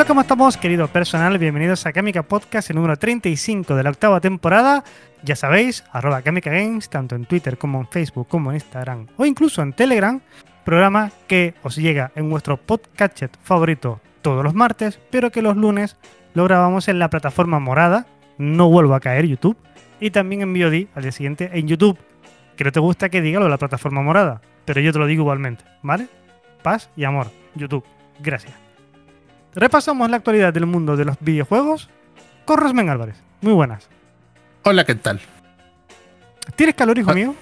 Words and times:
Hola, 0.00 0.08
¿cómo 0.08 0.22
estamos, 0.22 0.56
querido 0.56 0.88
personal? 0.88 1.36
Bienvenidos 1.36 1.84
a 1.84 1.92
Kamika 1.92 2.22
Podcast, 2.22 2.70
el 2.70 2.76
número 2.76 2.96
35 2.96 3.74
de 3.74 3.82
la 3.82 3.90
octava 3.90 4.18
temporada. 4.18 4.82
Ya 5.22 5.36
sabéis, 5.36 5.84
arroba 5.92 6.22
Kamika 6.22 6.50
Games, 6.50 6.88
tanto 6.88 7.16
en 7.16 7.26
Twitter 7.26 7.58
como 7.58 7.80
en 7.80 7.86
Facebook, 7.86 8.26
como 8.26 8.50
en 8.50 8.54
Instagram 8.54 9.08
o 9.18 9.26
incluso 9.26 9.60
en 9.60 9.74
Telegram. 9.74 10.18
Programa 10.64 11.10
que 11.28 11.52
os 11.62 11.76
llega 11.76 12.12
en 12.14 12.30
vuestro 12.30 12.56
podcast 12.56 13.24
favorito 13.42 14.00
todos 14.22 14.42
los 14.42 14.54
martes, 14.54 14.98
pero 15.10 15.30
que 15.30 15.42
los 15.42 15.54
lunes 15.54 15.98
lo 16.32 16.44
grabamos 16.44 16.88
en 16.88 16.98
la 16.98 17.10
plataforma 17.10 17.58
morada. 17.58 18.06
No 18.38 18.70
vuelvo 18.70 18.94
a 18.94 19.00
caer 19.00 19.26
YouTube. 19.26 19.58
Y 20.00 20.12
también 20.12 20.40
en 20.40 20.54
VOD 20.54 20.86
al 20.94 21.02
día 21.02 21.12
siguiente 21.12 21.50
en 21.52 21.68
YouTube. 21.68 21.98
Que 22.56 22.64
no 22.64 22.72
te 22.72 22.80
gusta 22.80 23.10
que 23.10 23.20
diga 23.20 23.38
lo 23.38 23.44
de 23.44 23.50
la 23.50 23.58
plataforma 23.58 24.00
morada, 24.00 24.40
pero 24.64 24.80
yo 24.80 24.94
te 24.94 24.98
lo 24.98 25.04
digo 25.04 25.24
igualmente, 25.24 25.62
¿vale? 25.82 26.08
Paz 26.62 26.88
y 26.96 27.04
amor. 27.04 27.26
YouTube. 27.54 27.84
Gracias. 28.18 28.69
Repasamos 29.54 30.08
la 30.10 30.16
actualidad 30.18 30.52
del 30.52 30.66
mundo 30.66 30.96
de 30.96 31.04
los 31.04 31.16
videojuegos 31.20 31.88
con 32.44 32.58
Rosmen 32.58 32.88
Álvarez. 32.88 33.16
Muy 33.40 33.52
buenas. 33.52 33.88
Hola, 34.62 34.84
¿qué 34.84 34.94
tal? 34.94 35.20
¿Tienes 36.56 36.74
calor, 36.74 36.98
hijo 36.98 37.10
Ah. 37.10 37.14
mío? 37.14 37.34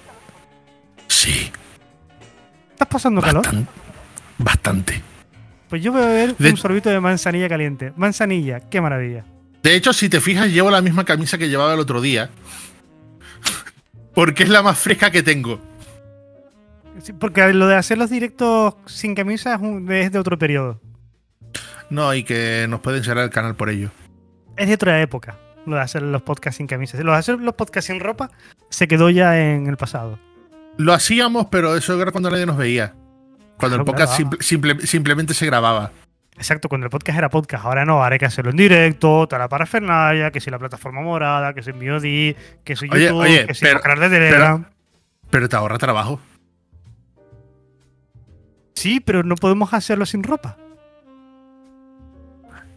Sí, 1.07 1.51
¿Estás 2.71 2.87
pasando 2.87 3.21
calor? 3.21 3.43
bastan- 3.45 3.67
bastante. 4.37 5.01
Pues 5.67 5.83
yo 5.83 5.91
voy 5.91 6.01
a 6.01 6.05
beber 6.05 6.37
De- 6.37 6.49
un 6.51 6.57
sorbito 6.57 6.89
de 6.89 6.99
manzanilla 6.99 7.49
caliente. 7.49 7.93
Manzanilla, 7.95 8.61
qué 8.61 8.79
maravilla. 8.81 9.25
De 9.61 9.75
hecho, 9.75 9.91
si 9.93 10.07
te 10.09 10.21
fijas, 10.21 10.47
llevo 10.49 10.71
la 10.71 10.81
misma 10.81 11.03
camisa 11.03 11.37
que 11.37 11.49
llevaba 11.49 11.73
el 11.73 11.79
otro 11.79 11.99
día. 12.01 12.29
Porque 14.15 14.43
es 14.43 14.49
la 14.49 14.63
más 14.63 14.79
fresca 14.79 15.11
que 15.11 15.21
tengo. 15.21 15.59
Sí, 17.01 17.13
porque 17.13 17.53
lo 17.53 17.67
de 17.67 17.75
hacer 17.75 17.97
los 17.97 18.09
directos 18.09 18.75
sin 18.85 19.15
camisa 19.15 19.57
es 19.89 20.11
de 20.11 20.19
otro 20.19 20.37
periodo. 20.37 20.81
No, 21.89 22.13
y 22.13 22.23
que 22.23 22.65
nos 22.69 22.79
pueden 22.81 23.03
cerrar 23.03 23.23
el 23.23 23.29
canal 23.29 23.55
por 23.55 23.69
ello. 23.69 23.89
Es 24.57 24.67
de 24.67 24.73
otra 24.75 25.01
época. 25.01 25.37
Lo 25.65 25.75
de 25.75 25.81
hacer 25.81 26.01
los 26.01 26.21
podcasts 26.21 26.57
sin 26.57 26.67
camisa. 26.67 27.01
Lo 27.03 27.11
de 27.11 27.17
hacer 27.17 27.39
los 27.39 27.53
podcasts 27.55 27.87
sin 27.87 27.99
ropa 27.99 28.29
se 28.69 28.87
quedó 28.87 29.09
ya 29.09 29.39
en 29.39 29.67
el 29.67 29.77
pasado. 29.77 30.19
Lo 30.77 30.93
hacíamos, 30.93 31.47
pero 31.47 31.75
eso 31.75 31.99
era 32.01 32.11
cuando 32.11 32.29
nadie 32.31 32.45
nos 32.45 32.57
veía. 32.57 32.93
Cuando 33.57 33.75
Claro, 33.77 33.81
el 33.81 33.85
podcast 33.85 34.15
claro. 34.17 34.37
simple- 34.39 34.43
simple- 34.43 34.87
simplemente 34.87 35.33
se 35.33 35.45
grababa. 35.45 35.91
Exacto, 36.37 36.69
cuando 36.69 36.85
el 36.85 36.89
podcast 36.91 37.17
era 37.17 37.29
podcast. 37.29 37.65
Ahora 37.65 37.83
no, 37.83 38.01
ahora 38.01 38.13
hay 38.13 38.19
que 38.19 38.25
hacerlo 38.25 38.51
en 38.51 38.57
directo, 38.57 39.27
toda 39.27 39.39
la 39.39 39.49
parafernalia, 39.49 40.31
que 40.31 40.39
si 40.39 40.49
la 40.49 40.57
plataforma 40.57 41.01
morada, 41.01 41.53
que 41.53 41.61
si 41.61 41.73
MioD, 41.73 42.35
que 42.63 42.75
si 42.77 42.87
Oye, 42.89 43.05
YouTube, 43.07 43.17
oye, 43.19 43.45
que 43.47 43.53
si 43.53 43.65
pero- 43.65 43.81
de 43.99 44.09
Telegram. 44.09 44.65
Pero 45.29 45.49
te 45.49 45.55
ahorra 45.57 45.77
trabajo. 45.77 46.21
Sí, 48.75 48.99
pero 49.01 49.23
no 49.23 49.35
podemos 49.35 49.73
hacerlo 49.73 50.05
sin 50.05 50.23
ropa. 50.23 50.57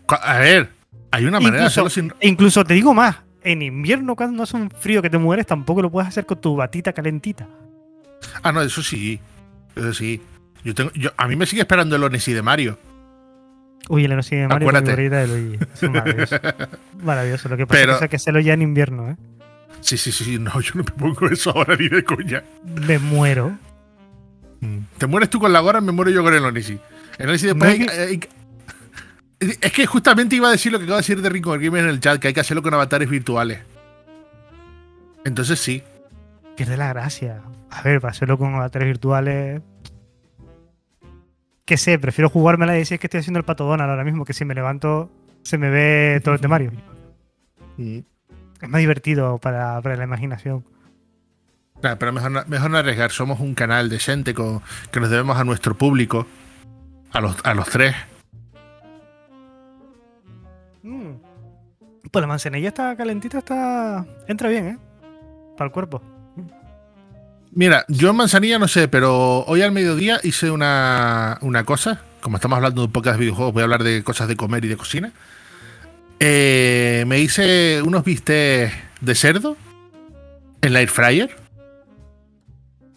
A 0.08 0.38
ver, 0.38 0.68
hay 1.10 1.24
una 1.24 1.38
manera 1.40 1.64
de 1.64 1.68
Incluso- 1.68 1.86
hacerlo 1.86 1.90
sin. 1.90 2.12
Incluso 2.28 2.64
te 2.64 2.74
digo 2.74 2.92
más, 2.94 3.16
en 3.42 3.62
invierno 3.62 4.14
cuando 4.16 4.36
no 4.36 4.42
hace 4.42 4.56
un 4.56 4.70
frío 4.70 5.00
que 5.02 5.10
te 5.10 5.18
mueres, 5.18 5.46
tampoco 5.46 5.82
lo 5.82 5.90
puedes 5.90 6.08
hacer 6.08 6.26
con 6.26 6.40
tu 6.40 6.56
batita 6.56 6.92
calentita. 6.92 7.46
Ah, 8.42 8.52
no, 8.52 8.62
eso 8.62 8.82
sí. 8.82 9.18
Eso 9.74 9.92
sí. 9.94 10.20
Yo 10.64 10.74
tengo, 10.74 10.90
yo, 10.94 11.10
a 11.16 11.26
mí 11.26 11.34
me 11.36 11.46
sigue 11.46 11.62
esperando 11.62 11.96
el 11.96 12.04
Odyssey 12.04 12.34
de 12.34 12.42
Mario. 12.42 12.78
Uy, 13.88 14.04
el 14.04 14.12
Enosi 14.12 14.36
de 14.36 14.46
Mario 14.46 14.66
mi 14.70 14.76
Acuérdate. 14.76 14.90
gorrita 14.92 15.16
de 15.16 15.26
Luigi. 15.26 15.58
Es 15.74 15.90
maravilloso. 15.90 16.36
maravilloso. 17.02 17.48
Lo 17.48 17.56
que 17.56 17.66
pasa 17.66 17.80
Pero- 17.80 17.98
es 18.00 18.08
que 18.10 18.16
hacerlo 18.16 18.38
ya 18.40 18.52
en 18.54 18.62
invierno, 18.62 19.08
¿eh? 19.10 19.16
Sí, 19.80 19.96
sí, 19.96 20.12
sí. 20.12 20.38
No, 20.38 20.60
yo 20.60 20.72
no 20.76 20.84
me 20.84 20.90
pongo 20.92 21.26
eso 21.28 21.50
ahora 21.50 21.74
ni 21.76 21.88
de 21.88 22.04
coña. 22.04 22.44
Me 22.64 22.98
muero. 23.00 23.58
Te 24.98 25.06
mueres 25.08 25.28
tú 25.28 25.40
con 25.40 25.52
la 25.52 25.58
gorra, 25.58 25.80
me 25.80 25.90
muero 25.90 26.12
yo 26.12 26.22
con 26.22 26.32
el 26.32 26.44
Odyssey. 26.44 26.78
El 27.18 27.30
Odyssey 27.30 27.48
después. 27.48 27.78
No 27.80 27.92
hay- 27.92 28.20
es 29.60 29.72
que 29.72 29.86
justamente 29.86 30.36
iba 30.36 30.48
a 30.48 30.52
decir 30.52 30.72
lo 30.72 30.78
que 30.78 30.84
acaba 30.84 30.98
de 30.98 31.02
decir 31.02 31.22
de 31.22 31.28
Rico 31.28 31.50
Gamer 31.52 31.84
en 31.84 31.90
el 31.90 32.00
chat, 32.00 32.20
que 32.20 32.28
hay 32.28 32.34
que 32.34 32.40
hacerlo 32.40 32.62
con 32.62 32.74
avatares 32.74 33.08
virtuales. 33.08 33.60
Entonces 35.24 35.58
sí. 35.58 35.82
Pierde 36.56 36.76
la 36.76 36.88
gracia. 36.88 37.42
A 37.70 37.82
ver, 37.82 38.00
para 38.00 38.12
hacerlo 38.12 38.38
con 38.38 38.54
avatares 38.54 38.86
virtuales. 38.86 39.62
Que 41.64 41.76
sé, 41.76 41.98
prefiero 41.98 42.28
jugármela 42.28 42.74
y 42.76 42.80
decir 42.80 42.98
que 42.98 43.06
estoy 43.06 43.20
haciendo 43.20 43.38
el 43.38 43.44
pato 43.44 43.64
Donald 43.64 43.90
ahora 43.90 44.04
mismo, 44.04 44.24
que 44.24 44.32
si 44.32 44.44
me 44.44 44.54
levanto 44.54 45.10
se 45.42 45.58
me 45.58 45.70
ve 45.70 46.20
todo 46.22 46.34
el 46.34 46.40
de 46.40 46.48
Mario. 46.48 46.72
Es 47.78 48.68
más 48.68 48.80
divertido 48.80 49.38
para, 49.38 49.80
para 49.80 49.96
la 49.96 50.04
imaginación. 50.04 50.64
Claro, 51.80 51.98
pero 51.98 52.12
mejor 52.12 52.30
no, 52.30 52.44
mejor 52.46 52.70
no 52.70 52.78
arriesgar. 52.78 53.10
Somos 53.10 53.40
un 53.40 53.54
canal 53.54 53.88
decente 53.88 54.34
con, 54.34 54.62
que 54.92 55.00
nos 55.00 55.10
debemos 55.10 55.36
a 55.36 55.44
nuestro 55.44 55.76
público. 55.76 56.26
A 57.10 57.20
los, 57.20 57.36
a 57.44 57.54
los 57.54 57.68
tres. 57.68 57.94
Pues 62.12 62.20
la 62.20 62.26
manzanilla 62.26 62.68
está 62.68 62.94
calentita, 62.94 63.38
está. 63.38 64.04
entra 64.28 64.50
bien, 64.50 64.66
¿eh? 64.66 64.78
Para 65.56 65.68
el 65.68 65.72
cuerpo. 65.72 66.02
Mira, 67.50 67.86
yo 67.88 68.10
en 68.10 68.16
manzanilla 68.16 68.58
no 68.58 68.68
sé, 68.68 68.86
pero 68.86 69.44
hoy 69.44 69.62
al 69.62 69.72
mediodía 69.72 70.20
hice 70.22 70.50
una, 70.50 71.38
una 71.40 71.64
cosa. 71.64 72.02
Como 72.20 72.36
estamos 72.36 72.56
hablando 72.56 72.82
de 72.82 72.86
un 72.86 72.92
podcast 72.92 73.16
de 73.16 73.22
videojuegos, 73.22 73.54
voy 73.54 73.62
a 73.62 73.64
hablar 73.64 73.82
de 73.82 74.04
cosas 74.04 74.28
de 74.28 74.36
comer 74.36 74.62
y 74.66 74.68
de 74.68 74.76
cocina. 74.76 75.12
Eh, 76.20 77.04
me 77.06 77.18
hice 77.18 77.80
unos 77.82 78.04
bistecs 78.04 78.74
de 79.00 79.14
cerdo 79.14 79.56
en 80.60 80.74
la 80.74 80.80
air 80.80 80.90
fryer. 80.90 81.34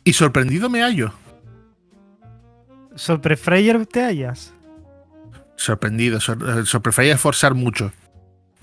Y 0.04 0.12
sorprendido 0.12 0.70
me 0.70 0.82
hallo. 0.84 1.14
¿Sobre 2.96 3.38
Freyer 3.38 3.86
te 3.86 4.04
hallas? 4.04 4.54
Sorprendido. 5.56 6.20
Sor, 6.20 6.38
eh, 6.48 6.66
sorpre 6.66 6.92
fryer 6.92 7.16
es 7.16 7.22
forzar 7.22 7.54
mucho. 7.54 7.92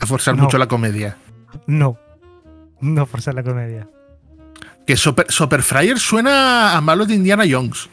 Es 0.03 0.09
forzar 0.09 0.37
No. 0.37 0.45
mucho 0.45 0.59
la 0.59 0.67
comedia. 0.67 1.17
No. 1.67 1.97
No 2.81 3.07
forzar 3.07 3.35
la 3.35 3.43
comedia. 3.43 3.89
Que 4.87 4.97
Super, 4.97 5.27
Super 5.31 5.63
Fryer 5.63 5.99
suena 5.99 6.77
a 6.77 6.81
malo 6.81 7.07
de 7.07 7.15
Indiana 7.15 7.45
Jones. 7.49 7.89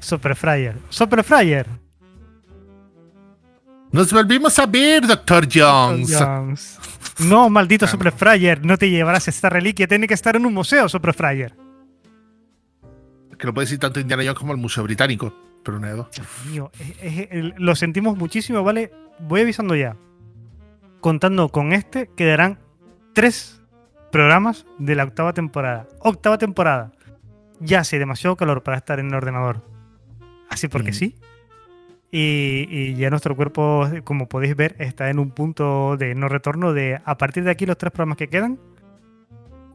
Super 0.00 0.34
Fryer. 0.34 0.76
Super 0.88 1.22
Fryer. 1.22 1.66
Nos 3.92 4.12
volvimos 4.12 4.58
a 4.58 4.66
ver, 4.66 5.06
Dr. 5.06 5.46
Jones. 5.52 6.16
Jones. 6.18 6.78
No, 7.20 7.48
maldito 7.50 7.84
Ah, 7.84 7.88
Super 7.88 8.10
Fryer. 8.10 8.64
No 8.64 8.76
te 8.78 8.90
llevarás 8.90 9.28
esta 9.28 9.48
reliquia. 9.50 9.86
Tiene 9.86 10.08
que 10.08 10.14
estar 10.14 10.34
en 10.34 10.46
un 10.46 10.54
museo, 10.54 10.88
Super 10.88 11.14
Fryer. 11.14 11.54
Que 13.38 13.46
lo 13.46 13.54
puede 13.54 13.66
decir 13.66 13.78
tanto 13.78 14.00
Indiana 14.00 14.22
Jones 14.24 14.38
como 14.38 14.52
el 14.52 14.58
Museo 14.58 14.82
Británico. 14.82 15.32
Pero 15.62 15.78
dos. 15.78 16.08
Dios 16.10 16.26
mío. 16.50 16.70
es- 16.80 16.96
es- 17.02 17.28
el- 17.30 17.54
lo 17.56 17.76
sentimos 17.76 18.16
muchísimo, 18.16 18.64
¿vale? 18.64 18.90
Voy 19.20 19.42
avisando 19.42 19.76
ya. 19.76 19.94
Contando 21.02 21.50
con 21.50 21.72
este, 21.74 22.08
quedarán 22.16 22.58
tres 23.12 23.60
programas 24.10 24.64
de 24.78 24.94
la 24.94 25.04
octava 25.04 25.34
temporada. 25.34 25.86
Octava 26.00 26.38
temporada. 26.38 26.92
Ya 27.60 27.80
hace 27.80 27.98
demasiado 27.98 28.36
calor 28.36 28.62
para 28.62 28.78
estar 28.78 28.98
en 29.00 29.08
el 29.08 29.14
ordenador. 29.14 29.62
Así 30.48 30.68
porque 30.68 30.92
Mm. 30.92 30.94
sí. 30.94 31.14
Y, 32.10 32.66
y 32.70 32.94
ya 32.94 33.08
nuestro 33.10 33.34
cuerpo, 33.36 33.88
como 34.04 34.28
podéis 34.28 34.54
ver, 34.54 34.76
está 34.78 35.08
en 35.10 35.18
un 35.18 35.30
punto 35.30 35.96
de 35.96 36.14
no 36.14 36.28
retorno 36.28 36.72
de 36.72 37.00
a 37.04 37.18
partir 37.18 37.42
de 37.44 37.50
aquí 37.50 37.64
los 37.66 37.76
tres 37.78 37.90
programas 37.92 38.18
que 38.18 38.28
quedan, 38.28 38.58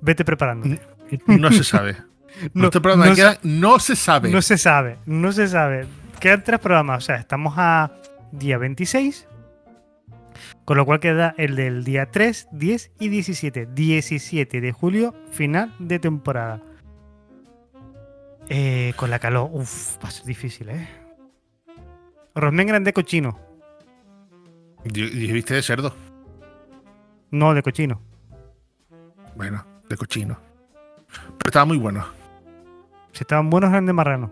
vete 0.01 0.23
preparándote. 0.25 0.79
No 1.27 1.51
se 1.51 1.63
sabe. 1.63 1.95
No, 2.53 2.63
no 2.65 3.15
que 3.15 3.37
no 3.43 3.79
se 3.79 3.95
sabe. 3.95 4.29
No 4.29 4.41
se 4.43 4.57
sabe, 4.59 4.97
no 5.07 5.31
se 5.31 5.47
sabe. 5.47 5.87
Quedan 6.19 6.43
tres 6.43 6.59
programas, 6.59 7.03
o 7.03 7.05
sea, 7.07 7.15
estamos 7.15 7.55
a 7.57 7.89
día 8.31 8.59
26, 8.59 9.27
con 10.67 10.75
lo 10.75 10.85
cual 10.85 10.99
queda 10.99 11.33
el 11.37 11.55
del 11.55 11.85
día 11.85 12.11
3, 12.11 12.49
10 12.51 12.91
y 12.99 13.07
17. 13.07 13.67
17 13.67 14.59
de 14.59 14.71
julio, 14.73 15.15
final 15.31 15.73
de 15.79 15.97
temporada. 15.97 16.61
Eh, 18.49 18.91
con 18.97 19.09
la 19.09 19.19
calor, 19.19 19.49
uff, 19.53 19.97
va 20.03 20.09
a 20.09 20.11
ser 20.11 20.25
difícil, 20.25 20.67
¿eh? 20.69 20.89
Rosmen 22.35 22.67
grande 22.67 22.91
cochino, 22.91 23.39
Di- 24.83 25.09
Dijiste 25.09 25.53
de 25.55 25.61
cerdo. 25.63 25.95
no 27.31 27.53
de 27.53 27.63
cochino. 27.63 28.01
Bueno, 29.37 29.65
de 29.89 29.95
cochino. 29.95 30.37
estaba 31.45 31.63
muy 31.65 31.77
bueno. 31.77 32.05
Si 33.13 33.23
estaban 33.23 33.49
buenos, 33.49 33.69
eran 33.69 33.85
de 33.85 33.93
marrano. 33.93 34.31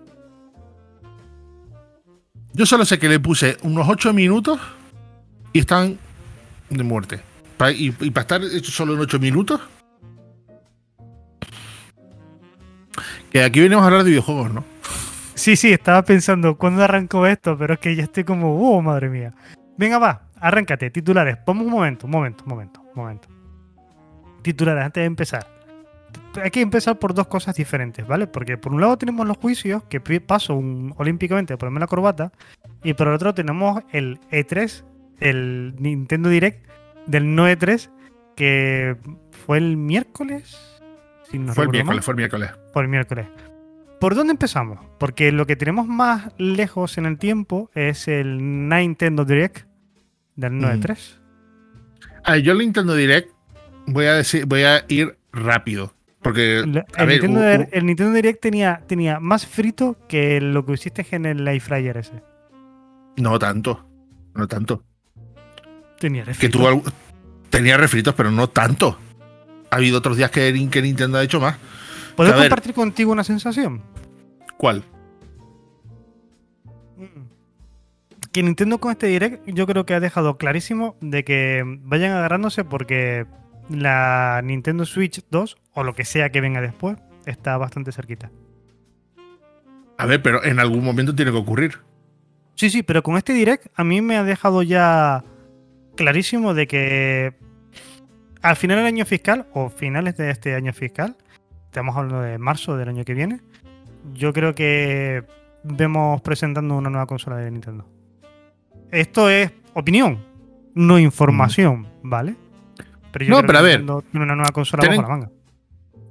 Yo 2.53 2.65
solo 2.65 2.83
sé 2.83 2.99
que 2.99 3.07
le 3.07 3.19
puse 3.21 3.55
unos 3.63 3.87
8 3.87 4.11
minutos 4.13 4.59
y 5.53 5.59
están 5.59 5.97
de 6.69 6.83
muerte. 6.83 7.19
Y, 7.75 7.91
para 8.11 8.21
estar 8.21 8.41
hecho 8.43 8.71
solo 8.71 8.93
en 8.93 8.99
8 8.99 9.19
minutos. 9.19 9.61
Que 13.31 13.43
aquí 13.43 13.59
venimos 13.59 13.83
a 13.83 13.87
hablar 13.87 14.03
de 14.03 14.09
videojuegos, 14.11 14.53
¿no? 14.53 14.63
Sí, 15.33 15.55
sí, 15.55 15.71
estaba 15.71 16.03
pensando 16.03 16.57
cuándo 16.57 16.83
arrancó 16.83 17.27
esto, 17.27 17.57
pero 17.57 17.73
es 17.73 17.79
que 17.79 17.95
ya 17.95 18.03
estoy 18.03 18.23
como, 18.23 18.57
oh, 18.57 18.81
madre 18.81 19.09
mía. 19.09 19.33
Venga, 19.77 19.99
va, 19.99 20.29
arráncate, 20.39 20.89
titulares. 20.89 21.37
Vamos 21.45 21.65
un 21.65 21.71
momento, 21.71 22.07
un 22.07 22.11
momento, 22.11 22.43
un 22.45 22.49
momento, 22.49 22.81
un 22.81 22.95
momento. 22.95 23.27
Titulares, 24.41 24.85
antes 24.85 25.01
de 25.01 25.05
empezar. 25.05 25.47
Hay 26.41 26.51
que 26.51 26.61
empezar 26.61 26.97
por 26.97 27.13
dos 27.13 27.27
cosas 27.27 27.55
diferentes, 27.55 28.07
¿vale? 28.07 28.27
Porque 28.27 28.57
por 28.57 28.73
un 28.73 28.79
lado 28.79 28.97
tenemos 28.97 29.27
los 29.27 29.37
juicios, 29.37 29.83
que 29.83 29.99
paso 30.21 30.61
olímpicamente 30.95 31.53
a 31.53 31.57
ponerme 31.57 31.79
la 31.81 31.87
corbata, 31.87 32.31
y 32.83 32.93
por 32.93 33.07
el 33.07 33.13
otro 33.15 33.33
tenemos 33.33 33.83
el 33.91 34.19
E3, 34.31 34.83
el 35.19 35.75
Nintendo 35.79 36.29
Direct 36.29 36.67
del 37.07 37.35
no 37.35 37.47
E3, 37.47 37.89
que 38.35 38.97
fue 39.45 39.57
el 39.57 39.77
miércoles. 39.77 40.81
Si 41.29 41.39
no 41.39 41.53
fue 41.53 41.65
el 41.65 41.71
miércoles, 41.71 42.05
fue 42.05 42.13
el 42.13 42.17
miércoles. 42.17 42.51
Por 42.73 42.83
el 42.83 42.89
miércoles. 42.89 43.27
¿Por 43.99 44.15
dónde 44.15 44.31
empezamos? 44.31 44.79
Porque 44.99 45.31
lo 45.31 45.45
que 45.45 45.55
tenemos 45.55 45.87
más 45.87 46.33
lejos 46.37 46.97
en 46.97 47.05
el 47.05 47.17
tiempo 47.17 47.71
es 47.73 48.07
el 48.07 48.67
Nintendo 48.69 49.25
Direct 49.25 49.67
del 50.35 50.53
9.3. 50.53 51.19
Ah, 52.23 52.37
yo 52.37 52.51
el 52.51 52.59
Nintendo 52.59 52.95
Direct 52.95 53.31
voy 53.87 54.05
a 54.05 54.13
decir, 54.15 54.45
voy 54.45 54.63
a 54.63 54.83
ir 54.87 55.17
rápido. 55.31 55.93
Porque, 56.21 56.59
El, 56.59 56.79
a 56.79 57.03
el 57.03 57.07
ver, 57.07 57.21
Nintendo, 57.85 58.09
el 58.09 58.15
Direct 58.15 58.41
tenía, 58.41 58.81
tenía 58.87 59.19
más 59.19 59.45
frito 59.45 59.95
que 60.07 60.41
lo 60.41 60.65
que 60.65 60.73
hiciste 60.73 61.05
en 61.11 61.27
el 61.27 61.45
Live 61.45 61.59
Fryer 61.59 61.97
ese. 61.97 62.23
no 63.17 63.37
tanto. 63.37 63.87
No 64.33 64.47
tanto. 64.47 64.83
Tenía 65.99 66.23
Que 66.23 66.27
refrito. 66.31 66.57
tuvo 66.57 66.69
algu- 66.69 66.91
tenía 67.49 67.77
refritos, 67.77 68.13
pero 68.15 68.31
no 68.31 68.49
tanto. 68.49 68.97
Ha 69.71 69.77
habido 69.77 69.97
otros 69.97 70.17
días 70.17 70.31
que, 70.31 70.67
que 70.71 70.81
Nintendo 70.81 71.17
ha 71.17 71.23
hecho 71.23 71.39
más. 71.39 71.57
¿Puedo 72.15 72.31
ver. 72.31 72.41
compartir 72.41 72.73
contigo 72.73 73.11
una 73.11 73.23
sensación? 73.23 73.81
¿Cuál? 74.57 74.83
Que 78.31 78.43
Nintendo 78.43 78.79
con 78.79 78.91
este 78.91 79.07
Direct 79.07 79.47
yo 79.47 79.65
creo 79.65 79.85
que 79.85 79.93
ha 79.93 79.99
dejado 79.99 80.37
clarísimo 80.37 80.97
de 81.01 81.23
que 81.23 81.63
vayan 81.83 82.11
agarrándose 82.11 82.65
porque 82.65 83.25
la 83.69 84.41
Nintendo 84.43 84.85
Switch 84.85 85.21
2 85.31 85.57
o 85.73 85.83
lo 85.83 85.93
que 85.95 86.03
sea 86.05 86.29
que 86.29 86.41
venga 86.41 86.59
después 86.61 86.97
está 87.25 87.57
bastante 87.57 87.91
cerquita. 87.93 88.31
A 89.97 90.05
ver, 90.05 90.21
pero 90.21 90.43
en 90.43 90.59
algún 90.59 90.83
momento 90.83 91.15
tiene 91.15 91.31
que 91.31 91.37
ocurrir. 91.37 91.79
Sí, 92.55 92.69
sí, 92.69 92.83
pero 92.83 93.03
con 93.03 93.15
este 93.17 93.33
direct 93.33 93.67
a 93.75 93.83
mí 93.85 94.01
me 94.01 94.17
ha 94.17 94.23
dejado 94.23 94.61
ya 94.63 95.23
clarísimo 95.95 96.53
de 96.53 96.67
que 96.67 97.33
al 98.41 98.55
final 98.55 98.77
del 98.77 98.85
año 98.87 99.05
fiscal 99.05 99.47
o 99.53 99.69
finales 99.69 100.17
de 100.17 100.29
este 100.29 100.53
año 100.55 100.71
fiscal, 100.73 101.15
estamos 101.65 101.95
hablando 101.95 102.21
de 102.21 102.37
marzo 102.37 102.77
del 102.77 102.89
año 102.89 103.03
que 103.03 103.13
viene, 103.13 103.41
yo 104.13 104.33
creo 104.33 104.53
que 104.53 105.23
vemos 105.63 106.21
presentando 106.21 106.75
una 106.75 106.89
nueva 106.89 107.07
consola 107.07 107.37
de 107.37 107.49
Nintendo. 107.49 107.87
Esto 108.91 109.29
es 109.29 109.51
opinión, 109.73 110.23
no 110.75 110.99
información, 110.99 111.87
¿vale? 112.03 112.35
Pero 113.11 113.25
No, 113.29 113.37
creo 113.37 113.47
pero 113.47 113.53
que 113.53 113.57
a 113.57 113.61
ver, 113.61 113.85
tiene 114.11 114.25
una 114.25 114.35
nueva 114.35 114.51
consola 114.51 114.81
ten 114.83 114.93
en- 114.93 115.01
la 115.01 115.07
manga. 115.07 115.29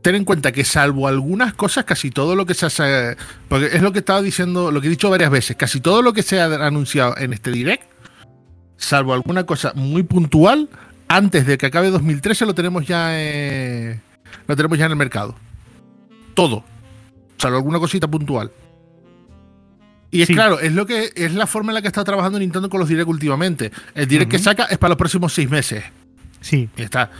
Ten 0.02 0.16
en 0.16 0.24
cuenta 0.26 0.52
que 0.52 0.64
salvo 0.64 1.08
algunas 1.08 1.54
cosas, 1.54 1.84
casi 1.84 2.10
todo 2.10 2.36
lo 2.36 2.44
que 2.44 2.52
se 2.52 2.66
hace, 2.66 3.16
porque 3.48 3.66
es 3.66 3.80
lo 3.80 3.90
que 3.92 4.00
estaba 4.00 4.20
diciendo, 4.20 4.70
lo 4.70 4.80
que 4.82 4.88
he 4.88 4.90
dicho 4.90 5.08
varias 5.08 5.30
veces, 5.30 5.56
casi 5.56 5.80
todo 5.80 6.02
lo 6.02 6.12
que 6.12 6.22
se 6.22 6.40
ha 6.40 6.44
anunciado 6.66 7.16
en 7.16 7.32
este 7.32 7.50
direct, 7.50 7.84
salvo 8.84 9.14
alguna 9.14 9.44
cosa 9.44 9.72
muy 9.74 10.02
puntual, 10.02 10.68
antes 11.08 11.46
de 11.46 11.58
que 11.58 11.66
acabe 11.66 11.90
2013 11.90 12.46
lo 12.46 12.54
tenemos 12.54 12.86
ya, 12.86 13.08
eh, 13.12 14.00
lo 14.46 14.56
tenemos 14.56 14.78
ya 14.78 14.86
en 14.86 14.92
el 14.92 14.96
mercado. 14.96 15.34
Todo, 16.34 16.64
salvo 17.38 17.56
alguna 17.56 17.78
cosita 17.78 18.08
puntual. 18.08 18.50
Y 20.10 20.22
es 20.22 20.28
Sí. 20.28 20.34
claro, 20.34 20.60
es 20.60 20.72
lo 20.72 20.86
que 20.86 21.10
es 21.16 21.34
la 21.34 21.46
forma 21.46 21.72
en 21.72 21.74
la 21.74 21.82
que 21.82 21.88
está 21.88 22.04
trabajando 22.04 22.38
Nintendo 22.38 22.68
con 22.68 22.78
los 22.78 22.88
direct 22.88 23.08
últimamente. 23.08 23.72
El 23.94 24.06
direct 24.06 24.30
que 24.30 24.38
saca 24.38 24.64
es 24.64 24.78
para 24.78 24.90
los 24.90 24.98
próximos 24.98 25.32
seis 25.32 25.50
meses. 25.50 25.82
Sí, 26.40 26.68
Y 26.76 26.82
está. 26.82 27.10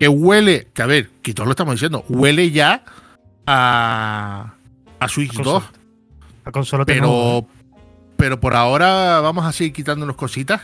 Que 0.00 0.08
huele, 0.08 0.68
que 0.74 0.82
a 0.82 0.86
ver, 0.86 1.10
que 1.22 1.32
todos 1.34 1.46
lo 1.46 1.52
estamos 1.52 1.74
diciendo, 1.74 2.04
huele 2.08 2.50
ya 2.50 2.84
a, 3.46 4.54
a 4.98 5.08
Switch 5.08 5.32
2, 5.32 5.44
consola. 5.44 5.72
La 6.44 6.52
consola 6.52 6.84
pero, 6.84 7.46
pero 8.16 8.40
por 8.40 8.54
ahora 8.54 9.20
vamos 9.20 9.44
a 9.44 9.52
seguir 9.52 9.72
quitándonos 9.72 10.16
cositas 10.16 10.60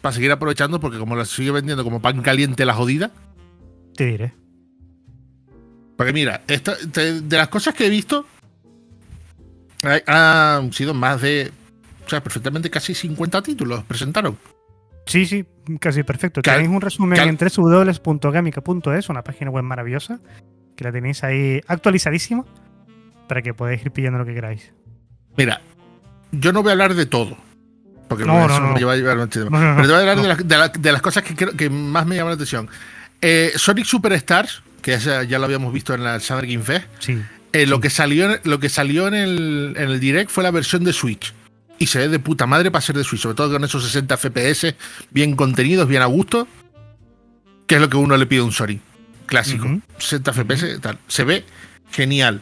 para 0.00 0.12
seguir 0.14 0.30
aprovechando, 0.32 0.80
porque 0.80 0.98
como 0.98 1.16
las 1.16 1.28
sigue 1.28 1.50
vendiendo 1.50 1.84
como 1.84 2.00
pan 2.00 2.22
caliente 2.22 2.64
la 2.64 2.74
jodida. 2.74 3.10
te 3.96 4.06
diré. 4.06 4.32
Porque 5.96 6.12
mira, 6.14 6.40
esta- 6.48 6.76
de 6.76 7.36
las 7.36 7.48
cosas 7.48 7.74
que 7.74 7.86
he 7.86 7.90
visto, 7.90 8.24
hay- 9.82 10.00
han 10.06 10.72
sido 10.72 10.94
más 10.94 11.20
de, 11.20 11.50
o 12.06 12.08
sea, 12.08 12.22
perfectamente 12.22 12.70
casi 12.70 12.94
50 12.94 13.42
títulos 13.42 13.84
presentaron. 13.84 14.38
Sí, 15.06 15.26
sí, 15.26 15.44
casi 15.80 16.02
perfecto. 16.02 16.40
Cal- 16.40 16.56
tenéis 16.56 16.74
un 16.74 16.80
resumen 16.80 17.18
en 17.20 17.36
www.gamica.es, 17.36 19.08
una 19.10 19.22
página 19.22 19.50
web 19.50 19.64
maravillosa, 19.64 20.20
que 20.76 20.84
la 20.84 20.92
tenéis 20.92 21.22
ahí 21.24 21.60
actualizadísima 21.66 22.44
para 23.28 23.42
que 23.42 23.52
podáis 23.52 23.82
ir 23.84 23.90
pillando 23.90 24.18
lo 24.20 24.24
que 24.24 24.32
queráis. 24.34 24.72
Mira, 25.36 25.60
yo 26.32 26.52
no 26.52 26.62
voy 26.62 26.70
a 26.70 26.72
hablar 26.72 26.94
de 26.94 27.04
todo. 27.06 27.36
Porque 28.10 28.24
No, 28.24 28.48
no, 28.48 28.58
no. 28.60 28.76
lleva 28.76 28.94
a 28.94 28.96
llevar 28.96 29.16
mucho 29.18 29.28
tiempo. 29.40 29.50
No, 29.50 29.60
no, 29.60 29.68
no, 29.70 29.76
Pero 29.76 29.86
te 29.86 29.92
voy 29.94 29.96
a 29.98 30.00
hablar 30.10 30.20
de, 30.22 30.28
las- 30.28 30.48
de 30.48 30.58
la- 30.58 30.68
de 30.68 30.92
las 30.92 31.00
cosas 31.00 31.22
que, 31.22 31.36
creo- 31.36 31.56
que 31.56 31.70
más 31.70 32.04
me 32.06 32.16
llaman 32.16 32.32
la 32.32 32.34
atención. 32.34 32.68
Eh, 33.20 33.52
Sonic 33.54 33.84
Superstars, 33.84 34.62
que 34.82 34.94
esa 34.94 35.22
ya 35.22 35.38
lo 35.38 35.44
habíamos 35.44 35.72
visto 35.72 35.94
en 35.94 36.02
la 36.02 36.18
Summer 36.18 36.44
Game 36.44 36.64
Fest, 36.64 36.86
Sí, 36.98 37.16
eh, 37.52 37.66
lo 37.66 37.76
Sí. 37.76 37.82
que 37.82 37.90
salió, 37.90 38.32
en- 38.32 38.40
lo 38.42 38.58
que 38.58 38.68
salió 38.68 39.06
en, 39.06 39.14
el, 39.14 39.74
en 39.76 39.90
el 39.90 40.00
direct 40.00 40.28
fue 40.30 40.42
la 40.42 40.50
versión 40.50 40.82
de 40.82 40.92
Switch. 40.92 41.32
Y 41.78 41.86
se 41.86 42.00
ve 42.00 42.08
de 42.08 42.18
puta 42.18 42.46
madre 42.46 42.70
para 42.72 42.82
ser 42.82 42.96
de 42.96 43.04
Switch, 43.04 43.22
sobre 43.22 43.36
todo 43.36 43.52
con 43.52 43.62
esos 43.62 43.84
60 43.84 44.16
FPS, 44.16 44.74
bien 45.12 45.36
contenidos, 45.36 45.86
bien 45.86 46.02
a 46.02 46.06
gusto. 46.06 46.48
Que 47.68 47.76
es 47.76 47.80
lo 47.80 47.88
que 47.88 47.96
uno 47.96 48.16
le 48.16 48.26
pide 48.26 48.40
a 48.40 48.44
un 48.44 48.50
Sonic 48.52 48.80
clásico. 49.26 49.66
Ujú. 49.66 49.80
60 49.98 50.32
FPS, 50.32 50.80
tal. 50.80 50.98
Se 51.06 51.22
ve 51.22 51.44
genial. 51.92 52.40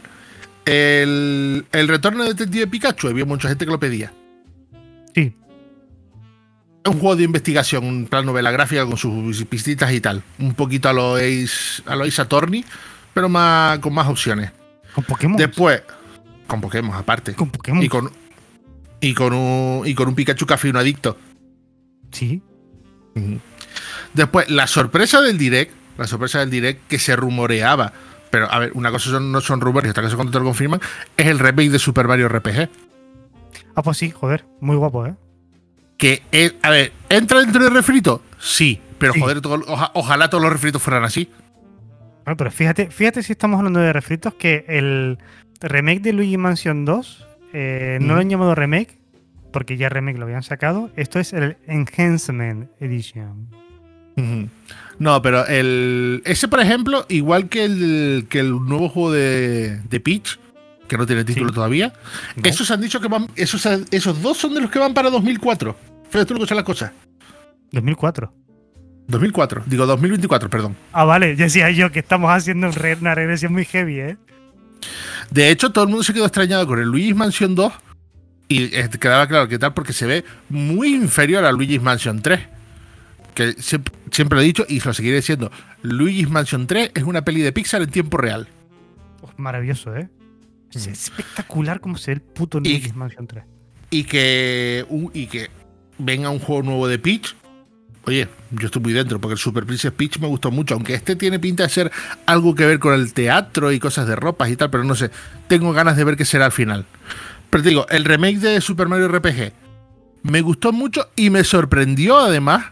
El, 0.65 1.65
el 1.71 1.87
retorno 1.87 2.23
de 2.23 2.29
Detective 2.33 2.67
Pikachu, 2.67 3.07
había 3.07 3.25
mucha 3.25 3.47
gente 3.47 3.65
que 3.65 3.71
lo 3.71 3.79
pedía. 3.79 4.11
sí, 5.15 5.33
un 6.85 6.93
juego 6.99 7.15
de 7.15 7.23
investigación, 7.23 7.85
un 7.85 8.05
plan 8.07 8.25
novela 8.25 8.51
gráfica 8.51 8.85
con 8.85 8.97
sus 8.97 9.43
pistitas 9.45 9.91
y 9.91 9.99
tal. 10.01 10.23
Un 10.39 10.53
poquito 10.53 10.89
a 10.89 10.93
lo 10.93 11.15
Ace, 11.15 11.83
a 11.85 11.95
lo 11.95 12.05
Ace 12.05 12.21
Attorney, 12.21 12.63
pero 13.13 13.29
más, 13.29 13.79
con 13.79 13.93
más 13.93 14.07
opciones. 14.07 14.51
con 14.95 15.03
Pokémon. 15.03 15.37
Después, 15.37 15.81
con 16.47 16.61
Pokémon 16.61 16.95
aparte. 16.95 17.33
con 17.35 17.49
Pokémon. 17.51 17.83
Y 17.83 17.89
con, 17.89 18.11
y 19.01 19.13
con 19.13 19.33
un, 19.33 19.83
y 19.85 19.93
con 19.93 20.07
un 20.07 20.15
Pikachu 20.15 20.45
café 20.45 20.67
y 20.67 20.71
un 20.71 20.77
adicto. 20.77 21.17
Sí, 22.11 22.41
Después, 24.13 24.49
la 24.49 24.65
sorpresa 24.67 25.21
del 25.21 25.37
direct, 25.37 25.73
la 25.97 26.07
sorpresa 26.07 26.39
del 26.39 26.49
direct 26.49 26.87
que 26.87 26.97
se 26.99 27.15
rumoreaba, 27.15 27.91
pero 28.31 28.51
a 28.51 28.57
ver, 28.59 28.71
una 28.73 28.91
cosa 28.91 29.09
son- 29.11 29.31
no 29.31 29.41
son 29.41 29.59
rumores 29.61 29.87
y 29.89 29.91
otra 29.91 30.03
cosa 30.03 30.15
cuando 30.15 30.31
te 30.31 30.39
lo 30.39 30.45
confirman, 30.45 30.79
es 31.17 31.27
el 31.27 31.37
remake 31.39 31.69
de 31.69 31.79
Super 31.79 32.07
Mario 32.07 32.27
RPG. 32.29 32.69
ah, 33.75 33.83
pues 33.83 33.97
sí, 33.97 34.09
joder, 34.11 34.45
muy 34.61 34.75
guapo, 34.77 35.05
¿eh? 35.05 35.15
Que 35.99 36.23
es, 36.31 36.55
a 36.63 36.71
ver, 36.71 36.91
¿entra 37.09 37.39
dentro 37.41 37.63
del 37.63 37.73
refrito? 37.73 38.23
Sí, 38.39 38.79
pero 38.97 39.13
Sí. 39.13 39.19
joder, 39.19 39.41
todo- 39.41 39.61
oja- 39.67 39.91
ojalá 39.93 40.29
todos 40.31 40.41
los 40.41 40.51
refritos 40.51 40.81
fueran 40.81 41.03
así. 41.03 41.29
Bueno, 42.25 42.37
pero 42.37 42.49
fíjate, 42.51 42.89
fíjate 42.89 43.21
si 43.21 43.33
estamos 43.33 43.57
hablando 43.59 43.79
de 43.81 43.91
refritos 43.93 44.33
que 44.33 44.65
el 44.67 45.17
remake 45.61 45.99
de 46.01 46.13
Luigi 46.13 46.37
Mansion 46.37 46.85
2 46.85 47.25
eh, 47.53 47.97
no 48.01 48.13
Mm. 48.13 48.15
lo 48.15 48.21
han 48.21 48.29
llamado 48.29 48.55
remake 48.55 48.97
porque 49.51 49.75
ya 49.77 49.89
remake 49.89 50.17
lo 50.19 50.25
habían 50.25 50.43
sacado. 50.43 50.89
Esto 50.95 51.19
es 51.19 51.33
el 51.33 51.57
Enhancement 51.67 52.69
Edition. 52.79 53.49
No, 54.99 55.21
pero 55.21 55.45
el. 55.47 56.21
Ese, 56.25 56.47
por 56.47 56.59
ejemplo, 56.59 57.05
igual 57.09 57.47
que 57.49 57.63
el, 57.65 58.25
que 58.29 58.39
el 58.39 58.51
nuevo 58.51 58.89
juego 58.89 59.11
de, 59.13 59.79
de 59.89 59.99
Peach, 60.01 60.37
que 60.89 60.97
no 60.97 61.05
tiene 61.07 61.23
título 61.23 61.49
Sí. 61.49 61.55
todavía, 61.55 61.93
¿no? 62.35 62.43
esos 62.43 62.69
han 62.69 62.81
dicho 62.81 62.99
que 62.99 63.07
van. 63.07 63.27
Esos, 63.35 63.65
esos 63.91 64.21
dos 64.21 64.37
son 64.37 64.53
de 64.53 64.61
los 64.61 64.69
que 64.69 64.77
van 64.79 64.93
para 64.93 65.09
2004. 65.09 65.75
Fíjate 66.09 66.33
lo 66.33 66.39
que 66.41 66.47
son 66.47 66.57
las 66.57 66.65
cosas. 66.65 66.91
2004. 67.71 68.33
2004, 69.07 69.63
digo 69.65 69.85
2024, 69.87 70.49
perdón. 70.49 70.75
Ah, 70.91 71.03
vale, 71.03 71.35
ya 71.35 71.45
decía 71.45 71.71
yo 71.71 71.91
que 71.91 71.99
estamos 71.99 72.29
haciendo 72.31 72.69
una 73.01 73.15
regresión 73.15 73.53
muy 73.53 73.65
heavy, 73.65 73.99
¿eh? 73.99 74.17
De 75.31 75.49
hecho, 75.49 75.71
todo 75.71 75.83
el 75.85 75.89
mundo 75.89 76.03
se 76.03 76.13
quedó 76.13 76.25
extrañado 76.25 76.67
con 76.67 76.79
el 76.79 76.85
Luigi's 76.87 77.15
Mansion 77.15 77.55
2 77.55 77.73
y 78.49 78.75
eh, 78.75 78.87
quedaba 78.99 79.27
claro 79.27 79.47
que 79.47 79.57
tal 79.59 79.73
porque 79.73 79.93
se 79.93 80.05
ve 80.05 80.23
muy 80.49 80.93
inferior 80.93 81.43
a 81.45 81.51
Luigi's 81.51 81.81
Mansion 81.81 82.21
3. 82.21 82.39
Que 83.33 83.53
siempre, 83.53 83.93
siempre 84.11 84.35
lo 84.37 84.41
he 84.41 84.45
dicho 84.45 84.65
y 84.67 84.79
lo 84.79 84.93
seguiré 84.93 85.15
diciendo. 85.17 85.51
Luigi's 85.81 86.29
Mansion 86.29 86.67
3 86.67 86.91
es 86.93 87.03
una 87.03 87.23
peli 87.23 87.41
de 87.41 87.51
Pixar 87.51 87.81
en 87.81 87.89
tiempo 87.89 88.17
real. 88.17 88.47
Maravilloso, 89.37 89.95
¿eh? 89.95 90.07
Es 90.71 90.85
espectacular 90.87 91.79
como 91.79 91.97
se 91.97 92.11
ve 92.11 92.15
el 92.15 92.21
puto 92.21 92.59
Y- 92.59 92.69
Luigi's 92.69 92.95
Mansion 92.95 93.25
3. 93.27 93.43
Y 93.91 94.03
que, 94.03 94.85
y 95.13 95.25
que 95.27 95.49
venga 95.99 96.29
un 96.29 96.39
juego 96.39 96.63
nuevo 96.63 96.87
de 96.87 96.97
Peach. 96.97 97.35
Oye, 98.05 98.27
yo 98.51 98.65
estoy 98.65 98.81
muy 98.81 98.93
dentro 98.93 99.19
porque 99.19 99.33
el 99.33 99.39
Super 99.39 99.65
Princess 99.65 99.91
Peach 99.91 100.17
me 100.19 100.27
gustó 100.27 100.49
mucho, 100.49 100.73
aunque 100.73 100.95
este 100.95 101.15
tiene 101.15 101.37
pinta 101.37 101.63
de 101.63 101.69
ser 101.69 101.91
algo 102.25 102.55
que 102.55 102.65
ver 102.65 102.79
con 102.79 102.93
el 102.93 103.13
teatro 103.13 103.71
y 103.71 103.79
cosas 103.79 104.07
de 104.07 104.15
ropas 104.15 104.49
y 104.49 104.55
tal, 104.55 104.71
pero 104.71 104.83
no 104.83 104.95
sé, 104.95 105.11
tengo 105.47 105.73
ganas 105.73 105.95
de 105.95 106.03
ver 106.05 106.17
qué 106.17 106.25
será 106.25 106.45
al 106.45 106.51
final. 106.51 106.85
Pero 107.49 107.63
te 107.63 107.69
digo, 107.69 107.87
el 107.89 108.05
remake 108.05 108.39
de 108.39 108.61
Super 108.61 108.87
Mario 108.87 109.09
RPG 109.09 109.53
me 110.23 110.41
gustó 110.41 110.71
mucho 110.71 111.09
y 111.15 111.29
me 111.29 111.43
sorprendió 111.43 112.17
además, 112.17 112.65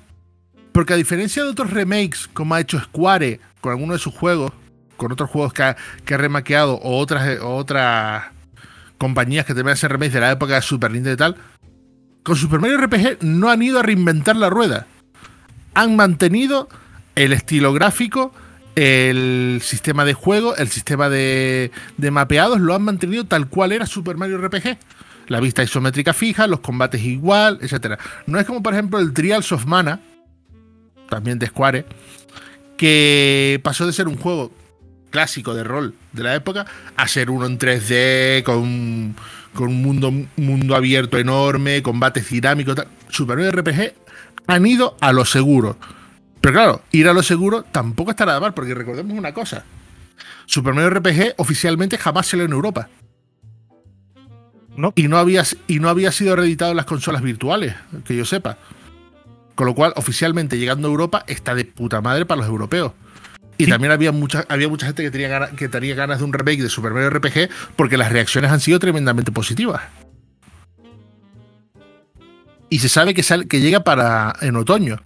porque 0.72 0.94
a 0.94 0.98
diferencia 0.98 1.44
de 1.44 1.50
otros 1.50 1.72
remakes 1.72 2.28
como 2.34 2.56
ha 2.56 2.62
hecho 2.62 2.80
Square 2.80 3.40
con 3.62 3.74
algunos 3.74 3.98
de 3.98 4.04
sus 4.04 4.16
juegos, 4.16 4.52
con 4.96 5.12
otros 5.12 5.30
juegos 5.30 5.54
que 5.54 5.64
ha, 5.64 5.76
que 6.06 6.58
o 6.58 6.98
otras, 6.98 7.40
otras 7.42 8.26
compañías 8.98 9.46
que 9.46 9.54
también 9.54 9.74
hacen 9.74 9.90
remakes 9.90 10.14
de 10.14 10.20
la 10.20 10.32
época 10.32 10.56
de 10.56 10.62
Super 10.62 10.92
Nintendo 10.92 11.14
y 11.14 11.18
tal, 11.18 11.36
con 12.28 12.36
Super 12.36 12.60
Mario 12.60 12.78
RPG 12.80 13.20
no 13.22 13.50
han 13.50 13.62
ido 13.62 13.80
a 13.80 13.84
reinventar 13.84 14.36
la 14.36 14.50
rueda. 14.50 14.86
Han 15.76 15.96
mantenido 15.96 16.68
el 17.16 17.32
estilo 17.32 17.72
gráfico, 17.72 18.34
el 18.76 19.62
sistema 19.64 20.04
de 20.04 20.14
juego, 20.14 20.54
el 20.58 20.68
sistema 20.68 21.08
de, 21.08 21.72
mapeados, 22.12 22.60
lo 22.60 22.76
han 22.76 22.82
mantenido 22.82 23.24
tal 23.24 23.48
cual 23.48 23.72
era 23.72 23.86
Super 23.86 24.18
Mario 24.18 24.40
RPG. 24.40 24.78
La 25.30 25.40
vista 25.40 25.64
isométrica 25.64 26.12
fija, 26.12 26.48
los 26.48 26.60
combates 26.60 27.02
igual, 27.02 27.60
etc. 27.62 27.98
No 28.26 28.38
es 28.42 28.46
como, 28.46 28.62
por 28.62 28.74
ejemplo, 28.74 29.00
el 29.00 29.14
Trials 29.14 29.54
of 29.54 29.66
Mana, 29.66 30.02
también 31.10 31.40
de 31.40 31.48
Square, 31.48 31.86
que 32.76 33.62
pasó 33.64 33.86
de 33.86 33.94
ser 33.94 34.10
un 34.10 34.18
juego 34.18 34.52
clásico 35.12 35.54
de 35.54 35.64
rol 35.64 35.94
de 36.12 36.24
la 36.24 36.36
época 36.36 36.66
a 36.98 37.08
ser 37.08 37.30
uno 37.30 37.46
en 37.46 37.58
3D 37.58 38.44
con, 38.44 39.16
con 39.58 39.70
un 39.70 39.82
mundo, 39.82 40.08
un 40.08 40.30
mundo 40.38 40.76
abierto 40.76 41.18
enorme, 41.18 41.84
combates 41.84 42.30
dinámicos. 42.30 42.76
tal. 42.76 42.88
Super 43.10 43.36
Mario 43.36 43.52
RPG 43.52 43.94
han 44.48 44.66
ido 44.66 44.96
a 45.02 45.12
lo 45.12 45.26
seguro. 45.26 45.78
Pero 46.40 46.54
claro, 46.54 46.82
ir 46.92 47.10
a 47.10 47.14
lo 47.14 47.24
seguro 47.24 47.64
tampoco 47.64 48.12
está 48.12 48.26
nada 48.26 48.40
mal, 48.40 48.54
porque 48.54 48.74
recordemos 48.74 49.18
una 49.18 49.34
cosa. 49.34 49.66
Super 50.46 50.74
Mario 50.74 50.92
RPG 50.92 51.34
oficialmente 51.38 51.98
jamás 51.98 52.28
salió 52.28 52.46
en 52.46 52.54
Europa. 52.54 52.88
No. 54.78 54.94
Y 54.96 55.08
no 55.08 55.18
había, 55.18 55.44
y 55.68 55.80
no 55.80 55.90
había 55.90 56.12
sido 56.12 56.36
reeditado 56.36 56.72
en 56.72 56.78
las 56.78 56.86
consolas 56.86 57.24
virtuales, 57.24 57.76
que 58.06 58.16
yo 58.16 58.26
sepa. 58.26 58.58
Con 59.56 59.66
lo 59.66 59.74
cual, 59.74 59.92
oficialmente 59.96 60.60
llegando 60.60 60.88
a 60.88 60.92
Europa, 60.92 61.24
está 61.28 61.56
de 61.56 61.66
puta 61.66 62.00
madre 62.00 62.28
para 62.28 62.42
los 62.42 62.48
europeos. 62.48 62.94
Y 63.58 63.66
Sí. 63.66 63.72
también 63.72 63.92
había 63.92 64.12
mucha, 64.12 64.46
había 64.50 64.68
mucha 64.70 64.86
gente 64.86 65.02
que 65.04 65.10
tenía, 65.12 65.30
ganas, 65.30 65.52
que 65.52 65.68
tenía 65.68 65.96
ganas 65.96 66.20
de 66.20 66.26
un 66.26 66.34
remake 66.34 66.62
de 66.62 66.70
Super 66.70 66.92
Mario 66.94 67.10
RPG 67.10 67.50
porque 67.76 67.98
las 67.98 68.12
reacciones 68.12 68.52
han 68.52 68.60
sido 68.60 68.78
tremendamente 68.80 69.32
positivas. 69.32 69.82
Y 72.70 72.80
se 72.80 72.90
sabe 72.90 73.14
que, 73.14 73.24
sale, 73.24 73.48
que 73.48 73.62
llega 73.62 73.80
para 73.84 74.34
en 74.42 74.56
otoño. 74.58 74.98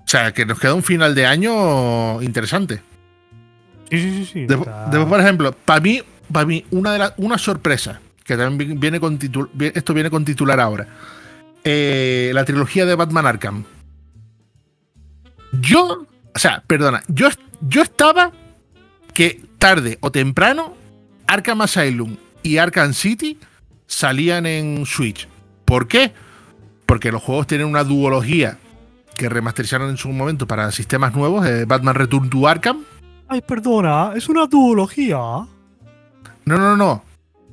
O 0.00 0.08
sea, 0.10 0.32
que 0.32 0.46
nos 0.46 0.58
queda 0.58 0.74
un 0.74 0.82
final 0.82 1.14
de 1.14 1.26
año 1.26 2.22
interesante. 2.22 2.82
Sí, 3.90 3.98
sí, 4.00 4.10
sí. 4.10 4.24
sí. 4.32 4.40
Después, 4.46 4.68
está- 4.68 4.84
después, 4.86 5.06
por 5.08 5.20
ejemplo, 5.20 5.52
para 5.52 5.80
mí, 5.80 6.02
para 6.32 6.46
mí 6.46 6.64
una, 6.70 6.92
de 6.92 6.98
la- 7.00 7.14
una 7.16 7.38
sorpresa, 7.38 8.00
que 8.24 8.36
también 8.36 8.70
vi- 8.70 8.76
viene 8.78 9.00
con 9.00 9.18
titul- 9.18 9.50
esto 9.74 9.92
viene 9.94 10.10
con 10.10 10.24
titular 10.24 10.60
ahora, 10.60 10.86
eh, 11.64 12.30
la 12.32 12.44
trilogía 12.44 12.86
de 12.86 12.94
Batman 12.94 13.26
Arkham. 13.26 13.64
Yo, 15.60 16.06
o 16.34 16.38
sea, 16.38 16.62
perdona, 16.66 17.02
yo, 17.08 17.28
yo 17.60 17.82
estaba 17.82 18.32
que 19.14 19.42
tarde 19.58 19.98
o 20.00 20.10
temprano 20.10 20.74
Arkham 21.26 21.60
Asylum 21.62 22.16
y 22.42 22.56
Arkham 22.58 22.92
City 22.94 23.38
salían 23.86 24.46
en 24.46 24.86
Switch. 24.86 25.28
¿Por 25.64 25.88
qué? 25.88 26.12
Porque 26.86 27.12
los 27.12 27.22
juegos 27.22 27.46
tienen 27.46 27.66
una 27.66 27.84
duología 27.84 28.58
que 29.16 29.28
remasterizaron 29.28 29.90
en 29.90 29.96
su 29.96 30.08
momento 30.10 30.46
para 30.46 30.70
sistemas 30.72 31.14
nuevos, 31.14 31.46
eh, 31.46 31.64
Batman 31.66 31.94
Return 31.94 32.30
to 32.30 32.48
Arkham, 32.48 32.84
Ay, 33.32 33.42
perdona, 33.42 34.12
es 34.16 34.28
una 34.28 34.46
duología. 34.46 35.16
No, 35.16 35.48
no, 36.46 36.76
no. 36.76 37.04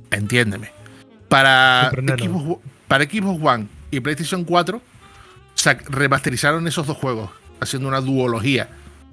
Entiéndeme. 0.10 0.72
Para. 1.29 1.91
Xbox, 1.91 2.62
para 2.88 3.03
Xbox 3.03 3.39
One 3.43 3.67
y 3.91 4.00
PlayStation 4.00 4.43
4 4.43 4.81
sac- 5.55 5.86
remasterizaron 5.88 6.67
esos 6.67 6.88
dos 6.88 6.98
juegos, 6.98 7.29
haciendo 7.60 7.88
una 7.88 8.02
duología. 8.02 8.70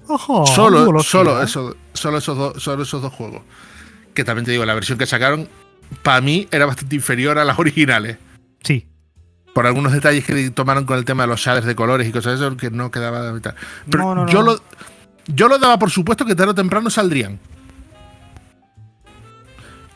Ajá, 0.09 0.45
solo, 0.45 0.83
duología. 0.83 1.09
solo, 1.09 1.41
eso, 1.41 1.75
solo, 1.93 2.17
esos 2.19 2.37
dos, 2.37 2.61
solo 2.63 2.83
esos 2.83 3.01
dos 3.01 3.11
juegos. 3.13 3.41
Que 4.13 4.23
también 4.23 4.45
te 4.45 4.51
digo, 4.51 4.65
la 4.65 4.73
versión 4.75 4.97
que 4.97 5.05
sacaron, 5.05 5.47
para 6.03 6.21
mí, 6.21 6.47
era 6.51 6.65
bastante 6.65 6.95
inferior 6.95 7.37
a 7.39 7.45
las 7.45 7.57
originales. 7.59 8.17
Sí. 8.63 8.87
Por 9.53 9.65
algunos 9.65 9.93
detalles 9.93 10.25
que 10.25 10.49
tomaron 10.51 10.85
con 10.85 10.97
el 10.97 11.05
tema 11.05 11.23
de 11.23 11.27
los 11.27 11.39
shaders 11.39 11.65
de 11.65 11.75
colores 11.75 12.07
y 12.07 12.11
cosas 12.11 12.39
de 12.39 12.45
eso, 12.45 12.57
que 12.57 12.69
no 12.69 12.91
quedaba 12.91 13.21
de 13.21 13.33
mitad. 13.33 13.55
Pero 13.89 14.03
No, 14.03 14.15
no, 14.25 14.27
yo, 14.27 14.43
no. 14.43 14.53
Lo, 14.53 14.61
yo 15.27 15.47
lo 15.47 15.57
daba 15.57 15.79
por 15.79 15.89
supuesto 15.91 16.25
que 16.25 16.35
tarde 16.35 16.51
o 16.51 16.55
temprano 16.55 16.89
saldrían. 16.89 17.39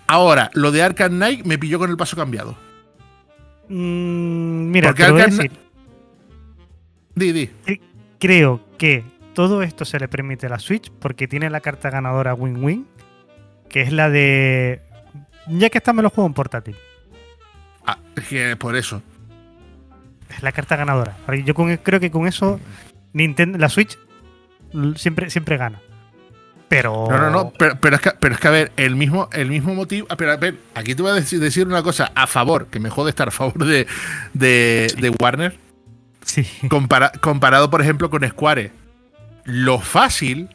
Ahora, 0.07 0.49
lo 0.53 0.71
de 0.71 0.81
Arkham 0.81 1.11
Knight 1.13 1.45
me 1.45 1.57
pilló 1.59 1.77
con 1.77 1.89
el 1.89 1.97
paso 1.97 2.15
cambiado. 2.15 2.57
Mm, 3.67 4.71
mira, 4.71 4.89
Porque 4.89 5.03
te 5.03 5.07
lo 5.09 5.13
voy 5.13 5.21
a 5.21 5.25
Arkham- 5.27 5.37
decir. 5.37 5.51
Di, 7.15 7.31
di. 7.31 7.49
Creo 8.19 8.61
que 8.77 9.03
todo 9.33 9.61
esto 9.63 9.85
se 9.85 9.99
le 9.99 10.07
permite 10.07 10.47
a 10.47 10.49
la 10.49 10.59
Switch 10.59 10.91
porque 10.91 11.27
tiene 11.27 11.49
la 11.49 11.61
carta 11.61 11.89
ganadora 11.89 12.33
Win-Win, 12.33 12.85
que 13.69 13.81
es 13.81 13.91
la 13.93 14.09
de. 14.09 14.81
Ya 15.47 15.69
que 15.69 15.77
está, 15.77 15.93
me 15.93 16.01
lo 16.03 16.09
juego 16.09 16.27
en 16.27 16.33
portátil. 16.33 16.75
Ah, 17.85 17.97
es 18.15 18.27
que 18.27 18.55
por 18.57 18.75
eso. 18.75 19.01
Es 20.29 20.43
la 20.43 20.51
carta 20.51 20.75
ganadora. 20.75 21.15
Yo 21.45 21.53
con- 21.55 21.75
creo 21.77 21.99
que 21.99 22.11
con 22.11 22.27
eso 22.27 22.59
Nintendo, 23.13 23.57
la 23.57 23.69
Switch 23.69 23.97
siempre, 24.95 25.29
siempre 25.29 25.57
gana. 25.57 25.79
Pero. 26.67 27.07
No, 27.09 27.17
no, 27.17 27.29
no. 27.31 27.51
Pero, 27.57 27.79
pero 27.79 27.95
es, 27.95 28.01
que, 28.01 28.11
pero 28.19 28.35
es 28.35 28.39
que, 28.41 28.47
a 28.47 28.51
ver, 28.51 28.71
el 28.77 28.95
mismo, 28.95 29.27
el 29.31 29.49
mismo 29.49 29.73
motivo. 29.73 30.05
ah, 30.09 30.17
Pero, 30.17 30.33
a 30.33 30.37
ver, 30.37 30.55
aquí 30.75 30.93
te 30.93 31.01
voy 31.01 31.11
a 31.11 31.15
decir, 31.15 31.39
decir 31.39 31.65
una 31.65 31.81
cosa 31.81 32.11
a 32.13 32.27
favor, 32.27 32.67
que 32.67 32.79
me 32.79 32.89
jode 32.91 33.09
estar 33.09 33.29
a 33.29 33.31
favor 33.31 33.65
de, 33.65 33.87
de, 34.33 34.93
de 34.99 35.09
Warner. 35.19 35.57
Sí. 36.29 36.43
Compara- 36.69 37.11
comparado, 37.19 37.69
por 37.71 37.81
ejemplo, 37.81 38.09
con 38.11 38.27
Square. 38.27 38.71
Lo 39.45 39.79
fácil, 39.79 40.49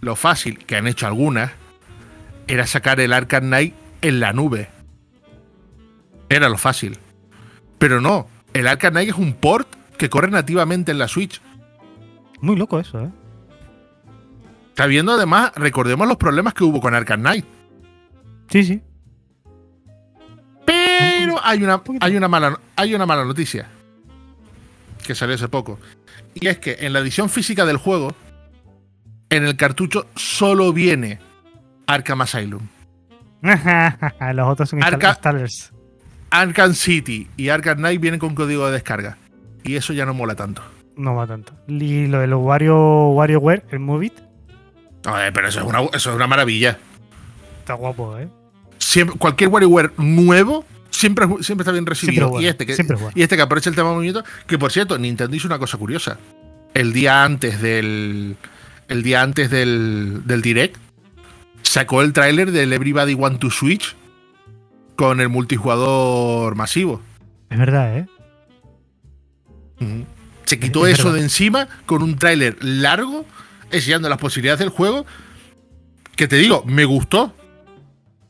lo 0.00 0.16
fácil 0.16 0.58
que 0.58 0.74
han 0.76 0.86
hecho 0.88 1.06
algunas, 1.06 1.52
era 2.48 2.66
sacar 2.66 2.98
el 2.98 3.12
Arkham 3.12 3.44
Knight 3.44 3.74
en 4.02 4.18
la 4.18 4.32
nube. 4.32 4.68
Era 6.28 6.48
lo 6.48 6.58
fácil. 6.58 6.98
Pero 7.78 8.00
no, 8.00 8.26
el 8.54 8.66
Arkham 8.66 8.92
Knight 8.92 9.10
es 9.10 9.14
un 9.14 9.34
port 9.34 9.68
que 9.96 10.10
corre 10.10 10.30
nativamente 10.30 10.90
en 10.90 10.98
la 10.98 11.06
Switch. 11.06 11.40
Muy 12.40 12.56
loco 12.56 12.80
eso, 12.80 13.00
¿eh? 13.00 13.10
Está 14.70 14.86
viendo 14.86 15.12
además, 15.12 15.52
recordemos 15.54 16.08
los 16.08 16.16
problemas 16.16 16.54
que 16.54 16.64
hubo 16.64 16.80
con 16.80 16.94
Arkham 16.94 17.20
Knight. 17.20 17.44
Sí, 18.48 18.64
sí. 18.64 18.82
Pero 20.66 21.38
hay 21.44 21.62
una, 21.62 21.82
hay 22.00 22.16
una, 22.16 22.28
mala, 22.28 22.58
hay 22.76 22.94
una 22.94 23.06
mala 23.06 23.24
noticia. 23.24 23.68
Que 25.10 25.16
salió 25.16 25.34
hace 25.34 25.48
poco. 25.48 25.80
Y 26.34 26.46
es 26.46 26.58
que 26.60 26.76
en 26.82 26.92
la 26.92 27.00
edición 27.00 27.28
física 27.28 27.66
del 27.66 27.78
juego, 27.78 28.14
en 29.28 29.44
el 29.44 29.56
cartucho 29.56 30.06
solo 30.14 30.72
viene 30.72 31.18
Arkham 31.88 32.20
Asylum. 32.20 32.60
Los 33.42 34.48
otros 34.48 34.68
son 34.70 34.84
Arca- 34.84 35.08
installers. 35.08 35.72
Arkham 36.30 36.74
City 36.74 37.28
y 37.36 37.48
Arkham 37.48 37.78
Knight 37.78 38.00
vienen 38.00 38.20
con 38.20 38.36
código 38.36 38.66
de 38.66 38.72
descarga. 38.74 39.18
Y 39.64 39.74
eso 39.74 39.92
ya 39.92 40.06
no 40.06 40.14
mola 40.14 40.36
tanto. 40.36 40.62
No 40.96 41.16
va 41.16 41.26
tanto. 41.26 41.54
Y 41.66 42.06
lo 42.06 42.20
de 42.20 42.28
los 42.28 42.40
Wario, 42.40 43.08
WarioWare, 43.08 43.64
el 43.70 43.80
Move 43.80 44.06
It, 44.06 44.12
Oye, 45.12 45.32
pero 45.32 45.48
eso 45.48 45.58
es 45.58 45.66
una, 45.66 45.80
eso 45.92 46.10
es 46.10 46.14
una 46.16 46.28
maravilla. 46.28 46.78
está 47.58 47.74
guapo, 47.74 48.16
¿eh? 48.16 48.28
Siempre, 48.78 49.18
cualquier 49.18 49.50
WarioWare 49.50 49.90
nuevo 49.96 50.64
siempre, 51.00 51.26
siempre 51.40 51.62
está 51.62 51.72
bien 51.72 51.86
recibido. 51.86 52.28
bueno, 52.28 52.46
y, 52.46 52.48
este 52.48 52.66
que, 52.66 52.76
bueno. 52.82 53.10
y 53.14 53.22
este 53.22 53.36
que 53.36 53.42
aprovecha 53.42 53.70
el 53.70 53.76
tema 53.76 53.88
de 53.88 53.94
movimiento. 53.94 54.24
Que 54.46 54.58
por 54.58 54.70
cierto, 54.70 54.98
Nintendo 54.98 55.34
hizo 55.34 55.46
una 55.48 55.58
cosa 55.58 55.78
curiosa. 55.78 56.18
El 56.74 56.92
día 56.92 57.24
antes 57.24 57.60
del. 57.60 58.36
El 58.88 59.02
día 59.02 59.22
antes 59.22 59.50
del, 59.50 60.22
del 60.26 60.42
Direct. 60.42 60.76
Sacó 61.62 62.02
el 62.02 62.12
tráiler 62.12 62.50
del 62.52 62.72
Everybody 62.72 63.14
Want 63.14 63.40
to 63.40 63.50
Switch. 63.50 63.96
Con 64.96 65.20
el 65.20 65.30
multijugador 65.30 66.54
masivo. 66.54 67.00
Es 67.48 67.58
verdad, 67.58 67.96
¿eh? 67.98 68.06
Se 70.44 70.60
quitó 70.60 70.86
Es 70.86 70.94
eso 70.94 71.04
verdad. 71.04 71.18
de 71.18 71.22
encima 71.24 71.68
con 71.86 72.02
un 72.02 72.16
tráiler 72.18 72.62
largo, 72.62 73.24
enseñando 73.70 74.10
las 74.10 74.18
posibilidades 74.18 74.58
del 74.58 74.68
juego. 74.68 75.06
Que 76.16 76.28
te 76.28 76.36
digo, 76.36 76.62
me 76.66 76.84
gustó. 76.84 77.34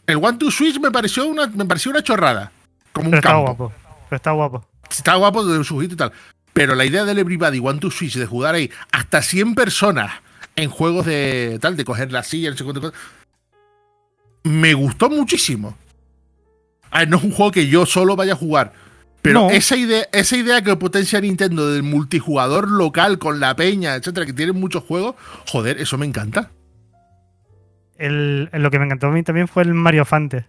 El 0.06 0.16
One 0.18 0.38
to 0.38 0.50
Switch 0.52 0.78
me 0.78 0.92
pareció 0.92 1.26
una, 1.26 1.48
me 1.48 1.64
pareció 1.64 1.90
una 1.90 2.02
chorrada. 2.04 2.52
Como 3.00 3.08
un 3.08 3.10
Pero 3.10 3.18
está 3.20 3.36
guapo. 3.36 3.72
Pero 4.08 4.16
está 4.16 4.30
guapo. 4.32 4.64
Está 4.90 5.14
guapo 5.16 5.44
de 5.44 5.62
su 5.64 5.76
ojito 5.76 5.94
y 5.94 5.96
tal. 5.96 6.12
Pero 6.52 6.74
la 6.74 6.84
idea 6.84 7.04
del 7.04 7.18
Everybody 7.18 7.60
One 7.62 7.78
to 7.78 7.90
Switch 7.90 8.16
de 8.16 8.26
jugar 8.26 8.54
ahí 8.54 8.70
hasta 8.92 9.22
100 9.22 9.54
personas 9.54 10.12
en 10.56 10.68
juegos 10.68 11.06
de 11.06 11.58
tal, 11.60 11.76
de 11.76 11.84
coger 11.84 12.10
la 12.12 12.22
silla, 12.24 12.50
no 12.50 12.56
sé 12.56 12.64
cuánto 12.64 12.80
cosa, 12.80 12.96
me 14.42 14.74
gustó 14.74 15.08
muchísimo. 15.08 15.76
A 16.90 17.00
ver, 17.00 17.08
no 17.08 17.18
es 17.18 17.22
un 17.24 17.30
juego 17.32 17.52
que 17.52 17.68
yo 17.68 17.86
solo 17.86 18.16
vaya 18.16 18.32
a 18.32 18.36
jugar. 18.36 18.72
Pero 19.22 19.40
No. 19.42 19.50
esa, 19.50 19.76
idea, 19.76 20.06
esa 20.12 20.36
idea 20.36 20.62
que 20.62 20.74
potencia 20.76 21.20
Nintendo 21.20 21.70
del 21.70 21.82
multijugador 21.82 22.68
local 22.68 23.18
con 23.18 23.38
la 23.38 23.54
peña, 23.54 23.94
etcétera, 23.94 24.26
que 24.26 24.32
tiene 24.32 24.52
muchos 24.52 24.82
juegos, 24.82 25.14
joder, 25.46 25.80
eso 25.80 25.98
me 25.98 26.06
encanta. 26.06 26.50
El- 27.96 28.48
lo 28.52 28.70
que 28.70 28.78
me 28.78 28.86
encantó 28.86 29.08
a 29.08 29.10
mí 29.10 29.22
también 29.22 29.46
fue 29.46 29.62
el 29.62 29.74
Mario 29.74 30.04
Fante. 30.06 30.46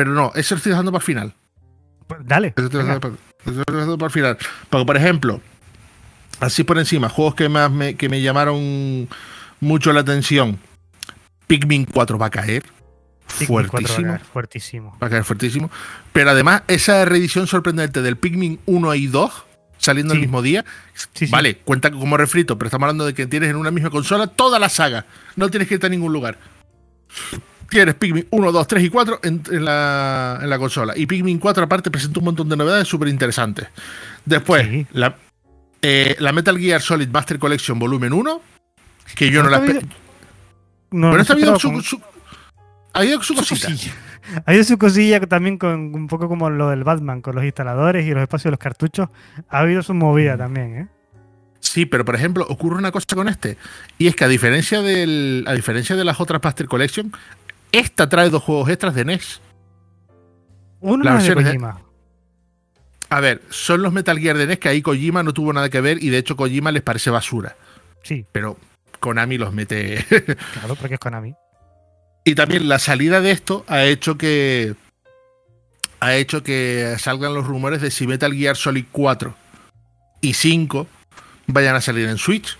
Pero 0.00 0.14
no, 0.14 0.32
eso 0.34 0.54
lo 0.54 0.56
estoy 0.56 0.70
dejando 0.70 0.92
para 0.92 1.02
el 1.02 1.04
final. 1.04 1.34
Pues 2.06 2.20
dale. 2.24 2.54
Eso 2.56 2.64
estoy 2.64 2.80
dejando 2.80 3.00
para, 3.02 3.14
eso 3.14 3.50
lo 3.52 3.60
estoy 3.60 3.74
dejando 3.74 3.98
para 3.98 4.06
el 4.06 4.12
final. 4.12 4.38
Porque, 4.70 4.86
por 4.86 4.96
ejemplo, 4.96 5.42
así 6.40 6.64
por 6.64 6.78
encima, 6.78 7.10
juegos 7.10 7.34
que 7.34 7.50
más 7.50 7.70
me, 7.70 7.96
que 7.96 8.08
me 8.08 8.22
llamaron 8.22 9.10
mucho 9.60 9.92
la 9.92 10.00
atención. 10.00 10.58
Pikmin 11.46 11.84
4 11.84 12.16
va 12.16 12.26
a 12.28 12.30
caer. 12.30 12.62
Pikmin 13.40 13.66
4 13.68 13.68
va 13.68 13.68
a 13.68 13.68
fuertísimo. 13.68 14.08
caer, 14.08 14.20
fuertísimo. 14.24 14.98
Va 15.02 15.06
a 15.06 15.10
caer 15.10 15.24
fuertísimo. 15.24 15.70
Pero 16.14 16.30
además, 16.30 16.62
esa 16.68 17.04
reedición 17.04 17.46
sorprendente 17.46 18.00
del 18.00 18.16
Pikmin 18.16 18.58
1 18.64 18.94
y 18.94 19.06
2 19.06 19.44
saliendo 19.76 20.14
el 20.14 20.20
mismo 20.20 20.40
día. 20.40 20.64
Sí, 20.94 21.26
sí. 21.26 21.30
Vale, 21.30 21.56
cuenta 21.58 21.90
como 21.90 22.16
refrito, 22.16 22.56
pero 22.56 22.68
estamos 22.68 22.86
hablando 22.86 23.04
de 23.04 23.12
que 23.12 23.26
tienes 23.26 23.50
en 23.50 23.56
una 23.56 23.70
misma 23.70 23.90
consola 23.90 24.28
toda 24.28 24.58
la 24.58 24.70
saga. 24.70 25.04
No 25.36 25.50
tienes 25.50 25.68
que 25.68 25.74
irte 25.74 25.88
a 25.88 25.90
ningún 25.90 26.14
lugar. 26.14 26.38
Tienes 27.70 27.94
Pikmin 27.94 28.26
1, 28.30 28.52
2, 28.52 28.66
3 28.66 28.84
y 28.84 28.88
4 28.90 29.20
en, 29.22 29.42
en 29.52 29.64
la, 29.64 30.38
en 30.42 30.50
la 30.50 30.58
consola. 30.58 30.92
Y 30.96 31.06
Pikmin 31.06 31.38
4 31.38 31.64
aparte 31.64 31.90
presenta 31.90 32.18
un 32.18 32.24
montón 32.26 32.48
de 32.48 32.56
novedades 32.56 32.88
súper 32.88 33.08
interesantes. 33.08 33.68
Después, 34.24 34.66
Sí. 34.68 34.86
la, 34.92 35.16
eh, 35.80 36.16
la 36.18 36.32
Metal 36.32 36.58
Gear 36.58 36.82
Solid 36.82 37.08
Master 37.08 37.38
Collection 37.38 37.78
Volumen 37.78 38.12
1, 38.12 38.42
que 39.14 39.30
yo 39.30 39.42
no, 39.42 39.50
¿No 39.50 39.50
la 39.50 39.58
No, 39.60 39.66
Pero 39.70 39.80
no 40.90 41.20
esta 41.20 41.32
ha 41.32 41.36
habido 41.36 41.58
su, 41.58 42.02
ha 42.92 42.98
habido 42.98 43.22
su 43.22 43.34
su 43.34 43.40
cosita. 43.40 43.68
cosilla. 43.70 43.94
Ha 44.46 44.50
habido 44.50 44.62
su 44.64 44.78
cosilla 44.78 45.18
también 45.22 45.58
con 45.58 45.92
un 45.94 46.06
poco 46.06 46.28
como 46.28 46.50
lo 46.50 46.68
del 46.70 46.84
Batman, 46.84 47.20
con 47.20 47.34
los 47.34 47.42
instaladores 47.44 48.06
y 48.06 48.10
los 48.10 48.22
espacios 48.22 48.44
de 48.44 48.50
los 48.52 48.60
cartuchos. 48.60 49.08
Ha 49.48 49.58
habido 49.60 49.82
su 49.82 49.92
Mm. 49.94 49.98
movida 49.98 50.36
también, 50.38 50.76
¿eh? 50.76 50.88
Sí, 51.58 51.84
pero 51.84 52.04
por 52.04 52.14
ejemplo, 52.14 52.46
ocurre 52.48 52.76
una 52.76 52.92
cosa 52.92 53.06
con 53.14 53.28
este. 53.28 53.56
Y 53.98 54.06
es 54.06 54.14
que 54.14 54.24
a 54.24 54.28
diferencia, 54.28 54.82
del, 54.82 55.44
a 55.48 55.54
diferencia 55.54 55.96
de 55.96 56.04
las 56.04 56.20
otras 56.20 56.40
Master 56.42 56.66
Collection, 56.66 57.12
esta 57.72 58.08
trae 58.08 58.30
dos 58.30 58.42
juegos 58.42 58.68
extras 58.68 58.94
de 58.94 59.04
NES. 59.04 59.40
Uno 60.80 61.04
La 61.04 61.16
de- 61.18 61.34
Kojima. 61.34 61.80
A 63.10 63.20
ver, 63.20 63.42
son 63.50 63.82
los 63.82 63.92
Metal 63.92 64.18
Gear 64.18 64.36
de 64.38 64.46
NES 64.46 64.58
que 64.58 64.68
ahí 64.68 64.82
Kojima 64.82 65.22
no 65.22 65.32
tuvo 65.34 65.52
nada 65.52 65.68
que 65.68 65.80
ver 65.80 66.02
y 66.02 66.10
de 66.10 66.18
hecho 66.18 66.36
Kojima 66.36 66.70
les 66.72 66.82
parece 66.82 67.10
basura. 67.10 67.56
Sí, 68.02 68.24
Pero 68.32 68.56
Konami 69.00 69.36
los 69.38 69.52
mete. 69.52 70.04
claro, 70.52 70.74
porque 70.76 70.94
es 70.94 71.00
Konami. 71.00 71.34
y 72.24 72.34
también 72.34 72.68
la 72.68 72.78
salida 72.78 73.20
de 73.20 73.30
esto 73.30 73.64
ha 73.68 73.84
hecho 73.84 74.16
que. 74.18 74.74
Ha 76.02 76.14
hecho 76.14 76.42
que 76.42 76.96
salgan 76.98 77.34
los 77.34 77.46
rumores 77.46 77.82
de 77.82 77.90
si 77.90 78.06
Metal 78.06 78.32
Gear 78.32 78.56
Solid 78.56 78.86
4 78.90 79.34
y 80.22 80.32
5 80.32 80.86
vayan 81.46 81.74
a 81.76 81.80
salir 81.82 82.08
en 82.08 82.16
Switch. 82.16 82.56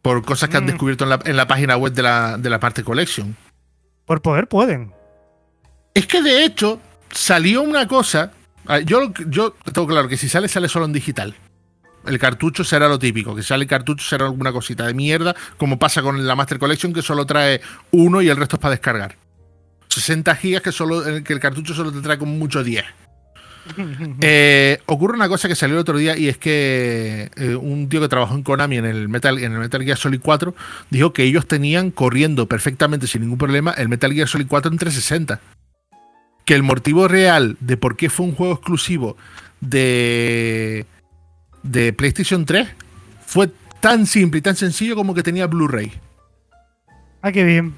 Por 0.00 0.24
cosas 0.24 0.48
que 0.48 0.56
han 0.56 0.64
Mm. 0.64 0.68
descubierto 0.68 1.04
en 1.04 1.10
la, 1.10 1.20
en 1.24 1.36
la 1.36 1.46
página 1.46 1.76
web 1.76 1.92
de 1.92 2.02
la, 2.02 2.38
de 2.38 2.48
la 2.50 2.60
parte 2.60 2.82
Collection. 2.82 3.36
Por 4.06 4.22
poder 4.22 4.48
pueden. 4.48 4.92
Es 5.94 6.06
que 6.06 6.22
de 6.22 6.44
hecho 6.44 6.80
salió 7.10 7.62
una 7.62 7.86
cosa. 7.88 8.32
ah, 8.66 8.80
Yo, 8.80 9.12
yo 9.28 9.54
tengo 9.72 9.86
claro 9.86 10.08
que 10.08 10.16
si 10.16 10.28
sale, 10.28 10.48
sale 10.48 10.68
solo 10.68 10.84
en 10.86 10.92
digital. 10.92 11.34
El 12.06 12.18
cartucho 12.18 12.64
será 12.64 12.86
lo 12.88 12.98
típico, 12.98 13.34
que 13.34 13.42
sale 13.42 13.64
el 13.64 13.68
cartucho 13.68 14.04
será 14.06 14.26
alguna 14.26 14.52
cosita 14.52 14.86
de 14.86 14.92
mierda, 14.92 15.34
como 15.56 15.78
pasa 15.78 16.02
con 16.02 16.26
la 16.26 16.36
Master 16.36 16.58
Collection, 16.58 16.92
que 16.92 17.00
solo 17.00 17.24
trae 17.24 17.62
uno 17.92 18.20
y 18.20 18.28
el 18.28 18.36
resto 18.36 18.56
es 18.56 18.60
para 18.60 18.72
descargar. 18.72 19.16
60 19.88 20.34
gigas 20.36 20.60
que, 20.62 20.72
solo, 20.72 21.06
el 21.06 21.24
que 21.24 21.32
el 21.32 21.40
cartucho 21.40 21.72
solo 21.72 21.90
te 21.92 22.02
trae 22.02 22.18
como 22.18 22.34
mucho 22.34 22.62
10. 22.62 22.84
Eh, 24.20 24.78
ocurre 24.86 25.14
una 25.14 25.28
cosa 25.28 25.48
que 25.48 25.54
salió 25.54 25.76
el 25.76 25.80
otro 25.80 25.98
día 25.98 26.16
y 26.16 26.28
es 26.28 26.38
que 26.38 27.30
eh, 27.36 27.54
un 27.56 27.88
tío 27.88 28.00
que 28.00 28.08
trabajó 28.08 28.34
en 28.34 28.42
Konami 28.42 28.76
en 28.78 28.84
el, 28.84 29.08
Metal, 29.08 29.38
en 29.38 29.52
el 29.52 29.58
Metal 29.58 29.82
Gear 29.82 29.96
Solid 29.96 30.20
4 30.22 30.54
dijo 30.90 31.12
que 31.12 31.24
ellos 31.24 31.46
tenían 31.46 31.90
corriendo 31.90 32.46
perfectamente 32.46 33.06
sin 33.06 33.22
ningún 33.22 33.38
problema 33.38 33.72
el 33.72 33.88
Metal 33.88 34.12
Gear 34.12 34.28
Solid 34.28 34.46
4 34.48 34.70
en 34.72 34.78
360. 34.78 35.40
Que 36.44 36.54
el 36.54 36.62
motivo 36.62 37.08
real 37.08 37.56
de 37.60 37.76
por 37.76 37.96
qué 37.96 38.10
fue 38.10 38.26
un 38.26 38.34
juego 38.34 38.54
exclusivo 38.54 39.16
de, 39.60 40.84
de 41.62 41.92
PlayStation 41.92 42.44
3 42.44 42.68
fue 43.26 43.50
tan 43.80 44.06
simple 44.06 44.38
y 44.38 44.42
tan 44.42 44.56
sencillo 44.56 44.94
como 44.94 45.14
que 45.14 45.22
tenía 45.22 45.46
Blu-ray. 45.46 45.92
ah, 47.22 47.32
qué 47.32 47.44
bien. 47.44 47.74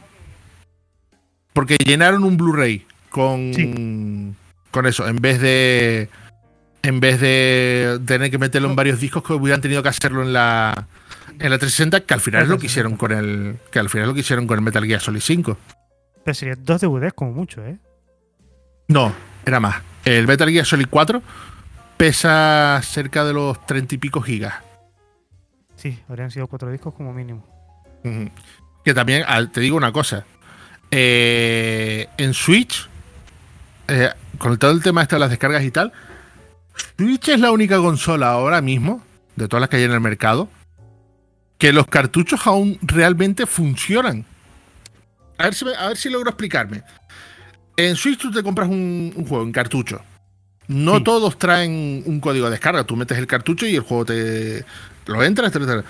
Porque 1.52 1.76
llenaron 1.78 2.24
un 2.24 2.36
Blu-ray 2.36 2.84
con, 3.08 3.54
Sí. 3.54 4.34
Con 4.76 4.86
eso, 4.86 5.08
en 5.08 5.16
vez 5.16 5.40
de. 5.40 6.10
En 6.82 7.00
vez 7.00 7.18
de 7.18 7.98
tener 8.06 8.30
que 8.30 8.36
meterlo 8.38 8.68
en 8.68 8.76
varios 8.76 9.00
discos 9.00 9.22
que 9.24 9.32
hubieran 9.32 9.62
tenido 9.62 9.82
que 9.82 9.88
hacerlo 9.88 10.20
en 10.22 10.34
la. 10.34 10.86
En 11.38 11.50
la 11.50 11.58
360, 11.58 12.00
que 12.02 12.12
al 12.14 12.20
final 12.20 12.42
es 12.42 12.48
lo 12.48 12.58
que 12.58 12.66
hicieron 12.66 12.96
con 12.98 13.10
el. 13.10 13.56
Que 13.72 13.78
al 13.78 13.88
final 13.88 14.08
lo 14.08 14.14
que 14.14 14.20
hicieron 14.20 14.46
con 14.46 14.58
el 14.58 14.64
Metal 14.64 14.84
Gear 14.84 15.00
Solid 15.00 15.20
5. 15.20 15.56
Pero 16.24 16.34
serían 16.34 16.62
dos 16.62 16.82
DVDs 16.82 17.14
como 17.14 17.32
mucho, 17.32 17.64
¿eh? 17.64 17.78
No, 18.88 19.12
era 19.46 19.60
más. 19.60 19.76
El 20.04 20.26
Metal 20.26 20.48
Gear 20.50 20.66
Solid 20.66 20.86
4 20.90 21.22
pesa 21.96 22.78
cerca 22.84 23.24
de 23.24 23.32
los 23.32 23.64
30 23.66 23.94
y 23.94 23.98
pico 23.98 24.20
gigas. 24.20 24.54
Sí, 25.76 25.98
habrían 26.08 26.30
sido 26.30 26.46
cuatro 26.46 26.70
discos 26.70 26.92
como 26.94 27.12
mínimo. 27.12 27.44
Que 28.84 28.92
también, 28.94 29.24
te 29.52 29.60
digo 29.60 29.76
una 29.76 29.90
cosa. 29.92 30.24
eh, 30.90 32.06
en 32.18 32.32
Switch, 32.34 32.88
eh, 33.88 34.10
con 34.38 34.56
todo 34.58 34.70
el 34.70 34.82
tema 34.82 35.02
este 35.02 35.16
de 35.16 35.20
las 35.20 35.30
descargas 35.30 35.62
y 35.64 35.70
tal, 35.70 35.92
Switch 36.98 37.28
es 37.28 37.40
la 37.40 37.50
única 37.50 37.78
consola 37.78 38.30
ahora 38.32 38.60
mismo, 38.60 39.02
de 39.36 39.48
todas 39.48 39.60
las 39.62 39.70
que 39.70 39.76
hay 39.76 39.84
en 39.84 39.92
el 39.92 40.00
mercado, 40.00 40.48
que 41.58 41.72
los 41.72 41.86
cartuchos 41.86 42.46
aún 42.46 42.78
realmente 42.82 43.46
funcionan. 43.46 44.24
A 45.38 45.44
ver 45.44 45.54
si, 45.54 45.64
me- 45.64 45.74
a 45.74 45.88
ver 45.88 45.96
si 45.96 46.08
logro 46.10 46.30
explicarme. 46.30 46.82
En 47.76 47.96
Switch 47.96 48.18
tú 48.18 48.30
te 48.30 48.42
compras 48.42 48.68
un, 48.68 49.12
un 49.14 49.26
juego 49.26 49.44
en 49.44 49.52
cartucho. 49.52 50.02
No 50.68 50.96
Sí. 50.98 51.04
todos 51.04 51.38
traen 51.38 52.02
un 52.06 52.20
código 52.20 52.46
de 52.46 52.52
descarga. 52.52 52.84
Tú 52.84 52.96
metes 52.96 53.16
el 53.18 53.26
cartucho 53.26 53.66
y 53.66 53.74
el 53.76 53.82
juego 53.82 54.04
te 54.06 54.64
lo 55.06 55.22
entras, 55.22 55.54
etcétera. 55.54 55.84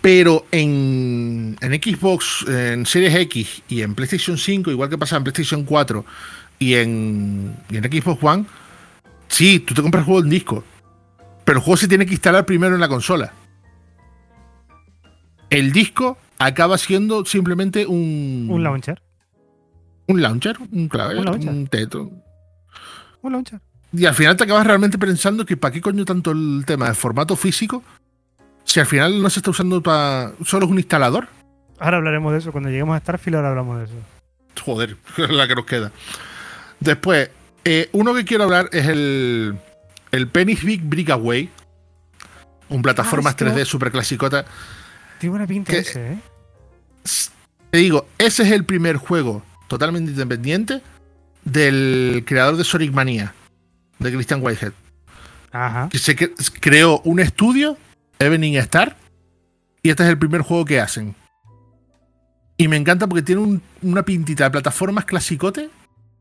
Pero 0.00 0.46
en, 0.50 1.56
en 1.62 1.72
Xbox, 1.82 2.44
en 2.46 2.84
Series 2.84 3.14
X 3.14 3.62
y 3.68 3.80
en 3.80 3.94
PlayStation 3.94 4.36
5, 4.36 4.70
igual 4.70 4.90
que 4.90 4.98
pasa 4.98 5.16
en 5.16 5.24
PlayStation 5.24 5.64
4 5.64 6.04
y 6.70 6.74
en, 6.76 7.56
y 7.70 7.76
en 7.76 7.84
Xbox 7.84 8.22
One, 8.22 8.44
sí, 9.28 9.60
tú 9.60 9.74
te 9.74 9.82
compras 9.82 10.02
el 10.02 10.06
juego 10.06 10.20
en 10.20 10.30
disco. 10.30 10.64
Pero 11.44 11.58
el 11.58 11.64
juego 11.64 11.76
se 11.76 11.88
tiene 11.88 12.06
que 12.06 12.12
instalar 12.14 12.46
primero 12.46 12.74
en 12.74 12.80
la 12.80 12.88
consola. 12.88 13.32
El 15.50 15.72
disco 15.72 16.18
acaba 16.38 16.78
siendo 16.78 17.24
simplemente 17.24 17.86
un, 17.86 18.48
Un 18.50 18.62
launcher. 18.62 19.00
un 20.08 20.20
launcher, 20.22 20.56
un 20.72 20.88
clave, 20.88 21.18
Un 21.18 21.24
launcher. 21.26 21.50
un 21.50 21.66
teto. 21.66 22.10
Un 23.22 23.32
launcher. 23.32 23.60
Y 23.92 24.06
al 24.06 24.14
final 24.14 24.36
te 24.36 24.44
acabas 24.44 24.66
realmente 24.66 24.98
pensando 24.98 25.46
que 25.46 25.56
para 25.56 25.72
qué 25.72 25.80
coño 25.80 26.04
tanto 26.04 26.32
el 26.32 26.64
tema 26.66 26.88
de 26.88 26.94
formato 26.94 27.36
físico 27.36 27.82
si 28.64 28.80
al 28.80 28.86
final 28.86 29.22
no 29.22 29.30
se 29.30 29.38
está 29.40 29.50
usando 29.50 29.82
para. 29.82 30.32
solo 30.44 30.66
es 30.66 30.72
un 30.72 30.78
instalador. 30.78 31.28
Ahora 31.78 31.98
hablaremos 31.98 32.32
de 32.32 32.38
eso. 32.38 32.50
Cuando 32.50 32.70
lleguemos 32.70 32.96
a 32.96 33.00
Starfield, 33.00 33.36
ahora 33.36 33.50
hablamos 33.50 33.78
de 33.78 33.84
eso. 33.84 33.94
Joder, 34.64 34.96
la 35.30 35.46
que 35.46 35.54
nos 35.54 35.66
queda. 35.66 35.92
Después, 36.84 37.30
eh, 37.64 37.88
uno 37.92 38.14
que 38.14 38.24
quiero 38.24 38.44
hablar 38.44 38.68
es 38.72 38.86
el. 38.86 39.56
El 40.12 40.28
Penny's 40.28 40.62
Big 40.62 40.82
Breakaway. 40.82 41.50
Un 42.68 42.82
plataformas 42.82 43.32
Ah, 43.32 43.36
esto- 43.36 43.44
3D 43.46 43.64
super 43.64 43.90
clasicota. 43.90 44.44
Tiene 45.18 45.30
buena 45.30 45.46
pinta 45.46 45.72
ese, 45.72 46.12
¿eh? 46.12 46.18
Te 47.70 47.78
digo, 47.78 48.06
ese 48.18 48.44
es 48.44 48.52
el 48.52 48.64
primer 48.64 48.96
juego 48.96 49.42
totalmente 49.68 50.12
independiente 50.12 50.80
del 51.44 52.22
creador 52.26 52.56
de 52.56 52.64
Sonic 52.64 52.92
Mania, 52.92 53.34
de 53.98 54.12
Christian 54.12 54.40
Whitehead. 54.42 54.72
Ajá. 55.50 55.88
Que 55.88 55.98
se 55.98 56.16
cre- 56.16 56.34
creó 56.60 57.00
un 57.04 57.18
estudio, 57.20 57.76
Evening 58.18 58.54
Star, 58.58 58.96
y 59.82 59.90
este 59.90 60.04
es 60.04 60.08
el 60.10 60.18
primer 60.18 60.42
juego 60.42 60.64
que 60.64 60.80
hacen. 60.80 61.14
Y 62.56 62.68
me 62.68 62.76
encanta 62.76 63.06
porque 63.08 63.22
tiene 63.22 63.40
un- 63.42 63.62
una 63.82 64.04
pintita 64.04 64.44
de 64.44 64.50
plataformas 64.52 65.04
clasicote 65.04 65.68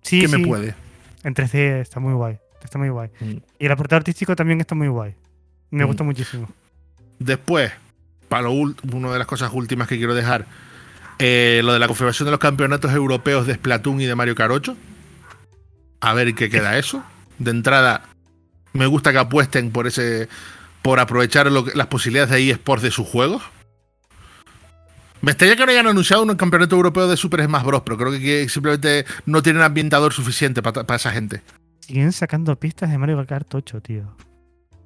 Sí, 0.03 0.21
que 0.21 0.27
sí. 0.27 0.37
me 0.37 0.45
puede. 0.47 0.75
En 1.23 1.33
3D 1.33 1.81
está 1.81 1.99
muy 1.99 2.13
guay. 2.13 2.37
Está 2.63 2.77
muy 2.77 2.89
guay. 2.89 3.09
Mm. 3.19 3.31
Y 3.59 3.65
el 3.65 3.71
apartado 3.71 3.97
artístico 3.97 4.35
también 4.35 4.59
está 4.61 4.75
muy 4.75 4.87
guay. 4.87 5.15
Me 5.71 5.83
Mm. 5.83 5.87
gusta 5.87 6.03
muchísimo. 6.03 6.47
Después, 7.19 7.71
para 8.29 8.43
lo 8.43 8.51
una 8.51 9.11
de 9.11 9.17
las 9.19 9.27
cosas 9.27 9.51
últimas 9.53 9.87
que 9.87 9.97
quiero 9.97 10.13
dejar, 10.15 10.45
eh, 11.19 11.61
lo 11.63 11.73
de 11.73 11.79
la 11.79 11.87
confirmación 11.87 12.25
de 12.25 12.31
los 12.31 12.39
campeonatos 12.39 12.91
europeos 12.93 13.45
de 13.47 13.55
Splatoon 13.55 14.01
y 14.01 14.05
de 14.05 14.15
Mario 14.15 14.35
8. 14.37 14.75
A 16.01 16.13
ver 16.13 16.33
qué 16.35 16.49
queda 16.49 16.77
eso. 16.77 17.03
De 17.39 17.51
entrada, 17.51 18.03
me 18.73 18.85
gusta 18.85 19.11
que 19.11 19.17
apuesten 19.19 19.71
por 19.71 19.87
ese 19.87 20.27
por 20.81 20.99
aprovechar 20.99 21.49
lo 21.49 21.63
que- 21.63 21.71
las 21.75 21.87
posibilidades 21.87 22.29
de 22.31 22.49
eSports 22.51 22.83
de 22.83 22.91
sus 22.91 23.07
juegos. 23.07 23.41
Me 25.23 25.31
extraña 25.31 25.55
que 25.55 25.65
no 25.65 25.71
hayan 25.71 25.87
anunciado 25.87 26.21
un 26.23 26.35
campeonato 26.35 26.75
europeo 26.75 27.07
de 27.07 27.15
Super 27.15 27.45
Smash 27.45 27.63
Bros. 27.63 27.83
Pero 27.85 27.97
creo 27.97 28.11
que 28.11 28.49
simplemente 28.49 29.05
no 29.25 29.41
tienen 29.41 29.61
ambientador 29.61 30.11
suficiente 30.11 30.61
para 30.61 30.95
esa 30.97 31.11
gente. 31.11 31.41
Siguen 31.79 32.11
sacando 32.11 32.53
pistas 32.59 32.91
de 32.91 32.97
Mario 32.97 33.25
Kart 33.25 33.55
8, 33.55 33.79
tío. 33.79 34.17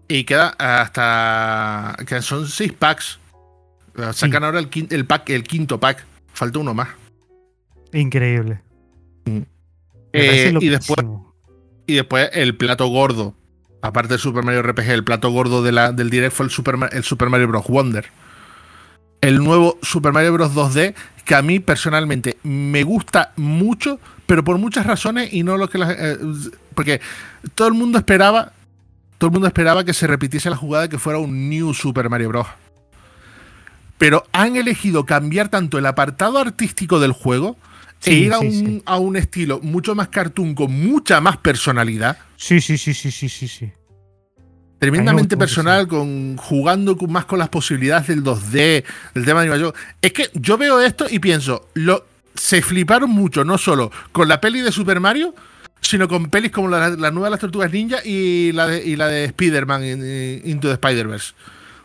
Y 0.07 0.25
queda 0.25 0.49
hasta. 0.59 1.97
que 2.05 2.21
son 2.21 2.47
seis 2.47 2.71
packs. 2.71 3.17
Sacan 4.13 4.43
ahora 4.43 4.59
el, 4.59 4.69
el, 4.91 5.05
pack, 5.07 5.31
el 5.31 5.43
quinto 5.43 5.79
pack. 5.79 6.05
Falta 6.31 6.59
uno 6.59 6.75
más. 6.75 6.89
Increíble. 7.91 8.61
Mm. 9.25 9.41
Eh, 10.13 10.53
y 10.61 10.69
después. 10.69 11.03
Y 11.87 11.95
después 11.95 12.29
el 12.33 12.55
plato 12.55 12.85
gordo. 12.85 13.33
Aparte 13.81 14.09
del 14.09 14.19
Super 14.19 14.43
Mario 14.43 14.61
RPG, 14.61 14.89
el 14.91 15.03
plato 15.03 15.31
gordo 15.31 15.63
de 15.63 15.71
la, 15.71 15.91
del 15.91 16.11
direct 16.11 16.35
fue 16.35 16.45
el 16.45 16.51
Super, 16.51 16.75
el 16.91 17.03
Super 17.03 17.29
Mario 17.29 17.47
Bros. 17.47 17.65
Wonder. 17.67 18.05
El 19.27 19.43
nuevo 19.43 19.77
Super 19.81 20.13
Mario 20.13 20.31
Bros. 20.31 20.53
2D, 20.55 20.93
que 21.25 21.35
a 21.35 21.41
mí 21.41 21.59
personalmente 21.59 22.37
me 22.43 22.83
gusta 22.83 23.33
mucho, 23.35 23.99
pero 24.25 24.41
por 24.41 24.57
muchas 24.57 24.85
razones 24.85 25.33
y 25.33 25.43
no 25.43 25.57
lo 25.57 25.67
que 25.67 25.79
eh, 25.81 26.17
porque 26.73 27.01
todo 27.53 27.67
el 27.67 27.73
mundo 27.73 27.97
esperaba 27.97 28.53
todo 29.17 29.27
el 29.27 29.33
mundo 29.33 29.47
esperaba 29.49 29.83
que 29.83 29.93
se 29.93 30.07
repitiese 30.07 30.49
la 30.49 30.55
jugada 30.55 30.87
que 30.87 30.97
fuera 30.97 31.19
un 31.19 31.49
New 31.49 31.73
Super 31.73 32.09
Mario 32.09 32.29
Bros. 32.29 32.47
Pero 33.97 34.23
han 34.31 34.55
elegido 34.55 35.05
cambiar 35.05 35.49
tanto 35.49 35.77
el 35.77 35.87
apartado 35.87 36.37
artístico 36.37 37.01
del 37.01 37.11
juego 37.11 37.57
e 38.05 38.13
ir 38.13 38.31
a, 38.31 38.39
un, 38.97 39.17
estilo 39.17 39.59
mucho 39.61 39.93
más 39.93 40.07
cartoon 40.07 40.55
con 40.55 40.71
mucha 40.71 41.19
más 41.19 41.35
personalidad. 41.35 42.17
Sí, 42.37 42.61
sí, 42.61 42.77
sí, 42.77 42.93
sí, 42.93 43.11
sí, 43.11 43.27
sí, 43.27 43.49
sí. 43.49 43.73
Tremendamente 44.79 45.37
personal, 45.37 45.87
con, 45.87 46.37
jugando 46.37 46.95
más 47.07 47.25
con 47.25 47.39
las 47.39 47.49
posibilidades 47.49 48.07
del 48.07 48.23
2D, 48.23 48.83
del 49.15 49.25
tema 49.25 49.41
de 49.41 49.47
animación. 49.47 49.73
Es 50.01 50.13
que 50.13 50.29
yo 50.33 50.57
veo 50.57 50.79
esto 50.79 51.07
y 51.09 51.17
pienso, 51.19 51.67
lo, 51.73 52.05
se 52.35 52.61
fliparon 52.61 53.09
mucho, 53.09 53.43
no 53.43 53.57
solo 53.57 53.91
con 54.11 54.27
la 54.27 54.39
peli 54.39 54.61
de 54.61 54.71
Super 54.71 54.99
Mario, 54.99 55.33
sino 55.81 56.07
con 56.07 56.29
pelis 56.29 56.51
como 56.51 56.67
la, 56.69 56.89
nueva 57.11 57.27
de 57.27 57.31
las 57.31 57.39
Tortugas 57.39 57.71
Ninja 57.71 57.97
y 58.03 58.51
la 58.51 58.67
de, 58.67 58.85
y 58.85 58.95
la 58.95 59.07
de 59.07 59.25
Spider-Man 59.25 59.83
Into 60.43 60.67
the 60.67 60.73
Spider-Verse. 60.73 61.33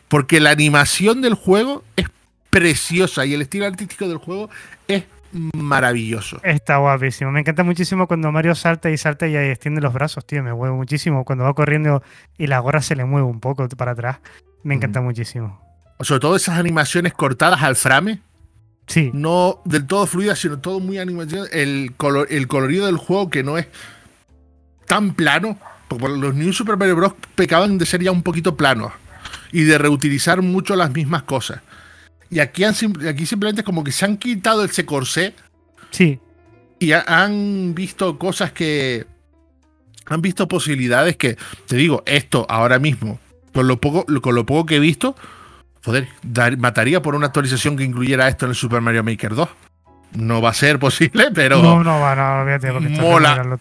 Porque 0.09 0.41
la 0.41 0.51
animación 0.51 1.23
del 1.23 1.35
juego 1.35 1.85
es 1.97 2.07
preciosa 2.51 3.25
y 3.25 3.33
el 3.33 3.43
estilo 3.43 3.67
artístico 3.67 4.09
del 4.09 4.19
juego 4.19 4.51
es 4.87 5.05
maravilloso. 5.33 6.41
Está 6.43 6.77
guapísimo. 6.77 7.33
Me 7.33 7.41
encanta 7.41 7.63
muchísimo 7.63 8.07
cuando 8.07 8.31
Mario 8.33 8.55
salta 8.55 8.91
y 8.91 8.97
salta 8.97 9.27
y 9.27 9.37
extiende 9.37 9.81
los 9.81 9.93
brazos, 9.93 10.27
tío. 10.27 10.43
Me 10.43 10.53
mueve 10.53 10.75
muchísimo. 10.75 11.25
Cuando 11.25 11.45
va 11.45 11.55
corriendo 11.55 12.03
y 12.39 12.47
la 12.47 12.59
gorra 12.59 12.83
se 12.83 12.97
le 12.97 13.05
mueve 13.05 13.27
un 13.27 13.41
poco 13.41 13.69
para 13.71 13.93
atrás. 13.93 14.19
Me 14.63 14.75
encanta 14.75 15.01
muchísimo. 15.01 15.61
Sobre 16.01 16.21
todo 16.21 16.37
esas 16.37 16.59
animaciones 16.59 17.15
cortadas 17.15 17.63
al 17.63 17.77
frame. 17.77 18.21
Sí. 18.87 19.11
No 19.15 19.61
del 19.65 19.87
todo 19.87 20.07
fluidas, 20.07 20.39
sino 20.39 20.59
todo 20.59 20.81
muy 20.81 20.99
animación. 20.99 21.47
El, 21.53 21.95
color, 21.97 22.27
el 22.31 22.49
colorido 22.49 22.87
del 22.87 22.97
juego 22.97 23.31
que 23.31 23.43
no 23.43 23.59
es 23.59 23.69
tan 24.87 25.15
plano. 25.15 25.59
Porque 25.89 26.09
los 26.09 26.35
New 26.35 26.53
Super 26.53 26.77
Mario 26.77 26.97
Bros. 26.97 27.15
pecaban 27.35 27.79
de 27.79 27.87
ser 27.87 28.03
ya 28.03 28.11
un 28.11 28.23
poquito 28.23 28.57
planos 28.57 28.93
y 29.53 29.65
de 29.65 29.79
reutilizar 29.79 30.43
mucho 30.43 30.75
las 30.75 30.91
mismas 30.93 31.23
cosas. 31.23 31.61
Y 32.33 32.41
aquí, 32.41 32.65
han, 32.65 32.75
aquí 33.07 33.27
simplemente 33.27 33.63
como 33.63 33.85
que 33.85 33.93
se 33.93 34.07
han 34.07 34.17
quitado 34.17 34.65
ese 34.65 34.87
corsé. 34.87 35.35
Sí. 35.91 36.19
Y 36.79 36.93
han 36.93 37.75
visto 37.75 38.19
cosas 38.19 38.53
que. 38.53 39.07
Han 40.07 40.23
visto 40.23 40.49
posibilidades 40.49 41.19
que. 41.19 41.37
Te 41.67 41.77
digo, 41.77 42.03
esto 42.07 42.47
ahora 42.49 42.79
mismo, 42.79 43.21
con 43.53 43.69
lo 43.69 43.79
poco, 43.83 44.07
con 44.23 44.35
lo 44.35 44.47
poco 44.47 44.65
que 44.65 44.77
he 44.77 44.81
visto, 44.81 45.15
joder, 45.85 46.09
mataría 46.57 47.03
por 47.03 47.15
una 47.15 47.27
actualización 47.27 47.77
que 47.77 47.85
incluyera 47.85 48.29
esto 48.29 48.47
en 48.47 48.53
el 48.53 48.57
Super 48.57 48.81
Mario 48.81 49.05
Maker 49.05 49.35
2. 49.35 49.49
No 50.15 50.41
va 50.41 50.49
a 50.49 50.55
ser 50.55 50.79
posible, 50.79 51.27
pero. 51.35 51.63
No, 51.63 51.85
no 51.85 52.01
va, 52.01 52.17
no, 52.17 52.41
olvídate, 52.41 52.73
mola, 52.99 53.59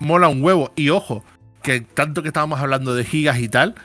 mola 0.00 0.26
un 0.26 0.42
huevo. 0.42 0.72
Y 0.74 0.88
ojo, 0.88 1.24
que 1.62 1.82
tanto 1.82 2.22
que 2.22 2.28
estábamos 2.30 2.58
hablando 2.58 2.96
de 2.96 3.04
gigas 3.04 3.38
y 3.38 3.48
tal, 3.48 3.76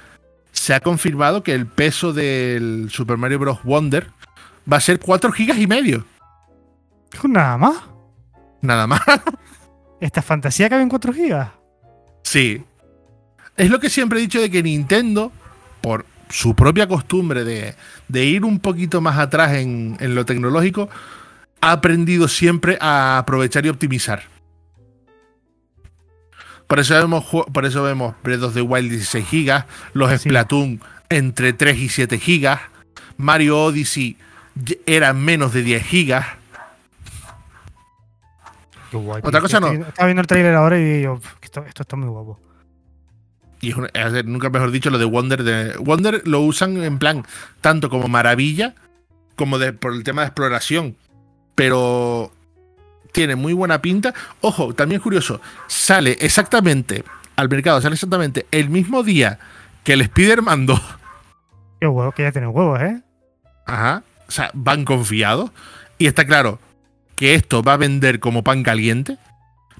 se 0.57 0.73
ha 0.73 0.79
confirmado 0.79 1.43
que 1.43 1.53
el 1.53 1.67
peso 1.67 2.13
del 2.13 2.89
Super 2.91 3.17
Mario 3.17 3.39
Bros. 3.39 3.63
Wonder 3.63 4.07
va 4.71 4.77
a 4.77 4.81
ser 4.81 4.99
4 4.99 5.31
gigas 5.31 5.57
y 5.57 5.67
medio. 5.67 6.05
¿Nada 7.23 7.57
más? 7.57 7.77
Nada 8.61 8.87
más. 8.87 9.01
¿Esta 10.01 10.21
fantasía 10.21 10.69
cabe 10.69 10.83
en 10.83 10.89
4 10.89 11.13
gigas? 11.13 11.49
Sí. 12.23 12.63
Es 13.55 13.69
lo 13.69 13.79
que 13.79 13.89
siempre 13.89 14.19
he 14.19 14.21
dicho 14.21 14.41
de 14.41 14.51
que 14.51 14.61
Nintendo, 14.61 15.31
por 15.81 16.05
su 16.29 16.55
propia 16.55 16.87
costumbre 16.87 17.43
de, 17.43 18.25
ir 18.25 18.43
un 18.43 18.59
poquito 18.59 18.99
más 18.99 19.17
atrás 19.17 19.53
en, 19.53 19.95
en 19.99 20.15
lo 20.15 20.25
tecnológico, 20.25 20.89
ha 21.61 21.71
aprendido 21.71 22.27
siempre 22.27 22.77
a 22.81 23.17
aprovechar 23.19 23.65
y 23.65 23.69
optimizar. 23.69 24.23
Por 26.67 26.79
eso 26.79 26.95
vemos, 26.95 27.25
por 27.25 27.65
eso 27.65 27.83
vemos 27.83 28.15
Breath 28.23 28.43
of 28.43 28.53
the 28.53 28.61
Wild 28.61 28.89
16 28.91 29.25
GB, 29.31 29.65
los 29.93 30.21
Splatoon 30.21 30.81
entre 31.09 31.53
3 31.53 31.77
y 31.77 31.89
7 31.89 32.17
GB, 32.17 32.59
Mario 33.17 33.63
Odyssey 33.63 34.17
eran 34.85 35.23
menos 35.23 35.53
de 35.53 35.63
10 35.63 35.83
GB. 35.89 36.23
Otra 39.23 39.41
cosa 39.41 39.59
no. 39.59 39.71
Estaba 39.71 40.07
viendo 40.07 40.21
el 40.21 40.27
trailer 40.27 40.55
ahora 40.55 40.77
y 40.77 40.83
digo, 40.83 41.19
esto, 41.41 41.63
esto 41.65 41.83
está 41.83 41.95
muy 41.95 42.07
guapo. 42.09 42.39
Y 43.61 43.73
nunca 44.25 44.49
mejor 44.49 44.71
dicho 44.71 44.89
lo 44.89 44.97
de 44.97 45.05
Wonder. 45.05 45.43
De, 45.43 45.77
Wonder 45.77 46.21
lo 46.25 46.41
usan 46.41 46.83
en 46.83 46.99
plan 46.99 47.25
tanto 47.61 47.89
como 47.89 48.07
maravilla 48.07 48.75
como 49.35 49.57
de, 49.57 49.73
por 49.73 49.93
el 49.93 50.03
tema 50.03 50.21
de 50.21 50.27
exploración. 50.27 50.95
Pero 51.55 52.31
tiene 53.17 53.35
muy 53.35 53.53
buena 53.53 53.81
pinta. 53.81 54.13
Ojo, 54.41 54.75
también 54.75 55.01
curioso, 55.01 55.41
sale 55.65 56.19
exactamente 56.21 57.03
al 57.35 57.49
mercado, 57.49 57.81
sale 57.81 57.95
exactamente 57.95 58.45
el 58.51 58.69
mismo 58.69 59.01
día 59.01 59.39
que 59.83 59.93
el 59.93 60.01
Spider-Man 60.01 60.67
2. 60.67 60.79
Qué 61.79 61.87
huevo, 61.87 62.11
que 62.11 62.21
ya 62.21 62.31
tiene 62.31 62.45
huevos, 62.45 62.79
¿eh? 62.79 63.01
Ajá. 63.65 64.03
O 64.27 64.31
sea, 64.31 64.51
van 64.53 64.85
confiados. 64.85 65.49
Y 65.97 66.05
está 66.05 66.27
claro 66.27 66.59
que 67.15 67.33
esto 67.33 67.63
va 67.63 67.73
a 67.73 67.77
vender 67.77 68.19
como 68.19 68.43
pan 68.43 68.61
caliente. 68.61 69.17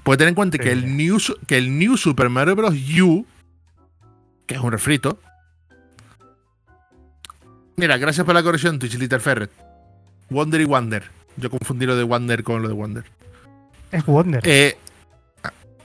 Puede 0.02 0.18
tener 0.18 0.30
en 0.30 0.34
cuenta 0.34 0.58
que, 0.58 0.72
el 0.72 0.96
new, 0.96 1.18
que 1.46 1.58
el 1.58 1.78
New 1.78 1.96
Super 1.96 2.30
Mario 2.30 2.56
Bros. 2.56 2.74
U, 3.00 3.24
que 4.46 4.56
es 4.56 4.60
un 4.60 4.72
refrito. 4.72 5.20
Mira, 7.76 7.98
gracias 7.98 8.26
por 8.26 8.34
la 8.34 8.42
corrección, 8.42 8.80
Twitch 8.80 8.98
Little 8.98 9.20
Ferret. 9.20 9.52
Wonder 10.28 10.60
y 10.60 10.64
Wonder. 10.64 11.04
Yo 11.36 11.50
confundí 11.50 11.86
lo 11.86 11.94
de 11.94 12.02
Wonder 12.02 12.42
con 12.42 12.62
lo 12.62 12.68
de 12.68 12.74
Wonder. 12.74 13.17
Es 13.90 14.04
Wonder. 14.04 14.42
Eh, 14.44 14.76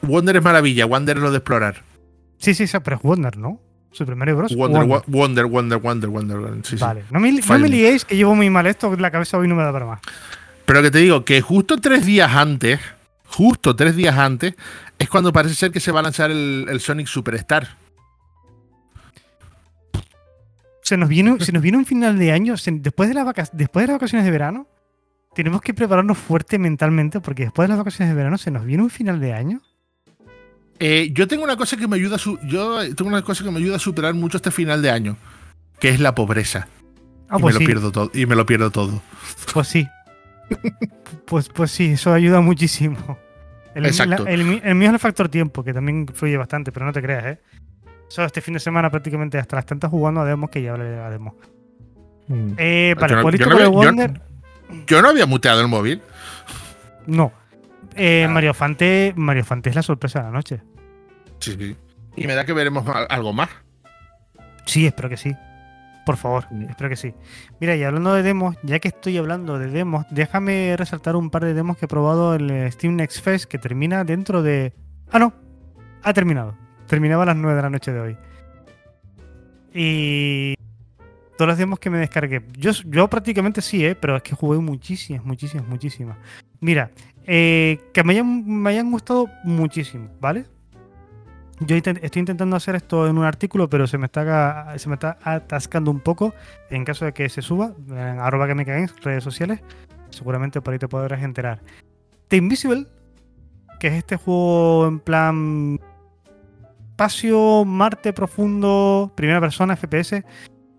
Wonder 0.02 0.38
es 0.38 0.44
maravilla, 0.44 0.86
Wonder 0.86 1.18
es 1.18 1.24
lo 1.24 1.32
de 1.32 1.38
explorar. 1.38 1.84
Sí, 2.38 2.54
sí, 2.54 2.66
pero 2.84 2.98
es 2.98 3.02
Wonder, 3.02 3.38
¿no? 3.38 3.62
Super 3.92 4.16
Mario 4.16 4.38
Bros. 4.38 4.56
Wonder, 4.56 5.04
Wonder, 5.08 5.46
Wonder, 5.46 5.78
Wonder, 5.78 6.10
Wonder. 6.10 6.80
vale, 6.80 7.04
no 7.12 7.20
me, 7.20 7.32
no 7.32 7.58
liéis 7.60 8.04
que 8.04 8.16
llevo 8.16 8.36
muy 8.36 8.50
mal 8.50 8.66
esto, 8.66 8.96
la 8.98 9.12
cabeza 9.12 9.38
hoy 9.38 9.48
no 9.48 9.56
me 9.56 9.64
da 9.64 9.72
para 9.72 9.86
más. 9.86 10.02
Pero 10.66 10.82
que 10.82 10.92
te 10.92 10.98
digo, 10.98 11.24
que 11.24 11.42
justo 11.42 11.78
tres 11.78 12.06
días 12.06 12.34
antes, 12.34 12.80
justo 13.26 13.76
tres 13.76 13.96
días 13.96 14.18
antes, 14.18 14.56
es 14.98 15.10
cuando 15.10 15.32
parece 15.32 15.56
ser 15.56 15.72
que 15.72 15.80
se 15.80 15.92
va 15.92 16.00
a 16.00 16.04
lanzar 16.04 16.32
el, 16.32 16.80
Sonic 16.80 17.08
Superstar. 17.08 17.78
Se 20.82 20.98
nos, 20.98 21.08
viene, 21.08 21.40
se 21.40 21.52
nos 21.52 21.62
viene 21.62 21.78
un 21.78 21.86
final 21.86 22.18
de 22.18 22.32
año, 22.32 22.56
después 22.58 23.10
de, 23.10 23.16
las 23.16 23.52
después 23.54 23.84
de 23.84 23.88
las 23.88 23.96
vacaciones 23.96 24.26
de 24.26 24.32
verano, 24.32 24.68
tenemos 25.34 25.62
que 25.62 25.74
prepararnos 25.74 26.18
fuerte 26.18 26.60
mentalmente 26.60 27.20
porque 27.20 27.44
después 27.44 27.68
de 27.68 27.70
las 27.70 27.78
vacaciones 27.78 28.14
de 28.14 28.16
verano 28.16 28.38
se 28.38 28.52
nos 28.52 28.66
viene 28.66 28.84
un 28.84 28.90
final 28.90 29.20
de 29.20 29.34
año. 29.34 29.62
Eh, 30.80 31.12
yo 31.14 31.28
tengo 31.28 31.44
una 31.44 31.56
cosa 31.56 31.78
que 31.78 31.88
me 31.88 31.96
ayuda 31.96 32.18
a 32.18 32.48
yo 32.48 32.96
tengo 32.96 33.10
una 33.10 33.22
cosa 33.22 33.44
que 33.44 33.52
me 33.52 33.60
ayuda 33.60 33.78
a 33.78 33.80
superar 33.80 34.14
mucho 34.14 34.38
este 34.38 34.52
final 34.52 34.82
de 34.82 34.92
año, 34.92 35.18
que 35.80 35.90
es 35.90 36.00
la 36.00 36.16
pobreza. 36.16 36.68
Ah, 37.30 37.38
y 37.38 37.42
pues 37.42 37.56
me 37.56 37.62
lo 37.62 37.66
pierdo 37.66 37.92
todo 37.92 38.12
y 38.14 38.26
me 38.26 38.36
lo 38.36 38.46
pierdo 38.46 38.72
todo. 38.72 39.02
Pues 39.54 39.68
sí. 39.68 39.88
pues, 41.26 41.50
pues 41.50 41.72
sí, 41.72 41.92
eso 41.94 42.14
ayuda 42.14 42.42
muchísimo. 42.42 43.18
El, 43.76 43.86
Exacto. 43.86 44.28
el, 44.28 44.44
mío 44.44 44.60
es 44.62 44.94
el 44.94 45.00
factor 45.00 45.30
tiempo, 45.30 45.64
que 45.64 45.74
también 45.74 46.08
fluye 46.14 46.38
bastante, 46.38 46.72
pero 46.72 46.86
no 46.86 46.92
te 46.92 47.02
creas, 47.02 47.26
¿eh? 47.26 47.40
Solo 48.08 48.28
este 48.28 48.42
fin 48.42 48.54
de 48.54 48.60
semana 48.60 48.92
prácticamente 48.92 49.40
hasta 49.40 49.56
las 49.56 49.66
tantas 49.66 49.90
jugando 49.90 50.22
a 50.22 50.26
demos 50.26 50.52
que 50.52 50.62
ya 50.62 50.74
hablaré 50.74 50.92
de 50.92 51.10
demos. 51.10 51.34
Mm. 52.28 52.54
Eh, 52.58 52.96
vale, 53.00 53.38
yo 53.40 53.72
Wonder. 53.72 54.14
Yo 54.14 54.33
no 55.02 55.10
había 55.10 55.26
muteado 55.26 55.62
el 55.62 55.68
móvil. 55.68 56.02
No. 57.06 57.32
Eh, 57.96 58.26
ah. 58.26 58.30
Mario 58.30 58.54
Fante. 58.54 59.14
Mario 59.16 59.44
Fante 59.46 59.70
es 59.70 59.76
la 59.76 59.84
sorpresa 59.84 60.20
de 60.20 60.26
la 60.26 60.32
noche. 60.32 60.62
Sí, 61.40 61.56
sí. 61.58 61.76
Y 62.16 62.28
me 62.28 62.36
da 62.36 62.46
que 62.46 62.54
veremos 62.54 62.86
algo 63.10 63.34
más. 63.34 63.50
Sí, 64.66 64.86
espero 64.86 65.10
que 65.10 65.18
sí. 65.18 65.36
Por 66.06 66.18
favor, 66.18 66.48
espero 66.70 66.90
que 66.90 66.96
sí. 66.96 67.14
Mira, 67.60 67.76
y 67.76 67.84
hablando 67.84 68.14
de 68.14 68.24
demos, 68.24 68.58
ya 68.64 68.80
que 68.80 68.90
estoy 68.90 69.18
hablando 69.18 69.58
de 69.58 69.68
demos, 69.68 70.06
déjame 70.10 70.76
resaltar 70.76 71.16
un 71.16 71.30
par 71.30 71.46
de 71.46 71.54
demos 71.54 71.78
que 71.78 71.86
he 71.86 71.88
probado 71.88 72.36
el 72.36 72.72
Steam 72.72 72.98
Next 72.98 73.24
Fest 73.24 73.46
que 73.46 73.58
termina 73.58 74.04
dentro 74.04 74.44
de. 74.44 74.74
Ah, 75.12 75.20
no. 75.20 75.34
Ha 76.04 76.14
terminado. 76.14 76.58
Terminaba 76.88 77.24
a 77.24 77.28
las 77.28 77.38
9 77.38 77.56
de 77.56 77.62
la 77.62 77.70
noche 77.70 77.94
de 77.94 78.00
hoy. 78.00 78.18
Y 79.74 80.56
todas 81.38 81.50
las 81.50 81.58
demos 81.58 81.80
que 81.80 81.90
me 81.90 81.98
descargué. 81.98 82.44
Yo, 82.58 83.10
prácticamente 83.10 83.62
sí, 83.62 83.86
¿eh? 83.86 83.96
pero 83.96 84.16
es 84.18 84.24
que 84.24 84.36
jugué 84.36 84.60
muchísimas, 84.60 85.26
muchísimas, 85.26 85.68
muchísimas. 85.68 86.18
Mira, 86.60 86.92
eh, 87.26 87.80
que 87.94 88.04
me 88.04 88.14
hayan, 88.70 88.92
gustado 88.92 89.28
muchísimo, 89.44 90.10
¿vale? 90.20 90.46
Yo 91.60 91.76
estoy 91.76 92.20
intentando 92.20 92.56
hacer 92.56 92.76
esto 92.76 93.08
en 93.08 93.18
un 93.18 93.24
artículo, 93.24 93.70
pero 93.70 93.88
se 93.88 93.98
me 93.98 94.06
está 94.06 94.78
se 94.78 94.90
me 94.90 94.96
está 94.96 95.18
atascando 95.24 95.92
un 95.92 96.00
poco. 96.00 96.34
En 96.70 96.84
caso 96.84 97.06
de 97.06 97.14
que 97.14 97.30
se 97.30 97.42
suba, 97.42 97.74
arroba 98.20 98.48
que 98.48 98.56
me 98.56 98.66
caguen, 98.66 98.90
redes 99.02 99.24
sociales, 99.24 99.62
seguramente 100.10 100.62
por 100.62 100.74
ahí 100.74 100.80
te 100.80 100.88
podrás 100.88 101.22
enterar. 101.24 101.62
The 102.28 102.38
Invisible, 102.38 102.88
que 103.80 103.88
es 103.88 103.94
este 103.94 104.18
juego 104.18 104.88
en 104.88 105.00
plan 105.00 105.80
espacio, 106.94 107.66
Marte 107.66 108.14
profundo, 108.14 109.12
primera 109.16 109.42
persona, 109.42 109.76
FPS, 109.76 110.24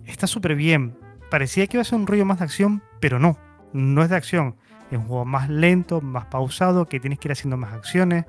está 0.06 0.26
súper 0.26 0.54
bien. 0.54 0.96
Parecía 1.30 1.66
que 1.66 1.76
iba 1.76 1.82
a 1.82 1.84
ser 1.84 1.98
un 1.98 2.06
rollo 2.06 2.24
más 2.24 2.38
de 2.38 2.44
acción, 2.44 2.82
pero 3.00 3.18
no, 3.18 3.38
no 3.72 4.02
es 4.02 4.10
de 4.10 4.16
acción. 4.16 4.56
Es 4.90 4.98
un 4.98 5.06
juego 5.06 5.24
más 5.24 5.48
lento, 5.48 6.00
más 6.00 6.26
pausado, 6.26 6.86
que 6.86 7.00
tienes 7.00 7.18
que 7.18 7.28
ir 7.28 7.32
haciendo 7.32 7.56
más 7.56 7.72
acciones. 7.72 8.26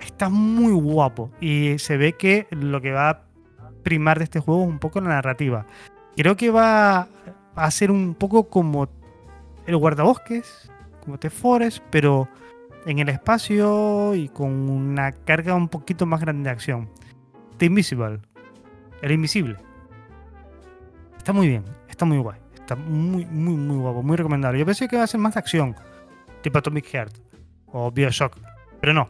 Está 0.00 0.28
muy 0.28 0.72
guapo 0.72 1.30
y 1.40 1.78
se 1.78 1.96
ve 1.96 2.14
que 2.14 2.46
lo 2.50 2.80
que 2.80 2.92
va 2.92 3.10
a 3.10 3.22
primar 3.82 4.18
de 4.18 4.24
este 4.24 4.40
juego 4.40 4.62
es 4.62 4.68
un 4.68 4.78
poco 4.78 5.00
la 5.00 5.10
narrativa. 5.10 5.66
Creo 6.16 6.36
que 6.36 6.50
va 6.50 7.08
a 7.54 7.70
ser 7.70 7.90
un 7.90 8.14
poco 8.14 8.48
como 8.48 8.88
el 9.66 9.76
guardabosques, 9.76 10.70
como 11.04 11.18
The 11.18 11.30
Forest, 11.30 11.82
pero 11.90 12.28
en 12.86 12.98
el 12.98 13.08
espacio 13.08 14.14
y 14.14 14.28
con 14.28 14.68
una 14.68 15.12
carga 15.12 15.54
un 15.54 15.68
poquito 15.68 16.06
más 16.06 16.20
grande 16.20 16.44
de 16.44 16.50
acción. 16.50 16.88
The 17.58 17.66
Invisible, 17.66 18.20
el 19.02 19.12
invisible. 19.12 19.56
Está 21.24 21.32
muy 21.32 21.48
bien, 21.48 21.64
está 21.88 22.04
muy 22.04 22.18
guay. 22.18 22.38
Está 22.54 22.76
muy, 22.76 23.24
muy, 23.24 23.54
muy 23.56 23.78
guapo, 23.78 24.02
muy 24.02 24.14
recomendable. 24.14 24.58
Yo 24.58 24.66
pensé 24.66 24.86
que 24.86 24.96
iba 24.96 25.04
a 25.04 25.06
ser 25.06 25.20
más 25.20 25.32
de 25.32 25.40
acción, 25.40 25.74
tipo 26.42 26.58
Atomic 26.58 26.84
Heart 26.84 27.16
o 27.68 27.90
Bioshock, 27.90 28.36
pero 28.78 28.92
no. 28.92 29.08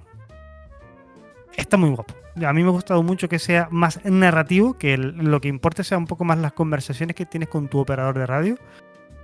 Está 1.57 1.77
muy 1.77 1.91
guapo. 1.91 2.15
A 2.47 2.53
mí 2.53 2.63
me 2.63 2.69
ha 2.69 2.71
gustado 2.71 3.03
mucho 3.03 3.29
que 3.29 3.41
sea 3.41 3.67
más 3.73 3.99
narrativo, 4.05 4.79
que 4.79 4.97
lo 4.97 5.41
que 5.41 5.49
importe 5.49 5.83
sea 5.83 5.99
un 5.99 6.07
poco 6.07 6.25
más 6.25 6.39
las 6.39 6.53
conversaciones 6.53 7.17
que 7.17 7.27
tienes 7.27 7.49
con 7.49 7.67
tu 7.67 7.81
operador 7.81 8.17
de 8.17 8.27
radio, 8.27 8.59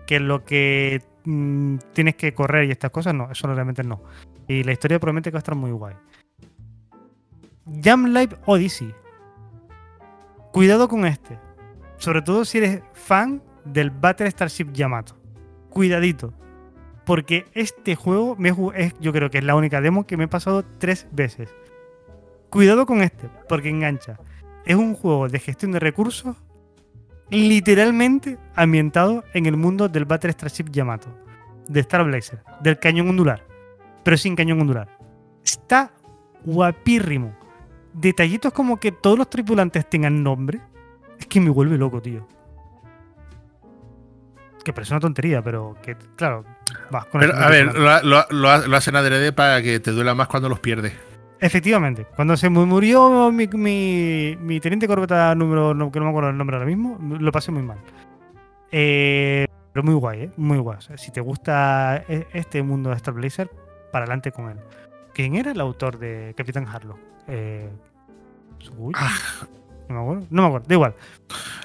que 0.09 0.19
lo 0.19 0.45
que 0.45 1.01
mm, 1.27 1.77
tienes 1.93 2.17
que 2.17 2.35
correr 2.35 2.65
y 2.65 2.73
estas 2.73 2.91
cosas, 2.91 3.15
no, 3.15 3.31
eso 3.31 3.47
realmente 3.47 3.85
no. 3.85 4.03
Y 4.49 4.65
la 4.65 4.73
historia 4.73 4.99
promete 4.99 5.31
que 5.31 5.35
va 5.35 5.39
a 5.39 5.47
estar 5.47 5.55
muy 5.55 5.71
guay. 5.71 5.95
Jam 7.85 8.07
Live 8.07 8.37
Odyssey. 8.47 8.93
Cuidado 10.51 10.89
con 10.89 11.07
este. 11.07 11.39
Sobre 12.01 12.23
todo 12.23 12.47
si 12.47 12.59
eres 12.59 12.83
fan 12.95 13.43
del 13.67 13.91
Battle 13.91 14.31
Starship 14.31 14.73
Yamato. 14.73 15.17
Cuidadito. 15.69 16.33
Porque 17.05 17.45
este 17.53 17.95
juego 17.95 18.39
es, 18.75 18.95
yo 19.01 19.13
creo 19.13 19.31
que 19.31 19.39
es 19.39 19.45
la 19.45 19.55
única 19.55 19.83
demo 19.83 20.07
que 20.07 20.17
me 20.17 20.25
he 20.25 20.29
pasado 20.29 20.65
tres 20.79 21.07
veces. 21.13 21.55
Cuidado 22.49 22.87
con 22.87 23.03
este, 23.03 23.29
porque 23.51 23.69
engancha. 23.69 24.19
Es 24.65 24.77
un 24.77 24.95
juego 24.95 25.29
de 25.29 25.39
gestión 25.41 25.73
de 25.73 25.79
recursos 25.79 26.37
literalmente 27.29 28.39
ambientado 28.55 29.23
en 29.35 29.45
el 29.45 29.59
mundo 29.59 29.91
del 29.91 30.07
Battle 30.07 30.33
Starship 30.33 30.71
Yamato, 30.71 31.15
de 31.69 31.81
Star 31.81 32.05
Blazer, 32.05 32.43
del 32.63 32.79
cañón 32.79 33.11
ondular, 33.11 33.45
pero 34.03 34.17
sin 34.17 34.35
cañón 34.35 34.63
ondular. 34.63 34.89
Está 35.45 35.93
guapírrimo. 36.47 37.37
Detallitos 37.93 38.55
como 38.55 38.81
que 38.81 38.91
todos 38.91 39.19
los 39.19 39.29
tripulantes 39.29 39.89
tengan 39.89 40.23
nombre 40.23 40.61
es 41.21 41.27
que 41.27 41.41
me 41.41 41.51
vuelve 41.51 41.77
loco, 41.79 42.01
tío. 42.01 42.27
Que 44.65 44.73
parece 44.73 44.93
una 44.93 45.01
tontería, 45.01 45.43
pero 45.43 45.77
que, 45.83 45.97
claro, 46.17 46.45
vas 46.91 47.07
con 47.07 47.23
A 47.23 47.49
ver, 47.49 47.75
lo, 47.75 48.27
lo, 48.31 48.77
hacen 48.77 48.97
adrede 48.97 49.33
para 49.33 49.63
que 49.63 49.81
te 49.81 49.91
duela 49.93 50.15
más 50.15 50.29
cuando 50.29 50.49
los 50.49 50.61
pierdes. 50.61 50.93
Efectivamente, 51.39 52.07
cuando 52.17 52.37
se 52.37 52.51
murió 52.51 53.33
mi, 53.33 53.47
mi, 53.47 54.61
teniente 54.61 54.87
corbeta 54.87 55.35
número, 55.35 55.73
que 55.91 55.99
no 55.99 56.05
me 56.05 56.11
acuerdo 56.11 56.31
el 56.31 56.37
nombre 56.37 56.57
ahora 56.57 56.67
mismo, 56.67 56.99
lo 57.19 57.33
pasé 57.33 57.51
muy 57.51 57.63
mal. 57.63 57.79
Eh, 58.71 59.47
pero 59.73 59.83
muy 59.83 59.95
guay, 59.95 60.23
¿eh? 60.25 60.31
Muy 60.37 60.59
guay. 60.59 60.79
si 60.97 61.11
te 61.11 61.23
gusta 61.23 62.05
e, 62.09 62.27
este 62.35 62.63
mundo 62.63 62.91
de 62.91 62.97
Star 62.97 63.15
Blazer, 63.15 63.51
para 63.91 64.05
adelante 64.05 64.33
con 64.33 64.51
él. 64.51 64.59
¿Quién 65.15 65.35
era 65.35 65.53
el 65.53 65.61
autor 65.61 65.99
de 65.99 66.35
Capitán 66.37 66.67
Harlock? 66.67 66.99
Eh, 67.27 67.71
ah, 68.95 69.17
no 69.91 69.97
me 69.97 70.03
acuerdo. 70.03 70.27
No 70.31 70.43
me 70.43 70.49
acuerdo, 70.49 70.67
da 70.69 70.75
igual. 70.75 70.95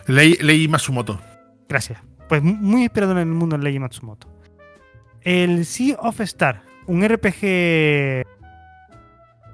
Lei, 0.07 0.67
Matsumoto. 0.67 1.19
Gracias. 1.69 1.99
Pues 2.27 2.41
muy 2.41 2.83
inspirado 2.83 3.11
en 3.13 3.19
el 3.19 3.25
mundo 3.27 3.57
de 3.57 3.63
Lei 3.63 3.79
Matsumoto. 3.79 4.27
El 5.21 5.65
Sea 5.65 5.95
of 5.99 6.19
Star, 6.21 6.63
un 6.87 7.07
RPG 7.07 8.25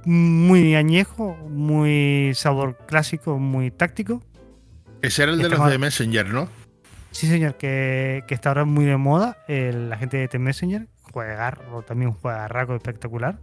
muy 0.06 0.76
añejo, 0.76 1.36
muy 1.50 2.32
sabor 2.34 2.78
clásico, 2.88 3.38
muy 3.38 3.72
táctico. 3.72 4.22
Ese 5.02 5.24
era 5.24 5.32
el 5.32 5.40
de 5.40 5.50
los 5.50 5.70
de 5.70 5.78
Messenger, 5.78 6.28
¿no? 6.28 6.50
Sí, 7.12 7.28
señor, 7.28 7.56
que, 7.56 8.24
está 8.30 8.50
ahora 8.50 8.66
muy 8.66 8.86
de 8.86 8.98
moda. 8.98 9.38
la 9.48 9.98
gente 9.98 10.18
de 10.18 10.28
The 10.28 10.40
Messenger 10.40 10.88
juega, 11.12 11.58
o 11.74 11.82
también 11.82 12.12
juega 12.12 12.48
raco 12.48 12.76
espectacular. 12.76 13.40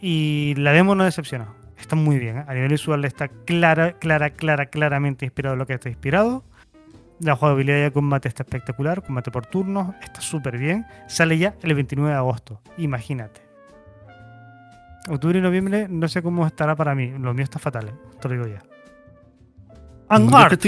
Y 0.00 0.54
la 0.56 0.72
demo 0.72 0.94
no 0.94 1.04
decepciona 1.04 1.48
está 1.78 1.96
muy 1.96 2.18
bien. 2.18 2.38
¿eh? 2.38 2.44
A 2.46 2.54
nivel 2.54 2.70
visual 2.70 3.04
está 3.04 3.28
clara, 3.28 3.92
clara, 3.92 4.30
clara, 4.30 4.66
claramente 4.66 5.24
inspirado 5.24 5.54
en 5.54 5.58
lo 5.58 5.66
que 5.66 5.74
está 5.74 5.88
inspirado. 5.88 6.44
La 7.20 7.34
jugabilidad 7.34 7.82
de 7.82 7.92
combate 7.92 8.28
está 8.28 8.42
espectacular, 8.42 9.02
combate 9.02 9.30
por 9.30 9.46
turnos, 9.46 9.94
está 10.02 10.20
súper 10.20 10.58
bien. 10.58 10.86
Sale 11.08 11.38
ya 11.38 11.54
el 11.62 11.74
29 11.74 12.10
de 12.10 12.16
agosto, 12.16 12.60
imagínate. 12.76 13.40
Octubre 15.08 15.38
y 15.38 15.42
noviembre 15.42 15.86
no 15.88 16.08
sé 16.08 16.22
cómo 16.22 16.46
estará 16.46 16.76
para 16.76 16.94
mí. 16.94 17.12
Lo 17.18 17.32
mío 17.32 17.44
está 17.44 17.58
fatal, 17.58 17.88
¿eh? 17.88 17.94
te 18.20 18.28
lo 18.28 18.34
digo 18.34 18.46
ya. 18.48 18.62
Angard. 20.08 20.58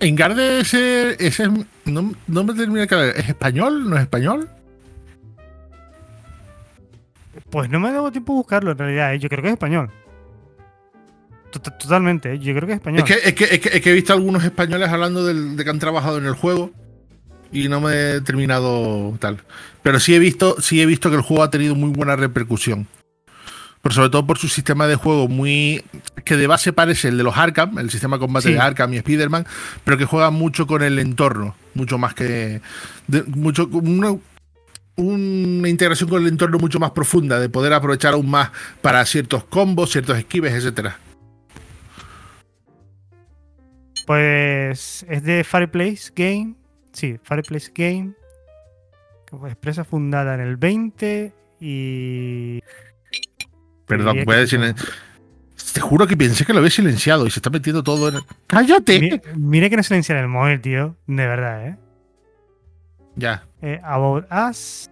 Engard 0.00 0.38
ese, 0.38 1.16
ese 1.18 1.48
no, 1.84 2.12
no 2.26 2.44
me 2.44 2.54
termina 2.54 2.82
de 2.82 2.86
caer. 2.86 3.14
¿Es 3.16 3.28
español? 3.28 3.90
¿No 3.90 3.96
es 3.96 4.02
español? 4.02 4.48
Pues 7.50 7.70
no 7.70 7.80
me 7.80 7.90
dado 7.92 8.12
tiempo 8.12 8.32
a 8.32 8.36
buscarlo 8.36 8.72
en 8.72 8.78
realidad, 8.78 9.14
¿eh? 9.14 9.18
yo 9.18 9.28
creo 9.28 9.42
que 9.42 9.48
es 9.48 9.54
español. 9.54 9.90
Totalmente, 11.50 12.34
¿eh? 12.34 12.38
yo 12.38 12.54
creo 12.54 12.66
que 12.66 12.72
es 12.72 12.78
español. 12.78 13.04
Es 13.08 13.34
que, 13.34 13.90
he 13.90 13.92
visto 13.94 14.12
algunos 14.12 14.44
españoles 14.44 14.88
hablando 14.90 15.24
de 15.24 15.64
que 15.64 15.70
han 15.70 15.78
trabajado 15.78 16.18
en 16.18 16.26
el 16.26 16.34
juego 16.34 16.72
y 17.52 17.68
no 17.68 17.80
me 17.80 18.16
he 18.16 18.20
terminado 18.20 19.16
tal. 19.18 19.38
Pero 19.82 20.00
sí 20.00 20.14
he 20.14 20.18
visto, 20.18 20.60
sí 20.60 20.80
he 20.80 20.86
visto 20.86 21.10
que 21.10 21.16
el 21.16 21.22
juego 21.22 21.42
ha 21.42 21.50
tenido 21.50 21.74
muy 21.74 21.90
buena 21.90 22.16
repercusión. 22.16 22.86
Pero 23.80 23.94
sobre 23.94 24.10
todo 24.10 24.26
por 24.26 24.38
su 24.38 24.48
sistema 24.48 24.86
de 24.86 24.96
juego 24.96 25.28
muy. 25.28 25.84
que 26.24 26.36
de 26.36 26.46
base 26.46 26.72
parece 26.72 27.08
el 27.08 27.16
de 27.16 27.22
los 27.22 27.36
Arkham, 27.36 27.78
el 27.78 27.90
sistema 27.90 28.16
de 28.16 28.20
combate 28.20 28.50
de 28.50 28.58
Arkham 28.58 28.92
y 28.92 28.96
Spider-Man, 28.98 29.46
pero 29.84 29.96
que 29.96 30.04
juega 30.04 30.30
mucho 30.30 30.66
con 30.66 30.82
el 30.82 30.98
entorno, 30.98 31.54
mucho 31.74 31.96
más 31.96 32.12
que. 32.12 32.60
mucho, 33.28 33.68
una 33.68 34.16
integración 34.98 36.08
con 36.08 36.22
el 36.22 36.28
entorno 36.28 36.58
mucho 36.58 36.78
más 36.78 36.90
profunda, 36.90 37.38
de 37.38 37.48
poder 37.48 37.72
aprovechar 37.72 38.14
aún 38.14 38.28
más 38.28 38.50
para 38.82 39.04
ciertos 39.04 39.44
combos, 39.44 39.90
ciertos 39.90 40.18
esquives, 40.18 40.52
etcétera. 40.52 40.98
Pues 44.06 45.04
es 45.08 45.22
de 45.22 45.44
Fireplace 45.44 46.12
Game. 46.16 46.54
Sí, 46.92 47.18
Fireplace 47.22 47.70
Game. 47.74 48.14
Expresa 49.46 49.84
fundada 49.84 50.34
en 50.34 50.40
el 50.40 50.56
20 50.56 51.32
y. 51.60 52.60
Perdón, 53.86 54.24
voy 54.24 54.34
a 54.34 54.38
decir. 54.38 54.74
Te 55.74 55.80
juro 55.80 56.06
que 56.06 56.16
pensé 56.16 56.46
que 56.46 56.52
lo 56.52 56.60
había 56.60 56.70
silenciado 56.70 57.26
y 57.26 57.30
se 57.30 57.40
está 57.40 57.50
metiendo 57.50 57.82
todo 57.82 58.08
en. 58.08 58.24
¡Cállate! 58.46 59.20
Mire, 59.36 59.68
que 59.68 59.76
no 59.76 59.82
silenciar 59.82 60.18
el 60.18 60.28
móvil, 60.28 60.60
tío. 60.60 60.96
De 61.06 61.26
verdad, 61.26 61.68
¿eh? 61.68 61.76
Ya. 63.16 63.47
Eh, 63.60 63.80
About 63.82 64.26
Us. 64.30 64.90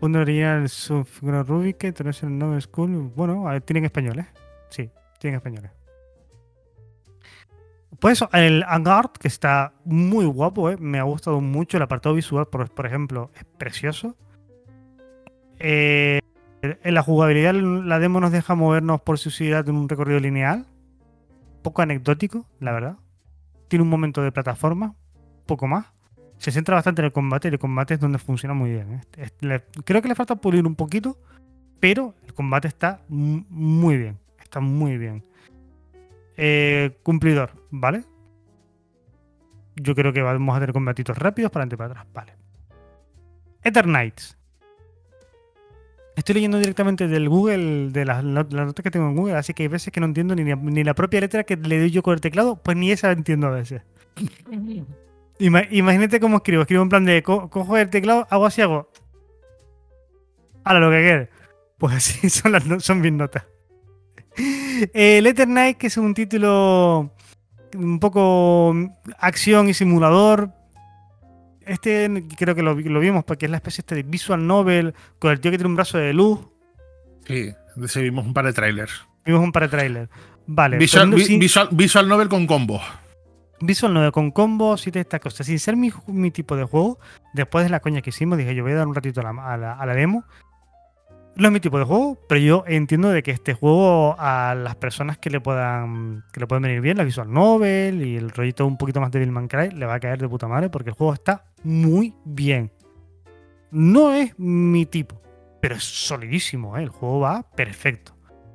Un 0.00 0.16
original 0.16 0.68
figura 0.68 1.42
Rubik, 1.42 1.84
International 1.84 2.38
Novel 2.38 2.62
School. 2.62 3.10
Bueno, 3.16 3.48
tienen 3.62 3.86
español, 3.86 4.18
¿eh? 4.18 4.26
Sí, 4.68 4.90
tienen 5.18 5.36
español. 5.36 5.70
Pues 7.98 8.18
eso, 8.18 8.28
el 8.32 8.64
Angard, 8.66 9.12
que 9.12 9.28
está 9.28 9.72
muy 9.84 10.26
guapo, 10.26 10.68
¿eh? 10.68 10.76
me 10.78 10.98
ha 10.98 11.04
gustado 11.04 11.40
mucho. 11.40 11.78
El 11.78 11.84
apartado 11.84 12.14
visual, 12.14 12.48
por, 12.48 12.86
ejemplo, 12.86 13.30
es 13.34 13.44
precioso. 13.56 14.14
Eh, 15.58 16.20
en 16.60 16.94
la 16.94 17.02
jugabilidad, 17.02 17.54
la 17.54 17.98
demo 17.98 18.20
nos 18.20 18.32
deja 18.32 18.54
movernos 18.54 19.00
por 19.00 19.18
su 19.18 19.30
ciudad 19.30 19.66
en 19.66 19.76
un 19.76 19.88
recorrido 19.88 20.20
lineal. 20.20 20.66
Poco 21.62 21.80
anecdótico, 21.80 22.46
la 22.60 22.72
verdad. 22.72 22.96
Tiene 23.68 23.84
un 23.84 23.88
momento 23.88 24.22
de 24.22 24.32
plataforma, 24.32 24.96
poco 25.46 25.66
más 25.66 25.93
se 26.44 26.52
centra 26.52 26.74
bastante 26.74 27.00
en 27.00 27.06
el 27.06 27.12
combate 27.12 27.48
y 27.48 27.52
el 27.52 27.58
combate 27.58 27.94
es 27.94 28.00
donde 28.00 28.18
funciona 28.18 28.52
muy 28.52 28.70
bien. 28.70 29.00
¿eh? 29.16 29.60
creo 29.82 30.02
que 30.02 30.08
le 30.08 30.14
falta 30.14 30.36
pulir 30.36 30.66
un 30.66 30.74
poquito, 30.74 31.18
pero 31.80 32.14
el 32.26 32.34
combate 32.34 32.68
está 32.68 33.00
muy 33.08 33.96
bien. 33.96 34.18
Está 34.42 34.60
muy 34.60 34.98
bien. 34.98 35.24
Eh, 36.36 36.98
cumplidor, 37.02 37.52
¿vale? 37.70 38.04
Yo 39.76 39.94
creo 39.94 40.12
que 40.12 40.20
vamos 40.20 40.54
a 40.54 40.60
tener 40.60 40.74
combatitos 40.74 41.16
rápidos 41.16 41.50
para 41.50 41.62
adelante 41.62 41.76
y 41.76 41.78
para 41.78 41.92
atrás. 41.92 42.06
Vale. 42.12 42.34
Eternights. 43.62 44.36
Estoy 46.16 46.34
leyendo 46.34 46.58
directamente 46.58 47.08
del 47.08 47.26
Google, 47.30 47.88
de 47.90 48.04
las, 48.04 48.22
las 48.22 48.50
notas 48.50 48.82
que 48.82 48.90
tengo 48.90 49.08
en 49.08 49.16
Google, 49.16 49.36
así 49.36 49.54
que 49.54 49.62
hay 49.62 49.68
veces 49.68 49.90
que 49.94 50.00
no 50.00 50.06
entiendo 50.06 50.34
ni, 50.34 50.44
ni 50.44 50.84
la 50.84 50.92
propia 50.92 51.22
letra 51.22 51.44
que 51.44 51.56
le 51.56 51.78
doy 51.78 51.90
yo 51.90 52.02
con 52.02 52.12
el 52.12 52.20
teclado, 52.20 52.56
pues 52.56 52.76
ni 52.76 52.92
esa 52.92 53.06
la 53.06 53.14
entiendo 53.14 53.46
a 53.46 53.50
veces. 53.50 53.80
Ima- 55.38 55.66
imagínate 55.70 56.20
cómo 56.20 56.36
escribo. 56.36 56.62
Escribo 56.62 56.82
en 56.82 56.88
plan 56.88 57.04
de 57.04 57.22
co- 57.22 57.48
cojo 57.50 57.76
el 57.76 57.90
teclado, 57.90 58.26
hago 58.30 58.46
así, 58.46 58.62
hago. 58.62 58.90
Ahora 60.64 60.80
lo 60.80 60.90
que 60.90 60.96
quede. 60.98 61.30
Pues 61.78 61.94
así 61.96 62.30
son, 62.30 62.52
las 62.52 62.66
no- 62.66 62.80
son 62.80 63.00
mis 63.00 63.12
notas. 63.12 63.44
El 64.92 65.26
Eternight, 65.26 65.76
que 65.78 65.86
es 65.86 65.96
un 65.96 66.14
título 66.14 67.12
un 67.76 68.00
poco 68.00 68.72
mm, 68.74 68.86
acción 69.18 69.68
y 69.68 69.74
simulador. 69.74 70.50
Este 71.66 72.24
creo 72.36 72.54
que 72.54 72.62
lo, 72.62 72.74
vi- 72.74 72.84
lo 72.84 73.00
vimos 73.00 73.24
porque 73.24 73.46
es 73.46 73.50
la 73.50 73.56
especie 73.58 73.82
este 73.82 73.94
de 73.94 74.02
visual 74.02 74.46
novel 74.46 74.94
con 75.18 75.30
el 75.32 75.40
tío 75.40 75.50
que 75.50 75.56
tiene 75.56 75.68
un 75.70 75.76
brazo 75.76 75.98
de 75.98 76.12
luz. 76.12 76.40
Sí, 77.26 77.52
vimos 78.00 78.26
un 78.26 78.34
par 78.34 78.44
de 78.44 78.52
trailers. 78.52 79.06
Vimos 79.24 79.42
un 79.42 79.50
par 79.52 79.62
de 79.64 79.68
trailers. 79.70 80.10
Vale. 80.46 80.76
Visual, 80.76 81.10
pues 81.10 81.26
vi- 81.28 81.38
visual, 81.38 81.68
visual 81.72 82.06
novel 82.08 82.28
con 82.28 82.46
combo. 82.46 82.80
Visual 83.60 83.94
9 83.94 84.12
con 84.12 84.30
combos 84.30 84.86
y 84.86 84.90
de 84.90 85.00
estas 85.00 85.20
cosas. 85.20 85.46
Sin 85.46 85.58
ser 85.58 85.76
mi, 85.76 86.30
tipo 86.30 86.56
de 86.56 86.64
juego, 86.64 86.98
después 87.32 87.64
de 87.64 87.70
la 87.70 87.80
coña 87.80 88.02
que 88.02 88.10
hicimos, 88.10 88.38
dije 88.38 88.54
yo 88.54 88.62
voy 88.62 88.72
a 88.72 88.76
dar 88.76 88.86
un 88.86 88.94
ratito 88.94 89.20
a 89.20 89.56
la, 89.56 89.94
demo. 89.94 90.24
No 91.36 91.48
es 91.48 91.52
mi 91.52 91.58
tipo 91.58 91.78
de 91.78 91.84
juego, 91.84 92.16
pero 92.28 92.40
yo 92.40 92.64
entiendo 92.66 93.08
de 93.10 93.24
que 93.24 93.32
este 93.32 93.54
juego 93.54 94.14
a 94.18 94.54
las 94.54 94.76
personas 94.76 95.18
que 95.18 95.30
le 95.30 95.40
puedan 95.40 96.22
que 96.32 96.38
le 96.38 96.46
pueden 96.46 96.62
venir 96.62 96.80
bien, 96.80 96.96
la 96.96 97.02
visual 97.02 97.32
novel 97.32 98.06
y 98.06 98.16
el 98.16 98.30
rollito 98.30 98.64
un 98.66 98.78
poquito 98.78 99.00
más 99.00 99.10
de 99.10 99.18
Bill 99.18 99.48
Cry, 99.48 99.70
le 99.70 99.86
va 99.86 99.94
a 99.94 100.00
caer 100.00 100.20
de 100.20 100.28
puta 100.28 100.46
madre 100.46 100.70
porque 100.70 100.90
el 100.90 100.96
juego 100.96 101.12
está 101.12 101.44
muy 101.64 102.14
bien. 102.24 102.70
No 103.72 104.12
es 104.12 104.38
mi 104.38 104.86
tipo, 104.86 105.20
pero 105.60 105.74
es 105.74 105.82
solidísimo, 105.82 106.76
¿eh? 106.76 106.84
el 106.84 106.90
juego 106.90 107.20
va 107.20 107.42
perfecto. 107.42 108.14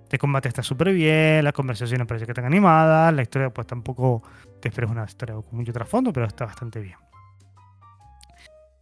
De 0.09 0.17
combate 0.17 0.47
está 0.47 0.63
súper 0.63 0.93
bien, 0.93 1.43
las 1.43 1.53
conversaciones 1.53 2.07
parece 2.07 2.25
que 2.25 2.31
están 2.31 2.45
animadas, 2.45 3.13
la 3.13 3.21
historia 3.21 3.49
pues 3.49 3.67
tampoco 3.67 4.23
te 4.59 4.69
esperes 4.69 4.89
una 4.89 5.05
historia 5.05 5.35
con 5.35 5.45
mucho 5.51 5.73
trasfondo, 5.73 6.13
pero 6.13 6.25
está 6.25 6.45
bastante 6.45 6.79
bien. 6.79 6.97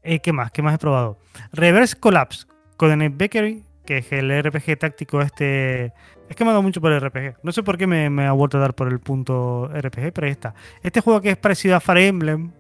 Eh, 0.04 0.20
¿Qué 0.20 0.32
más? 0.32 0.52
¿Qué 0.52 0.62
más 0.62 0.76
he 0.76 0.78
probado? 0.78 1.18
Reverse 1.52 1.96
Collapse, 1.96 2.46
Codename 2.78 3.10
Bakery, 3.10 3.64
que 3.86 3.98
es 4.00 4.12
el 4.12 4.32
RPG 4.44 4.78
táctico 4.80 5.22
este... 5.22 5.94
Es 6.30 6.36
que 6.36 6.44
me 6.44 6.50
ha 6.50 6.54
dado 6.54 6.62
mucho 6.62 6.82
por 6.82 6.92
el 6.92 7.00
RPG. 7.00 7.38
No 7.42 7.52
sé 7.52 7.64
por 7.64 7.78
qué 7.78 7.88
me, 7.88 8.10
me 8.10 8.26
ha 8.26 8.34
vuelto 8.34 8.58
a 8.58 8.62
dar 8.62 8.74
por 8.74 8.90
el 8.90 9.00
punto 9.00 9.70
RPG, 9.74 10.12
pero 10.14 10.26
ahí 10.26 10.32
está. 10.32 10.54
Este 10.84 11.00
juego 11.00 11.22
que 11.22 11.32
es 11.32 11.38
parecido 11.38 11.76
a 11.76 11.80
Fire 11.80 12.00
Emblem, 12.00 12.52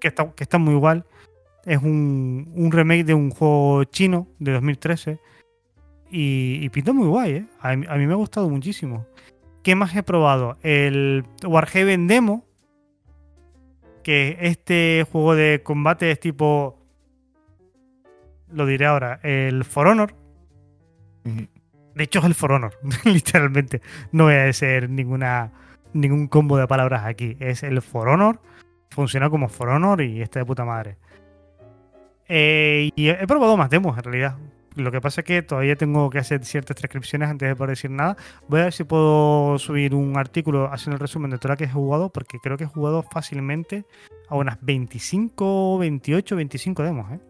que 0.00 0.08
está, 0.08 0.30
que 0.32 0.44
está 0.44 0.58
muy 0.58 0.74
igual. 0.74 1.04
Es 1.64 1.78
un, 1.82 2.52
un 2.54 2.70
remake 2.70 3.04
de 3.04 3.14
un 3.14 3.30
juego 3.30 3.82
chino 3.84 4.28
de 4.38 4.52
2013. 4.52 5.18
Y, 6.10 6.60
y 6.62 6.68
pinta 6.68 6.92
muy 6.92 7.08
guay, 7.08 7.32
¿eh? 7.32 7.46
A 7.60 7.70
a 7.70 7.76
mí 7.76 8.06
me 8.06 8.12
ha 8.12 8.16
gustado 8.16 8.48
muchísimo. 8.48 9.04
¿Qué 9.66 9.74
más 9.74 9.96
he 9.96 10.04
probado? 10.04 10.58
El 10.62 11.24
Warhaven 11.44 12.06
Demo. 12.06 12.44
Que 14.04 14.36
este 14.42 15.04
juego 15.10 15.34
de 15.34 15.60
combate 15.64 16.12
es 16.12 16.20
tipo. 16.20 16.78
Lo 18.48 18.64
diré 18.64 18.86
ahora. 18.86 19.18
El 19.24 19.64
For 19.64 19.88
Honor. 19.88 20.14
De 21.96 22.04
hecho, 22.04 22.20
es 22.20 22.26
el 22.26 22.36
For 22.36 22.52
Honor, 22.52 22.78
literalmente. 23.04 23.82
No 24.12 24.26
voy 24.26 24.34
a 24.34 24.44
decir 24.44 24.88
ninguna, 24.88 25.50
ningún 25.92 26.28
combo 26.28 26.56
de 26.58 26.68
palabras 26.68 27.04
aquí. 27.04 27.36
Es 27.40 27.64
el 27.64 27.82
For 27.82 28.08
Honor. 28.08 28.40
Funciona 28.90 29.30
como 29.30 29.48
For 29.48 29.70
Honor 29.70 30.00
y 30.00 30.22
está 30.22 30.38
de 30.38 30.46
puta 30.46 30.64
madre. 30.64 30.96
Eh, 32.28 32.90
y 32.94 33.08
he 33.08 33.26
probado 33.26 33.56
más 33.56 33.68
demos 33.68 33.98
en 33.98 34.04
realidad. 34.04 34.36
Lo 34.76 34.92
que 34.92 35.00
pasa 35.00 35.22
es 35.22 35.24
que 35.24 35.42
todavía 35.42 35.74
tengo 35.74 36.10
que 36.10 36.18
hacer 36.18 36.44
ciertas 36.44 36.76
transcripciones 36.76 37.30
antes 37.30 37.48
de 37.48 37.56
poder 37.56 37.70
decir 37.70 37.90
nada. 37.90 38.16
Voy 38.46 38.60
a 38.60 38.64
ver 38.64 38.72
si 38.74 38.84
puedo 38.84 39.58
subir 39.58 39.94
un 39.94 40.18
artículo 40.18 40.70
haciendo 40.70 40.96
el 40.96 41.00
resumen 41.00 41.30
de 41.30 41.38
todo 41.38 41.52
lo 41.52 41.56
que 41.56 41.64
he 41.64 41.70
jugado, 41.70 42.10
porque 42.10 42.38
creo 42.38 42.58
que 42.58 42.64
he 42.64 42.68
jugado 42.68 43.02
fácilmente 43.02 43.86
a 44.28 44.36
unas 44.36 44.58
25, 44.60 45.78
28, 45.78 46.36
25 46.36 46.82
demos, 46.82 47.10
¿eh? 47.12 47.20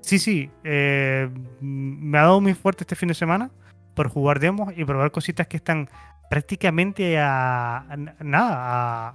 Sí, 0.00 0.18
sí. 0.18 0.50
eh, 0.62 1.28
me 1.60 2.18
ha 2.18 2.22
dado 2.22 2.40
muy 2.40 2.54
fuerte 2.54 2.84
este 2.84 2.96
fin 2.96 3.08
de 3.08 3.14
semana 3.14 3.50
por 3.94 4.08
jugar 4.08 4.38
demos 4.38 4.72
y 4.76 4.84
probar 4.84 5.10
cositas 5.10 5.48
que 5.48 5.56
están 5.56 5.88
prácticamente 6.30 7.18
a, 7.18 7.78
a 7.78 7.96
nada, 8.20 9.08
a, 9.08 9.14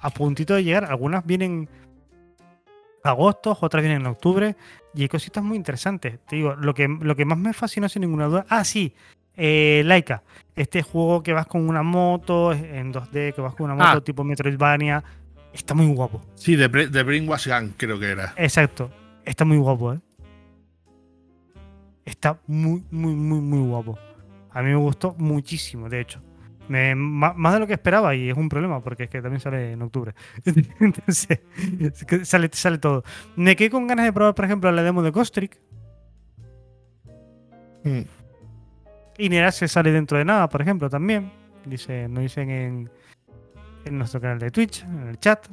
a 0.00 0.10
puntito 0.10 0.54
de 0.54 0.64
llegar. 0.64 0.86
Algunas 0.86 1.24
vienen 1.26 1.68
agosto, 3.06 3.56
otras 3.60 3.82
vienen 3.82 4.02
en 4.02 4.06
octubre 4.08 4.56
y 4.94 5.02
hay 5.02 5.08
cositas 5.08 5.42
muy 5.42 5.56
interesantes. 5.56 6.18
Te 6.26 6.36
digo, 6.36 6.54
lo 6.56 6.74
que, 6.74 6.88
lo 6.88 7.14
que 7.16 7.24
más 7.24 7.38
me 7.38 7.52
fascinó 7.52 7.88
sin 7.88 8.02
ninguna 8.02 8.26
duda. 8.26 8.46
Ah, 8.48 8.64
sí, 8.64 8.94
eh, 9.36 9.82
Laika. 9.84 10.22
Este 10.54 10.82
juego 10.82 11.22
que 11.22 11.32
vas 11.32 11.46
con 11.46 11.68
una 11.68 11.82
moto 11.82 12.52
en 12.52 12.92
2D, 12.92 13.34
que 13.34 13.40
vas 13.40 13.54
con 13.54 13.66
una 13.66 13.74
moto 13.74 13.98
Ah. 13.98 14.00
tipo 14.04 14.24
Metroidvania. 14.24 15.02
Está 15.52 15.74
muy 15.74 15.86
guapo. 15.94 16.20
Sí, 16.34 16.56
de, 16.56 16.68
de 16.68 17.02
Brainwash 17.02 17.46
Gang, 17.48 17.70
creo 17.76 17.98
que 17.98 18.10
era. 18.10 18.34
Exacto. 18.36 18.90
Está 19.24 19.44
muy 19.44 19.56
guapo, 19.58 19.94
¿eh? 19.94 20.00
Está 22.04 22.38
muy, 22.46 22.84
muy, 22.90 23.14
muy, 23.14 23.40
muy 23.40 23.68
guapo. 23.68 23.98
A 24.50 24.62
mí 24.62 24.68
me 24.70 24.76
gustó 24.76 25.14
muchísimo, 25.18 25.88
de 25.88 26.00
hecho. 26.00 26.22
Me- 26.68 26.94
más 26.94 27.52
de 27.54 27.60
lo 27.60 27.66
que 27.66 27.74
esperaba 27.74 28.14
y 28.14 28.30
es 28.30 28.36
un 28.36 28.48
problema 28.48 28.80
porque 28.80 29.04
es 29.04 29.10
que 29.10 29.22
también 29.22 29.40
sale 29.40 29.72
en 29.72 29.82
octubre. 29.82 30.14
Entonces, 30.80 31.40
sale, 32.24 32.50
sale 32.52 32.78
todo. 32.78 33.04
Me 33.36 33.54
quedé 33.56 33.70
con 33.70 33.86
ganas 33.86 34.04
de 34.06 34.12
probar, 34.12 34.34
por 34.34 34.44
ejemplo, 34.44 34.70
la 34.72 34.82
demo 34.82 35.02
de 35.02 35.10
Ghost 35.10 35.34
Trick. 35.34 35.58
Mm. 37.84 38.00
Y 39.18 39.30
se 39.52 39.68
sale 39.68 39.92
dentro 39.92 40.18
de 40.18 40.24
nada, 40.24 40.48
por 40.48 40.60
ejemplo, 40.60 40.90
también. 40.90 41.30
Dice, 41.64 42.08
nos 42.08 42.22
dicen 42.22 42.50
en, 42.50 42.90
en 43.84 43.98
nuestro 43.98 44.20
canal 44.20 44.38
de 44.38 44.50
Twitch, 44.50 44.82
en 44.84 45.08
el 45.08 45.18
chat. 45.18 45.46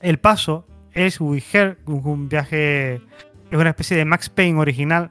El 0.00 0.18
paso 0.18 0.66
es 0.92 1.20
We 1.20 1.42
Here, 1.52 1.76
un, 1.86 2.00
un 2.06 2.28
viaje, 2.28 2.94
es 2.94 3.58
una 3.58 3.70
especie 3.70 3.96
de 3.96 4.04
Max 4.04 4.28
Payne 4.30 4.58
original, 4.58 5.10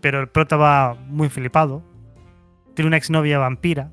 pero 0.00 0.20
el 0.20 0.28
prota 0.28 0.56
va 0.56 0.94
muy 1.08 1.28
flipado. 1.28 1.82
Tiene 2.74 2.88
una 2.88 2.96
exnovia 2.96 3.38
vampira, 3.38 3.92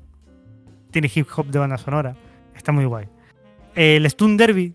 tiene 0.90 1.10
hip 1.14 1.26
hop 1.36 1.46
de 1.46 1.58
banda 1.58 1.78
sonora, 1.78 2.16
está 2.54 2.72
muy 2.72 2.84
guay. 2.84 3.08
El 3.74 4.08
Stun 4.10 4.36
Derby, 4.36 4.74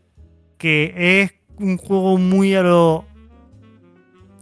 que 0.58 1.22
es 1.22 1.34
un 1.58 1.78
juego 1.78 2.18
muy 2.18 2.56
a 2.56 2.64
lo 2.64 3.06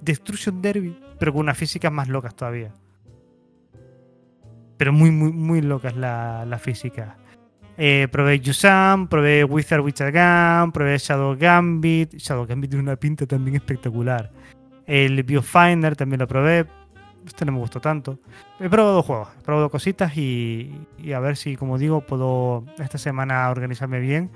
Destruction 0.01 0.61
Derby, 0.61 0.97
pero 1.19 1.33
con 1.33 1.41
unas 1.41 1.57
físicas 1.57 1.91
más 1.91 2.09
locas 2.09 2.35
todavía. 2.35 2.73
Pero 4.77 4.91
muy, 4.91 5.11
muy, 5.11 5.31
muy 5.31 5.61
locas 5.61 5.95
la, 5.95 6.45
la 6.45 6.57
física. 6.57 7.17
Eh, 7.77 8.07
probé 8.11 8.39
Yusam, 8.39 9.07
probé 9.07 9.43
Wizard 9.43 9.81
Witcher 9.81 10.11
Gun, 10.11 10.71
probé 10.71 10.97
Shadow 10.97 11.35
Gambit. 11.37 12.15
Shadow 12.15 12.45
Gambit 12.45 12.71
tiene 12.71 12.83
una 12.83 12.95
pinta 12.95 13.25
también 13.25 13.55
espectacular. 13.55 14.31
El 14.85 15.23
Biofinder 15.23 15.95
también 15.95 16.19
lo 16.19 16.27
probé. 16.27 16.65
Este 17.25 17.45
no 17.45 17.51
me 17.53 17.59
gustó 17.59 17.79
tanto. 17.79 18.19
He 18.59 18.69
probado 18.69 19.01
juegos, 19.03 19.29
he 19.39 19.41
probado 19.43 19.69
cositas 19.69 20.15
y, 20.17 20.71
y 20.97 21.13
a 21.13 21.19
ver 21.19 21.37
si, 21.37 21.55
como 21.55 21.77
digo, 21.77 22.01
puedo 22.01 22.65
esta 22.79 22.97
semana 22.97 23.49
organizarme 23.49 23.99
bien 23.99 24.29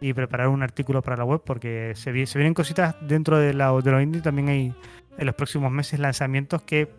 y 0.00 0.12
preparar 0.12 0.48
un 0.48 0.62
artículo 0.62 1.00
para 1.02 1.16
la 1.16 1.24
web 1.24 1.40
porque 1.44 1.92
se, 1.96 2.12
vi- 2.12 2.26
se 2.26 2.38
vienen 2.38 2.52
cositas 2.54 2.96
dentro 3.00 3.38
de, 3.38 3.54
la, 3.54 3.72
de 3.72 3.90
lo 3.90 4.00
indie. 4.00 4.20
También 4.20 4.48
hay 4.48 4.74
en 5.16 5.26
los 5.26 5.34
próximos 5.34 5.70
meses 5.72 5.98
lanzamientos 6.00 6.60
que 6.62 6.90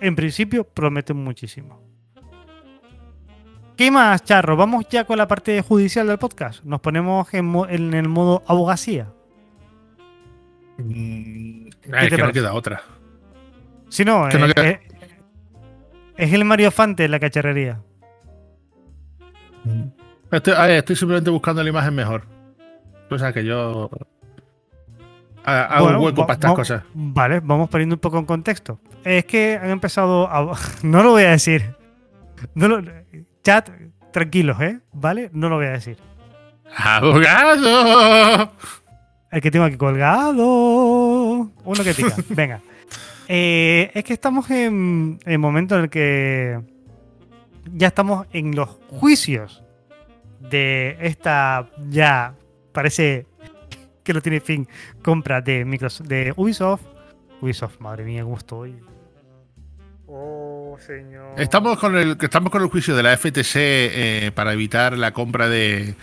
en 0.00 0.14
principio 0.14 0.64
prometen 0.64 1.16
muchísimo. 1.16 1.80
¿Qué 3.76 3.90
más, 3.90 4.22
Charro? 4.22 4.56
Vamos 4.56 4.86
ya 4.88 5.04
con 5.04 5.18
la 5.18 5.26
parte 5.26 5.60
judicial 5.62 6.06
del 6.06 6.18
podcast. 6.18 6.62
Nos 6.62 6.80
ponemos 6.80 7.32
en, 7.34 7.44
mo- 7.46 7.66
en 7.66 7.92
el 7.94 8.08
modo 8.08 8.44
abogacía. 8.46 9.08
Mm, 10.78 11.68
¿Qué 11.82 11.90
ah, 11.92 12.04
es 12.04 12.10
te 12.10 12.16
que 12.16 12.22
no 12.22 12.32
queda 12.32 12.52
otra. 12.54 12.82
Si 13.94 14.04
no, 14.04 14.28
eh, 14.28 14.52
eh, 14.56 14.80
es 16.16 16.32
el 16.32 16.44
Mario 16.44 16.72
Fante 16.72 17.04
en 17.04 17.12
la 17.12 17.20
cacharrería. 17.20 17.80
Estoy, 20.32 20.52
a 20.52 20.62
ver, 20.62 20.70
estoy 20.78 20.96
simplemente 20.96 21.30
buscando 21.30 21.62
la 21.62 21.68
imagen 21.68 21.94
mejor. 21.94 22.24
Cosa 23.08 23.32
que 23.32 23.44
yo. 23.44 23.88
ha- 25.44 25.62
Hago 25.66 25.84
Bueno, 25.84 25.98
un 26.00 26.04
hueco 26.06 26.22
para 26.26 26.34
estas 26.34 26.54
cosas. 26.54 26.82
Vale, 26.92 27.38
vamos 27.38 27.68
poniendo 27.68 27.94
un 27.94 28.00
poco 28.00 28.18
en 28.18 28.24
contexto. 28.26 28.80
Es 29.04 29.26
que 29.26 29.60
han 29.62 29.70
empezado 29.70 30.28
a... 30.28 30.58
No 30.82 31.04
lo 31.04 31.10
voy 31.12 31.22
a 31.22 31.30
decir. 31.30 31.76
No 32.56 32.66
lo- 32.66 32.82
Chat, 33.44 33.70
tranquilos, 34.12 34.60
¿eh? 34.60 34.80
¿Vale? 34.92 35.30
No 35.32 35.48
lo 35.48 35.54
voy 35.56 35.66
a 35.66 35.70
decir. 35.70 35.98
¡Abogado! 36.76 38.50
El 39.30 39.40
que 39.40 39.50
tengo 39.52 39.66
aquí 39.66 39.76
colgado. 39.76 40.42
Uno 41.64 41.84
que 41.84 41.94
pica. 41.94 42.16
Venga. 42.30 42.60
Eh, 43.28 43.90
es 43.94 44.04
que 44.04 44.12
estamos 44.12 44.50
en 44.50 45.18
el 45.24 45.38
momento 45.38 45.76
en 45.76 45.84
el 45.84 45.90
que 45.90 46.60
ya 47.72 47.88
estamos 47.88 48.26
en 48.32 48.54
los 48.54 48.68
juicios 48.88 49.62
de 50.40 50.96
esta 51.00 51.70
ya 51.88 52.34
parece 52.72 53.26
que 54.02 54.12
no 54.12 54.20
tiene 54.20 54.40
fin 54.40 54.68
compra 55.02 55.40
de 55.40 55.64
Microsoft, 55.64 56.06
de 56.06 56.32
Ubisoft. 56.36 56.82
Ubisoft, 57.40 57.80
madre 57.80 58.04
mía, 58.04 58.22
cómo 58.22 58.36
estoy. 58.36 58.76
Oh, 60.06 60.76
señor. 60.78 61.40
Estamos 61.40 61.78
con 61.78 61.96
el, 61.96 62.16
estamos 62.20 62.50
con 62.50 62.62
el 62.62 62.68
juicio 62.68 62.94
de 62.94 63.02
la 63.02 63.16
FTC 63.16 63.56
eh, 63.56 64.32
para 64.34 64.52
evitar 64.52 64.96
la 64.98 65.12
compra 65.12 65.48
de, 65.48 65.94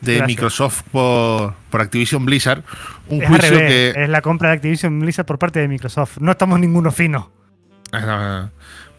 de 0.00 0.16
Gracias. 0.16 0.26
Microsoft 0.28 0.82
por, 0.92 1.54
por 1.70 1.80
Activision 1.80 2.24
Blizzard. 2.24 2.62
Un 3.08 3.22
Es 3.22 3.28
juicio 3.28 3.50
revés, 3.50 3.94
que. 3.94 4.02
es 4.02 4.08
la 4.08 4.20
compra 4.22 4.50
de 4.50 4.56
Activision 4.56 4.98
Blizzard 5.00 5.26
por 5.26 5.38
parte 5.38 5.60
de 5.60 5.68
Microsoft. 5.68 6.18
No 6.18 6.32
estamos 6.32 6.58
ninguno 6.60 6.90
fino. 6.92 7.30
Ah, 7.92 8.50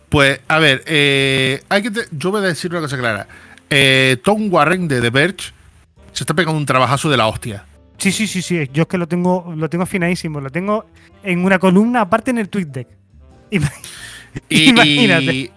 Pues, 0.10 0.40
a 0.48 0.60
ver, 0.60 0.84
eh, 0.88 1.62
hay 1.70 1.82
que 1.84 1.92
te- 1.92 2.08
yo 2.12 2.32
voy 2.32 2.42
a 2.44 2.48
decir 2.48 2.72
una 2.72 2.80
cosa 2.82 2.98
clara. 2.98 3.28
Eh, 3.70 4.18
Tom 4.24 4.48
Warren 4.52 4.88
de 4.88 5.02
The 5.02 5.10
Verge 5.10 5.52
se 6.14 6.24
está 6.24 6.34
pegando 6.34 6.58
un 6.58 6.66
trabajazo 6.66 7.10
de 7.10 7.18
la 7.18 7.28
hostia. 7.28 7.66
Sí, 7.98 8.12
sí, 8.12 8.28
sí, 8.28 8.42
sí. 8.42 8.70
Yo 8.74 8.84
es 8.84 8.88
que 8.88 8.98
lo 8.98 9.08
tengo, 9.08 9.54
lo 9.58 9.70
tengo 9.70 9.84
afinadísimo. 9.84 10.40
Lo 10.40 10.50
tengo 10.50 10.86
en 11.24 11.44
una 11.44 11.60
columna 11.60 12.02
aparte 12.02 12.32
en 12.32 12.38
el 12.38 12.48
TweetDeck. 12.50 12.88
Ima- 13.52 13.72
Y, 14.50 14.70
Imagínate. 14.70 15.34
Y, 15.34 15.52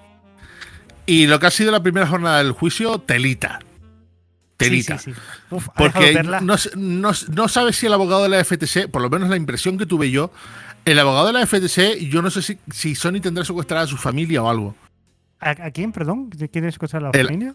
y 1.06 1.26
lo 1.26 1.38
que 1.38 1.46
ha 1.46 1.50
sido 1.50 1.70
la 1.70 1.82
primera 1.82 2.06
jornada 2.06 2.38
del 2.38 2.52
juicio, 2.52 2.98
telita. 2.98 3.60
Telita. 4.64 4.98
Sí, 4.98 5.12
sí, 5.12 5.20
sí. 5.20 5.54
Uf, 5.54 5.68
¿ha 5.74 5.82
dejado 5.84 6.04
Porque 6.04 6.22
no, 6.22 6.56
no, 6.76 7.10
no 7.32 7.48
sabes 7.48 7.76
si 7.76 7.86
el 7.86 7.92
abogado 7.92 8.22
de 8.22 8.28
la 8.28 8.44
FTC, 8.44 8.88
por 8.90 9.02
lo 9.02 9.10
menos 9.10 9.28
la 9.28 9.36
impresión 9.36 9.76
que 9.78 9.86
tuve 9.86 10.10
yo, 10.10 10.30
el 10.84 10.98
abogado 10.98 11.26
de 11.26 11.32
la 11.34 11.46
FTC, 11.46 12.08
yo 12.08 12.22
no 12.22 12.30
sé 12.30 12.42
si, 12.42 12.58
si 12.72 12.94
Sony 12.94 13.20
tendrá 13.20 13.44
secuestrada 13.44 13.84
a 13.84 13.86
su 13.86 13.96
familia 13.96 14.42
o 14.42 14.48
algo. 14.48 14.74
¿A, 15.40 15.50
a 15.50 15.70
quién, 15.70 15.92
perdón? 15.92 16.30
¿De 16.30 16.48
¿Quién 16.48 16.64
es 16.66 16.74
secuestrar 16.74 17.02
a 17.02 17.06
la 17.06 17.10
El- 17.18 17.26
familia? 17.26 17.54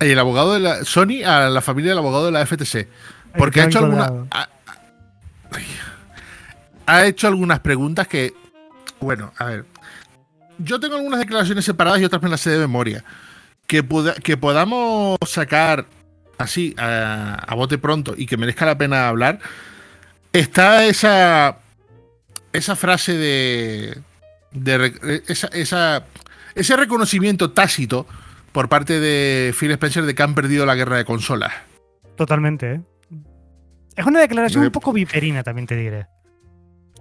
El 0.00 0.18
abogado 0.18 0.54
de 0.54 0.60
la. 0.60 0.84
Sony 0.84 1.24
a 1.26 1.48
la 1.48 1.60
familia 1.60 1.90
del 1.90 1.98
abogado 1.98 2.26
de 2.26 2.32
la 2.32 2.46
FTC. 2.46 2.88
Porque 3.36 3.60
ha 3.60 3.64
hecho, 3.64 3.80
alguna, 3.80 4.26
ha, 4.30 4.48
ha 6.86 7.04
hecho 7.06 7.26
algunas 7.28 7.60
preguntas 7.60 8.06
que. 8.08 8.32
Bueno, 9.00 9.32
a 9.36 9.44
ver. 9.46 9.64
Yo 10.58 10.80
tengo 10.80 10.96
algunas 10.96 11.20
declaraciones 11.20 11.64
separadas 11.64 12.00
y 12.00 12.04
otras 12.04 12.22
me 12.22 12.28
las 12.28 12.40
sé 12.40 12.50
de 12.50 12.58
memoria. 12.58 13.04
Que, 13.66 13.82
poda- 13.84 14.14
que 14.14 14.36
podamos 14.36 15.18
sacar 15.26 15.86
así 16.38 16.74
a, 16.78 17.34
a 17.34 17.54
bote 17.54 17.78
pronto 17.78 18.14
y 18.16 18.26
que 18.26 18.36
merezca 18.36 18.64
la 18.66 18.78
pena 18.78 19.08
hablar. 19.08 19.40
Está 20.32 20.84
esa. 20.86 21.58
Esa 22.52 22.76
frase 22.76 23.12
de. 23.16 23.98
de 24.52 24.78
re- 24.78 25.22
esa, 25.28 25.48
esa- 25.48 26.04
ese 26.54 26.76
reconocimiento 26.76 27.50
tácito 27.52 28.06
por 28.52 28.68
parte 28.68 28.98
de 28.98 29.54
Phil 29.58 29.70
Spencer 29.72 30.04
de 30.04 30.14
que 30.14 30.22
han 30.22 30.34
perdido 30.34 30.64
la 30.66 30.74
guerra 30.74 30.96
de 30.96 31.04
consolas. 31.04 31.52
Totalmente, 32.16 32.72
¿eh? 32.74 32.80
Es 33.94 34.06
una 34.06 34.20
declaración 34.20 34.64
un 34.64 34.70
poco 34.70 34.92
viperina, 34.92 35.42
también 35.42 35.66
te 35.66 35.76
diré. 35.76 36.06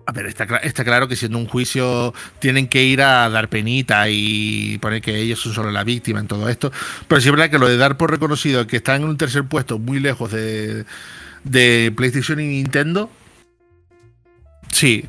A 0.07 0.13
ver, 0.13 0.25
está, 0.27 0.45
está 0.63 0.85
claro 0.85 1.09
que 1.09 1.17
siendo 1.17 1.37
un 1.37 1.47
juicio 1.47 2.13
tienen 2.39 2.69
que 2.69 2.81
ir 2.81 3.01
a 3.01 3.29
dar 3.29 3.49
penita 3.49 4.07
y 4.07 4.77
poner 4.77 5.01
que 5.01 5.17
ellos 5.17 5.41
son 5.41 5.53
solo 5.53 5.69
la 5.69 5.83
víctima 5.83 6.21
en 6.21 6.27
todo 6.27 6.47
esto. 6.47 6.71
Pero 7.09 7.19
sí 7.19 7.27
es 7.27 7.31
verdad 7.33 7.49
que 7.49 7.59
lo 7.59 7.67
de 7.67 7.75
dar 7.75 7.97
por 7.97 8.09
reconocido 8.09 8.65
que 8.67 8.77
están 8.77 9.01
en 9.01 9.09
un 9.09 9.17
tercer 9.17 9.43
puesto 9.43 9.79
muy 9.79 9.99
lejos 9.99 10.31
de, 10.31 10.85
de 11.43 11.91
PlayStation 11.93 12.39
y 12.39 12.47
Nintendo. 12.47 13.09
Sí. 14.71 15.05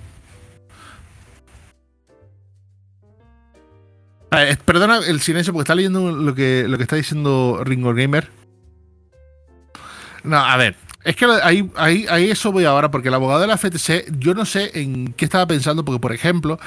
A 4.30 4.36
ver, 4.38 4.59
perdona 4.59 4.99
el 5.07 5.20
silencio 5.20 5.53
porque 5.53 5.62
está 5.62 5.76
leyendo 5.76 6.11
lo 6.11 6.34
que, 6.34 6.66
lo 6.66 6.76
que 6.76 6.82
está 6.82 6.96
diciendo 6.96 7.62
Ringo 7.62 7.94
Gamer. 7.94 8.28
No, 10.24 10.38
a 10.38 10.57
ver, 10.57 10.74
es 11.05 11.16
que 11.16 11.26
ahí, 11.42 11.70
ahí, 11.76 12.07
ahí 12.09 12.30
eso 12.30 12.51
voy 12.51 12.64
ahora, 12.64 12.90
porque 12.90 13.09
el 13.09 13.14
abogado 13.14 13.40
de 13.40 13.46
la 13.46 13.57
FTC, 13.57 14.18
yo 14.18 14.34
no 14.34 14.44
sé 14.44 14.72
en 14.74 15.12
qué 15.12 15.24
estaba 15.24 15.46
pensando, 15.46 15.84
porque 15.84 16.01
por 16.01 16.12
ejemplo, 16.12 16.59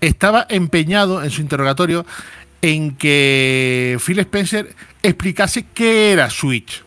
estaba 0.00 0.46
empeñado 0.48 1.22
en 1.22 1.30
su 1.30 1.40
interrogatorio 1.40 2.06
en 2.62 2.96
que 2.96 3.98
Phil 4.04 4.20
Spencer 4.20 4.74
explicase 5.02 5.66
qué 5.74 6.12
era 6.12 6.30
Switch. 6.30 6.84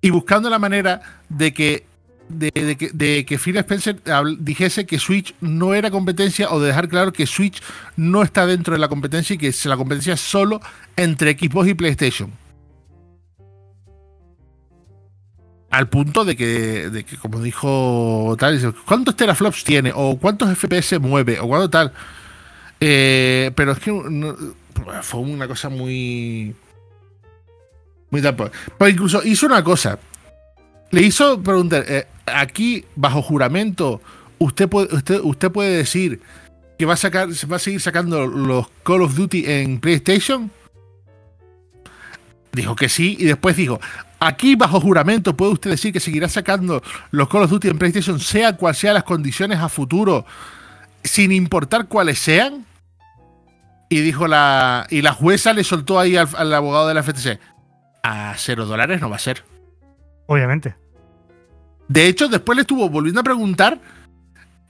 Y 0.00 0.10
buscando 0.10 0.48
la 0.48 0.60
manera 0.60 1.20
de 1.28 1.52
que, 1.52 1.86
de, 2.28 2.50
de 2.54 2.90
de 2.92 3.24
que 3.24 3.38
Phil 3.38 3.56
Spencer 3.56 4.00
dijese 4.38 4.86
que 4.86 4.98
Switch 4.98 5.34
no 5.40 5.74
era 5.74 5.90
competencia 5.90 6.50
o 6.50 6.60
de 6.60 6.68
dejar 6.68 6.88
claro 6.88 7.12
que 7.12 7.26
Switch 7.26 7.60
no 7.96 8.22
está 8.22 8.46
dentro 8.46 8.74
de 8.74 8.78
la 8.78 8.88
competencia 8.88 9.34
y 9.34 9.38
que 9.38 9.52
la 9.64 9.76
competencia 9.76 10.14
es 10.14 10.20
solo 10.20 10.60
entre 10.96 11.36
Xbox 11.36 11.68
y 11.68 11.74
PlayStation. 11.74 12.45
Al 15.76 15.88
punto 15.88 16.24
de 16.24 16.36
que, 16.36 16.88
de 16.88 17.04
que 17.04 17.16
como 17.18 17.40
dijo 17.40 18.34
tal, 18.38 18.74
¿cuántos 18.86 19.14
teraflops 19.14 19.62
tiene? 19.62 19.92
O 19.94 20.16
cuántos 20.16 20.56
FPS 20.56 20.98
mueve, 20.98 21.38
o 21.38 21.46
cuánto 21.46 21.68
tal. 21.68 21.92
Eh, 22.80 23.50
pero 23.54 23.72
es 23.72 23.78
que 23.78 23.92
fue 25.02 25.20
una 25.20 25.46
cosa 25.46 25.68
muy. 25.68 26.54
Muy 28.10 28.22
pues. 28.22 28.52
Pero 28.78 28.90
incluso 28.90 29.22
hizo 29.22 29.46
una 29.46 29.62
cosa. 29.62 29.98
Le 30.92 31.02
hizo 31.02 31.42
preguntar, 31.42 31.84
eh, 31.86 32.06
aquí, 32.24 32.84
bajo 32.94 33.20
juramento, 33.20 34.00
usted 34.38 34.68
puede, 34.68 34.94
usted, 34.94 35.20
usted 35.22 35.50
puede 35.50 35.76
decir 35.76 36.20
que 36.78 36.86
va 36.86 36.94
a 36.94 36.98
sacar, 36.98 37.34
se 37.34 37.46
va 37.46 37.56
a 37.56 37.58
seguir 37.58 37.82
sacando 37.82 38.26
los 38.26 38.68
Call 38.82 39.02
of 39.02 39.14
Duty 39.14 39.44
en 39.46 39.78
PlayStation. 39.78 40.50
Dijo 42.52 42.74
que 42.76 42.88
sí, 42.88 43.16
y 43.18 43.24
después 43.24 43.56
dijo, 43.56 43.78
aquí 44.20 44.56
bajo 44.56 44.80
juramento 44.80 45.36
puede 45.36 45.52
usted 45.52 45.70
decir 45.70 45.92
que 45.92 46.00
seguirá 46.00 46.28
sacando 46.28 46.82
los 47.10 47.28
Call 47.28 47.42
of 47.42 47.50
Duty 47.50 47.68
en 47.68 47.78
PlayStation, 47.78 48.18
sea 48.20 48.56
cual 48.56 48.74
sean 48.74 48.94
las 48.94 49.04
condiciones 49.04 49.58
a 49.58 49.68
futuro, 49.68 50.24
sin 51.04 51.32
importar 51.32 51.86
cuáles 51.88 52.18
sean. 52.18 52.64
Y 53.88 54.00
dijo 54.00 54.26
la. 54.26 54.86
Y 54.90 55.02
la 55.02 55.12
jueza 55.12 55.52
le 55.52 55.62
soltó 55.62 56.00
ahí 56.00 56.16
al, 56.16 56.28
al 56.36 56.52
abogado 56.52 56.88
de 56.88 56.94
la 56.94 57.02
FTC. 57.02 57.38
A 58.02 58.34
cero 58.36 58.66
dólares 58.66 59.00
no 59.00 59.08
va 59.08 59.16
a 59.16 59.20
ser. 59.20 59.44
Obviamente. 60.26 60.74
De 61.88 62.08
hecho, 62.08 62.28
después 62.28 62.56
le 62.56 62.62
estuvo 62.62 62.88
volviendo 62.88 63.20
a 63.20 63.24
preguntar 63.24 63.80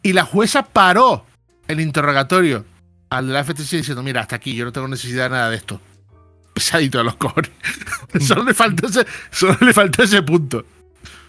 y 0.03 0.13
la 0.13 0.25
jueza 0.25 0.63
paró 0.63 1.25
el 1.67 1.81
interrogatorio 1.81 2.65
al 3.11 3.29
de 3.29 3.33
la 3.33 3.45
FTC 3.45 3.79
diciendo, 3.79 4.03
mira, 4.03 4.21
hasta 4.21 4.37
aquí, 4.37 4.55
yo 4.55 4.65
no 4.65 4.73
tengo 4.73 4.89
necesidad 4.89 5.25
de 5.25 5.31
nada 5.31 5.51
de 5.51 5.57
esto. 5.57 5.81
Pesadito 6.57 6.99
de 6.99 7.05
los 7.05 7.17
cojones. 7.17 7.51
solo, 8.21 8.45
le 8.45 8.55
faltó 8.55 8.87
ese, 8.87 9.07
solo 9.31 9.59
le 9.61 9.75
faltó 9.75 10.03
ese 10.03 10.23
punto. 10.23 10.65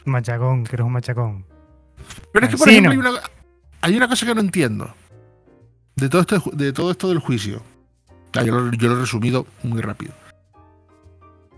Machacón, 0.05 0.63
que 0.63 0.77
eres 0.77 0.85
un 0.85 0.93
machacón. 0.93 1.45
Pero 2.31 2.45
es 2.45 2.51
que, 2.51 2.57
por 2.57 2.69
ejemplo, 2.69 2.91
hay 2.91 2.97
una, 2.97 3.11
hay 3.81 3.97
una 3.97 4.07
cosa 4.07 4.25
que 4.25 4.33
no 4.33 4.39
entiendo 4.39 4.95
de 5.97 6.07
todo 6.07 6.21
esto, 6.21 6.41
de 6.53 6.71
todo 6.71 6.91
esto 6.91 7.09
del 7.09 7.19
juicio. 7.19 7.61
Ah, 8.35 8.43
yo, 8.43 8.57
lo, 8.57 8.71
yo 8.71 8.87
lo 8.87 8.95
he 8.95 9.01
resumido 9.01 9.45
muy 9.63 9.81
rápido. 9.81 10.13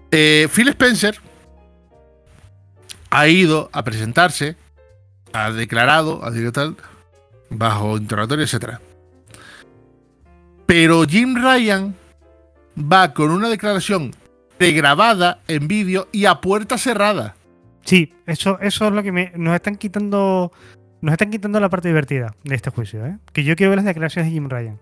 Eh, 0.09 0.47
Phil 0.51 0.70
Spencer 0.70 1.20
ha 3.11 3.28
ido 3.28 3.70
a 3.72 3.84
presentarse, 3.84 4.55
ha 5.32 5.51
declarado, 5.51 6.26
ha 6.26 6.32
dicho 6.32 6.51
tal, 6.51 6.76
bajo 7.51 7.97
interrogatorio, 7.97 8.45
etcétera. 8.45 8.82
Pero 10.65 11.05
Jim 11.05 11.36
Ryan 11.36 11.95
va 12.80 13.14
con 13.14 13.32
una 13.32 13.50
declaración 13.50 14.12
pregrabada 14.58 15.42
en 15.48 15.68
vídeo 15.68 16.08
y 16.12 16.26
a 16.26 16.42
puerta 16.42 16.78
cerrada. 16.78 17.36
Sí, 17.84 18.14
eso, 18.26 18.60
eso 18.60 18.88
es 18.88 18.92
lo 18.92 19.04
que 19.04 19.32
nos 19.36 19.56
están 19.56 19.76
quitando. 19.76 20.52
Nos 21.02 21.14
están 21.14 21.32
quitando 21.32 21.60
la 21.60 21.70
parte 21.70 21.88
divertida 21.88 22.36
de 22.44 22.56
este 22.56 22.70
juicio, 22.70 23.06
¿eh? 23.06 23.18
Que 23.32 23.44
yo 23.44 23.56
quiero 23.56 23.72
ver 23.72 23.78
las 23.78 23.86
declaraciones 23.86 24.30
de 24.30 24.34
Jim 24.34 24.50
Ryan. 24.50 24.80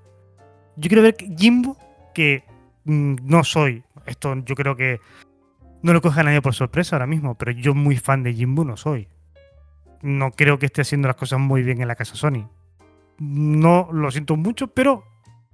Yo 0.76 0.90
quiero 0.90 1.04
ver 1.04 1.16
Jimbo, 1.38 1.78
que 2.14 2.44
mm, 2.86 3.16
no 3.24 3.44
soy. 3.44 3.84
Esto 4.06 4.36
yo 4.44 4.56
creo 4.56 4.76
que 4.76 5.00
no 5.84 5.94
lo 5.94 6.02
coge 6.02 6.22
a 6.22 6.24
nadie 6.24 6.42
por 6.42 6.56
sorpresa 6.56 6.96
ahora 6.96 7.06
mismo, 7.06 7.36
pero 7.36 7.52
yo 7.52 7.76
muy 7.76 7.98
fan 7.98 8.24
de 8.24 8.34
Jimbo 8.34 8.66
no 8.66 8.78
soy. 8.78 9.08
No 10.02 10.32
creo 10.32 10.58
que 10.58 10.66
esté 10.66 10.82
haciendo 10.82 11.08
las 11.08 11.18
cosas 11.18 11.40
muy 11.40 11.62
bien 11.62 11.82
en 11.82 11.88
la 11.88 11.96
casa 11.96 12.16
Sony. 12.16 12.50
No 13.20 13.90
lo 13.92 14.10
siento 14.12 14.36
mucho, 14.38 14.68
pero 14.68 15.04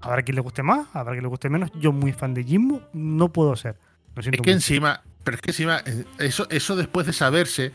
habrá 0.04 0.22
quien 0.22 0.36
le 0.36 0.42
guste 0.42 0.64
más, 0.64 0.88
habrá 0.94 1.14
quien 1.14 1.24
le 1.24 1.30
guste 1.30 1.50
menos. 1.50 1.72
Yo 1.80 1.92
muy 1.92 2.12
fan 2.12 2.34
de 2.34 2.44
Jimbo 2.44 2.82
no 2.94 3.30
puedo 3.30 3.56
ser. 3.56 3.76
Es 4.16 4.26
que 4.26 4.38
mucho. 4.38 4.52
encima, 4.52 5.02
pero 5.24 5.36
es 5.36 5.42
que 5.42 5.52
encima, 5.52 5.82
eh, 5.86 6.06
eso, 6.20 6.48
eso 6.50 6.76
después 6.76 7.08
de 7.08 7.14
saberse 7.14 7.72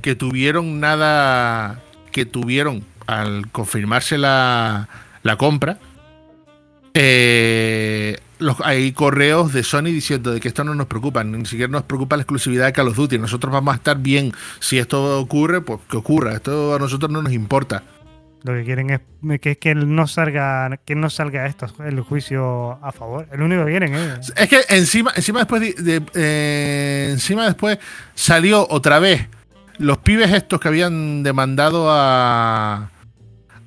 que 0.00 0.14
tuvieron 0.14 0.80
nada, 0.80 1.80
que 2.12 2.24
tuvieron 2.24 2.84
al 3.06 3.50
confirmarse 3.50 4.18
la, 4.18 4.88
la 5.22 5.36
compra, 5.36 5.78
eh, 6.94 8.18
los, 8.38 8.60
hay 8.60 8.92
correos 8.92 9.52
de 9.52 9.62
Sony 9.62 9.84
diciendo 9.84 10.32
de 10.32 10.40
que 10.40 10.48
esto 10.48 10.62
no 10.62 10.74
nos 10.74 10.86
preocupa, 10.86 11.24
ni 11.24 11.46
siquiera 11.46 11.70
nos 11.70 11.84
preocupa 11.84 12.16
la 12.16 12.22
exclusividad 12.22 12.66
de 12.66 12.72
Call 12.72 12.88
of 12.88 12.96
Duty, 12.96 13.18
nosotros 13.18 13.52
vamos 13.52 13.72
a 13.72 13.76
estar 13.76 13.98
bien, 13.98 14.32
si 14.60 14.78
esto 14.78 15.18
ocurre, 15.18 15.62
pues 15.62 15.80
que 15.88 15.96
ocurra, 15.96 16.34
esto 16.34 16.74
a 16.74 16.78
nosotros 16.78 17.10
no 17.10 17.22
nos 17.22 17.32
importa. 17.32 17.82
Lo 18.44 18.54
que 18.54 18.64
quieren 18.64 18.90
es 18.90 19.00
que, 19.40 19.56
que 19.56 19.74
no 19.74 20.06
salga 20.06 20.78
que 20.84 20.94
no 20.96 21.10
salga 21.10 21.46
esto, 21.46 21.66
el 21.84 22.00
juicio 22.00 22.72
a 22.84 22.90
favor. 22.90 23.28
El 23.30 23.42
único 23.42 23.64
que 23.64 23.70
quieren 23.70 23.94
es. 23.94 24.32
Es 24.36 24.48
que 24.48 24.60
encima, 24.68 25.12
encima 25.14 25.40
después 25.40 25.60
de, 25.76 26.02
eh, 26.14 27.08
encima 27.12 27.46
después 27.46 27.78
salió 28.14 28.66
otra 28.68 28.98
vez 28.98 29.28
los 29.78 29.98
pibes 29.98 30.32
estos 30.32 30.60
que 30.60 30.68
habían 30.68 31.22
demandado 31.22 31.90
a, 31.90 32.90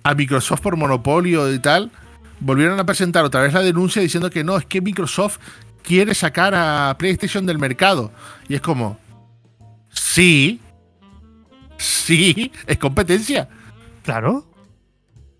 a 0.03 0.13
Microsoft 0.13 0.61
por 0.61 0.77
monopolio 0.77 1.51
y 1.53 1.59
tal, 1.59 1.91
volvieron 2.39 2.79
a 2.79 2.85
presentar 2.85 3.25
otra 3.25 3.41
vez 3.41 3.53
la 3.53 3.61
denuncia 3.61 4.01
diciendo 4.01 4.29
que 4.29 4.43
no, 4.43 4.57
es 4.57 4.65
que 4.65 4.81
Microsoft 4.81 5.39
quiere 5.83 6.13
sacar 6.13 6.53
a 6.55 6.95
PlayStation 6.97 7.45
del 7.45 7.59
mercado. 7.59 8.11
Y 8.47 8.55
es 8.55 8.61
como, 8.61 8.97
sí, 9.89 10.59
sí, 11.77 12.51
es 12.67 12.77
competencia. 12.77 13.47
Claro. 14.03 14.45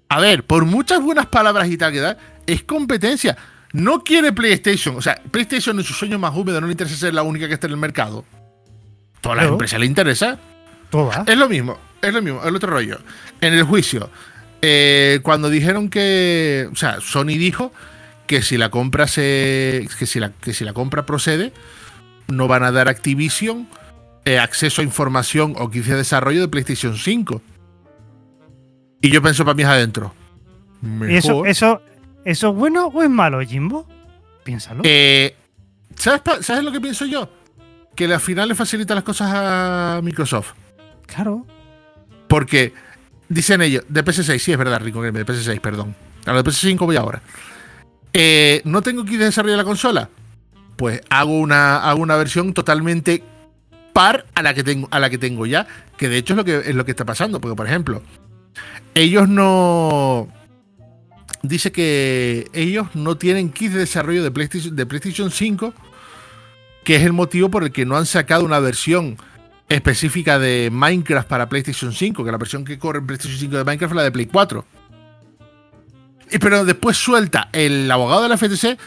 A 0.10 0.20
ver, 0.20 0.44
por 0.44 0.66
muchas 0.66 1.02
buenas 1.02 1.26
palabras 1.26 1.68
y 1.70 1.78
tal 1.78 1.92
que 1.92 2.00
da, 2.00 2.18
es 2.46 2.64
competencia. 2.64 3.38
No 3.74 4.04
quiere 4.04 4.32
PlayStation. 4.32 4.96
O 4.96 5.02
sea, 5.02 5.22
PlayStation 5.32 5.78
en 5.78 5.84
su 5.84 5.94
sueño 5.94 6.20
más 6.20 6.36
húmedo 6.36 6.62
no 6.62 6.68
le 6.68 6.74
interesa 6.74 6.96
ser 6.96 7.14
la 7.14 7.24
única 7.24 7.48
que 7.48 7.56
esté 7.56 7.68
en 7.68 7.74
el 7.74 7.78
mercado. 7.78 8.24
Todas 9.22 9.38
las 9.38 9.48
empresas 9.48 9.80
le 9.80 9.86
interesa. 9.86 10.38
Todas. 10.90 11.28
Es 11.28 11.38
lo 11.38 11.50
mismo, 11.50 11.78
es 12.02 12.14
lo 12.14 12.22
mismo, 12.22 12.44
el 12.44 12.56
otro 12.56 12.70
rollo. 12.70 13.00
En 13.42 13.54
el 13.54 13.64
juicio, 13.64 14.10
eh, 14.62 15.20
cuando 15.24 15.50
dijeron 15.50 15.90
que. 15.90 16.70
O 16.72 16.76
sea, 16.76 17.02
Sony 17.02 17.38
dijo 17.38 17.74
que 18.28 18.44
si 18.44 18.58
la 18.58 18.70
compra 18.70 19.08
se. 19.08 19.88
que 19.98 20.06
si 20.06 20.20
la, 20.20 20.32
que 20.32 20.54
si 20.54 20.64
la 20.64 20.74
compra 20.74 21.06
procede, 21.06 21.52
no 22.28 22.48
van 22.48 22.64
a 22.64 22.72
dar 22.72 22.88
Activision 22.88 23.68
eh, 24.26 24.40
acceso 24.40 24.82
a 24.82 24.84
información 24.84 25.54
o 25.58 25.70
15 25.70 25.92
de 25.92 25.98
desarrollo 25.98 26.42
de 26.42 26.48
PlayStation 26.48 26.98
5. 26.98 27.42
Y 29.02 29.10
yo 29.10 29.22
pienso 29.22 29.46
para 29.46 29.56
mí 29.56 29.64
adentro. 29.64 30.14
¿Y 31.08 31.16
eso, 31.16 31.46
eso, 31.46 31.82
eso 32.24 32.50
es 32.50 32.56
bueno 32.56 32.88
o 32.88 33.04
es 33.04 33.10
malo, 33.10 33.42
Jimbo? 33.42 33.88
Piénsalo. 34.44 34.82
Eh, 34.84 35.36
¿sabes, 35.96 36.22
¿Sabes 36.42 36.64
lo 36.64 36.72
que 36.72 36.82
pienso 36.82 37.06
yo? 37.06 37.30
Que 37.96 38.06
al 38.06 38.20
final 38.20 38.50
le 38.50 38.56
facilita 38.56 38.94
las 38.94 39.04
cosas 39.04 39.32
a 39.34 40.02
Microsoft. 40.04 40.54
Claro. 41.08 41.46
Porque 42.28 42.74
dicen 43.30 43.62
ellos, 43.62 43.84
de 43.88 44.04
PS6, 44.04 44.40
sí 44.40 44.52
es 44.52 44.58
verdad, 44.58 44.82
Rico 44.82 45.02
de 45.02 45.26
PS6, 45.26 45.60
perdón. 45.62 45.96
A 46.26 46.34
lo 46.34 46.42
de 46.42 46.50
PS5 46.50 46.78
voy 46.80 46.96
ahora. 46.96 47.22
Eh, 48.14 48.62
¿No 48.66 48.82
tengo 48.82 49.06
que 49.06 49.18
desarrollar 49.18 49.58
la 49.58 49.64
consola? 49.64 50.10
Pues 50.76 51.02
hago 51.10 51.40
una, 51.40 51.78
hago 51.78 52.02
una 52.02 52.16
versión 52.16 52.54
totalmente 52.54 53.24
par 53.94 54.26
a 54.36 54.42
la 54.42 54.54
que 54.54 54.64
tengo, 54.64 54.88
a 54.92 55.00
la 55.00 55.10
que 55.10 55.18
tengo 55.18 55.46
ya. 55.46 55.68
Que 55.98 56.10
de 56.10 56.18
hecho 56.18 56.34
es 56.34 56.38
lo 56.38 56.46
que, 56.46 56.58
es 56.58 56.76
lo 56.76 56.86
que 56.86 56.92
está 56.92 57.06
pasando. 57.06 57.40
Porque, 57.40 57.56
por 57.56 57.68
ejemplo, 57.68 58.02
ellos 58.94 59.28
no. 59.28 60.28
Dice 61.44 61.72
que 61.72 62.50
ellos 62.54 62.88
no 62.96 63.18
tienen 63.18 63.52
kit 63.52 63.72
de 63.72 63.80
desarrollo 63.80 64.24
de 64.24 64.32
PlayStation, 64.32 64.76
de 64.76 64.86
PlayStation 64.86 65.30
5, 65.30 65.74
que 66.84 66.96
es 66.96 67.04
el 67.04 67.14
motivo 67.14 67.50
por 67.50 67.64
el 67.64 67.72
que 67.72 67.86
no 67.86 67.98
han 67.98 68.06
sacado 68.06 68.44
una 68.46 68.60
versión 68.60 69.18
específica 69.70 70.40
de 70.40 70.70
Minecraft 70.72 71.28
para 71.28 71.50
PlayStation 71.50 71.94
5, 71.94 72.24
que 72.24 72.32
la 72.32 72.38
versión 72.38 72.66
que 72.66 72.80
corre 72.80 73.00
en 73.00 73.08
PlayStation 73.08 73.40
5 73.40 73.58
de 73.58 73.64
Minecraft 73.64 73.92
es 73.92 73.96
la 73.96 74.04
de 74.04 74.12
Play 74.12 74.26
4. 74.26 74.66
Y, 76.32 76.40
pero 76.40 76.66
después 76.66 76.98
suelta 76.98 77.50
el 77.52 77.90
abogado 77.92 78.24
de 78.24 78.30
la 78.30 78.38
FTC 78.38 78.80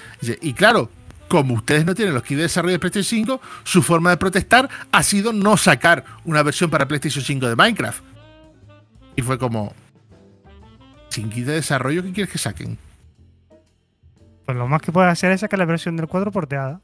y 0.43 0.53
claro, 0.55 0.91
como 1.29 1.55
ustedes 1.55 1.85
no 1.85 1.95
tienen 1.95 2.15
los 2.15 2.23
kits 2.23 2.39
de 2.39 2.43
desarrollo 2.45 2.73
de 2.73 2.79
PlayStation 2.79 3.21
5, 3.21 3.41
su 3.63 3.83
forma 3.83 4.11
de 4.11 4.17
protestar 4.17 4.69
ha 4.91 5.03
sido 5.03 5.33
no 5.33 5.57
sacar 5.57 6.05
una 6.25 6.43
versión 6.43 6.71
para 6.71 6.89
PlayStation 6.89 7.25
5 7.25 7.49
de 7.49 7.57
Minecraft. 7.57 8.03
Y 9.19 9.23
fue 9.23 9.37
como, 9.37 9.75
sin 11.09 11.29
kit 11.29 11.45
de 11.45 11.55
desarrollo, 11.55 12.05
¿qué 12.05 12.13
quieres 12.13 12.31
que 12.31 12.39
saquen? 12.39 12.79
Pues 14.47 14.57
lo 14.57 14.69
más 14.69 14.81
que 14.81 14.93
puede 14.93 15.09
hacer 15.09 15.33
es 15.33 15.41
sacar 15.41 15.59
la 15.59 15.65
versión 15.65 15.97
del 15.97 16.07
4 16.07 16.31
porteada. 16.31 16.81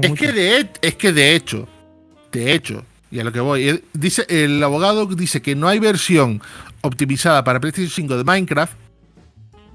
es, 0.00 0.12
que 0.12 0.32
de, 0.32 0.70
es 0.80 0.94
que 0.94 1.12
de 1.12 1.36
hecho, 1.36 1.68
de 2.32 2.54
hecho, 2.54 2.82
y 3.10 3.20
a 3.20 3.24
lo 3.24 3.30
que 3.30 3.40
voy, 3.40 3.84
dice, 3.92 4.24
el 4.30 4.64
abogado 4.64 5.04
dice 5.04 5.42
que 5.42 5.54
no 5.54 5.68
hay 5.68 5.80
versión 5.80 6.40
optimizada 6.80 7.44
para 7.44 7.60
PlayStation 7.60 7.90
5 7.90 8.16
de 8.16 8.24
Minecraft 8.24 8.72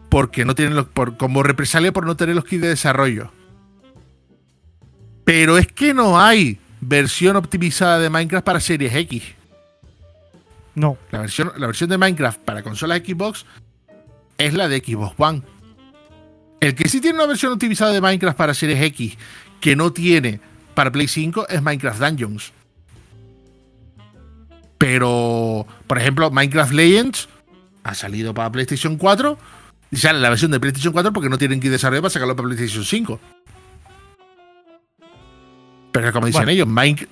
porque 0.09 0.43
no 0.43 0.55
tienen 0.55 0.75
los, 0.75 0.87
por, 0.87 1.17
como 1.17 1.43
represalia 1.43 1.93
por 1.93 2.07
no 2.07 2.17
tener 2.17 2.33
los 2.33 2.45
kits 2.45 2.63
de 2.63 2.69
desarrollo. 2.69 3.31
Pero 5.23 5.59
es 5.59 5.67
que 5.67 5.93
no 5.93 6.19
hay 6.19 6.57
versión 6.81 7.35
optimizada 7.35 7.99
de 7.99 8.09
Minecraft 8.09 8.43
para 8.43 8.59
Series 8.59 8.95
X. 8.95 9.35
No. 10.75 10.97
La 11.11 11.19
versión, 11.19 11.51
la 11.57 11.67
versión 11.67 11.89
de 11.89 11.97
Minecraft 11.97 12.39
para 12.41 12.61
consolas 12.61 12.99
Xbox 12.99 13.45
es 14.37 14.53
la 14.53 14.67
de 14.67 14.79
Xbox 14.79 15.15
One. 15.17 15.41
El 16.59 16.75
que 16.75 16.89
sí 16.89 17.01
tiene 17.01 17.17
una 17.17 17.27
versión 17.27 17.53
optimizada 17.53 17.91
de 17.91 18.01
Minecraft 18.01 18.37
para 18.37 18.53
Series 18.53 18.81
X 18.81 19.17
que 19.61 19.75
no 19.75 19.91
tiene 19.93 20.39
para 20.73 20.91
Play 20.91 21.07
5 21.07 21.47
es 21.47 21.61
Minecraft 21.61 21.99
Dungeons. 21.99 22.53
Pero, 24.77 25.65
por 25.87 25.97
ejemplo, 25.97 26.29
Minecraft 26.31 26.73
Legends 26.73 27.29
ha 27.83 27.95
salido 27.95 28.33
para 28.33 28.51
PlayStation 28.51 28.97
4 28.97 29.37
y 29.91 29.97
sale 29.97 30.19
la 30.19 30.29
versión 30.29 30.51
de 30.51 30.59
PlayStation 30.59 30.91
4 30.91 31.13
porque 31.13 31.29
no 31.29 31.37
tienen 31.37 31.59
que 31.59 31.69
desarrollar 31.69 32.01
para 32.01 32.09
sacarlo 32.11 32.35
para 32.35 32.47
PlayStation 32.47 32.83
5. 32.83 33.19
Pero 35.91 36.11
como 36.11 36.27
dicen 36.27 36.49
ellos, 36.49 36.67
Minecraft 36.67 37.11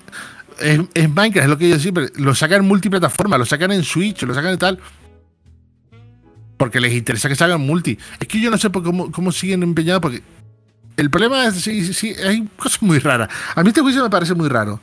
es, 0.64 1.10
Minecraft, 1.10 1.44
es 1.44 1.50
lo 1.50 1.58
que 1.58 1.68
ellos 1.68 1.82
siempre. 1.82 2.10
Lo 2.16 2.34
sacan 2.34 2.62
en 2.62 2.68
multiplataforma, 2.68 3.38
lo 3.38 3.46
sacan 3.46 3.72
en 3.72 3.84
Switch, 3.84 4.24
lo 4.24 4.34
sacan 4.34 4.52
en 4.52 4.58
tal. 4.58 4.80
Porque 6.58 6.80
les 6.80 6.94
interesa 6.94 7.28
que 7.28 7.36
salgan 7.36 7.62
multi. 7.62 7.98
Es 8.20 8.28
que 8.28 8.40
yo 8.40 8.50
no 8.50 8.58
sé 8.58 8.70
por 8.70 8.84
cómo, 8.84 9.12
cómo 9.12 9.32
siguen 9.32 9.64
empeñados, 9.64 10.02
porque 10.02 10.22
el 10.98 11.10
problema 11.10 11.46
es 11.46 11.56
sí, 11.56 11.94
sí, 11.94 12.16
hay 12.26 12.48
cosas 12.58 12.82
muy 12.82 13.00
raras. 13.00 13.30
A 13.56 13.64
mí 13.64 13.70
este 13.70 13.82
juicio 13.82 14.04
me 14.04 14.10
parece 14.10 14.34
muy 14.34 14.48
raro. 14.48 14.80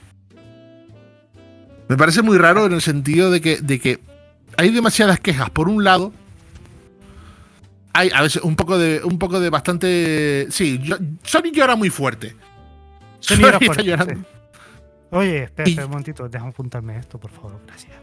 Me 1.89 1.97
parece 1.97 2.23
muy 2.23 2.39
raro 2.39 2.67
en 2.67 2.73
el 2.73 2.83
sentido 2.83 3.31
de 3.31 3.41
que, 3.41 3.57
de 3.57 3.81
que 3.81 4.01
hay 4.57 4.71
demasiadas 4.71 5.19
quejas. 5.21 5.51
Por 5.51 5.69
un 5.69 5.83
lado, 5.83 6.13
hay 7.93 8.11
a 8.15 8.23
veces 8.23 8.43
un 8.43 8.57
poco 8.57 8.79
de, 8.79 9.01
un 9.03 9.19
poco 9.19 9.41
de 9.41 9.51
bastante. 9.51 10.47
Sí, 10.51 10.79
yo, 10.83 10.97
Sony 11.25 11.51
llora 11.53 11.77
muy 11.77 11.91
fuerte. 11.91 12.37
Sony 13.21 13.39
llora 13.39 13.59
fuerte. 13.59 13.85
Llorando. 13.85 14.25
Oye, 15.13 15.45
espera, 15.45 15.85
un 15.85 15.91
momentito, 15.91 16.29
déjame 16.29 16.51
apuntarme 16.51 16.97
esto, 16.97 17.19
por 17.19 17.31
favor, 17.31 17.61
gracias. 17.67 17.97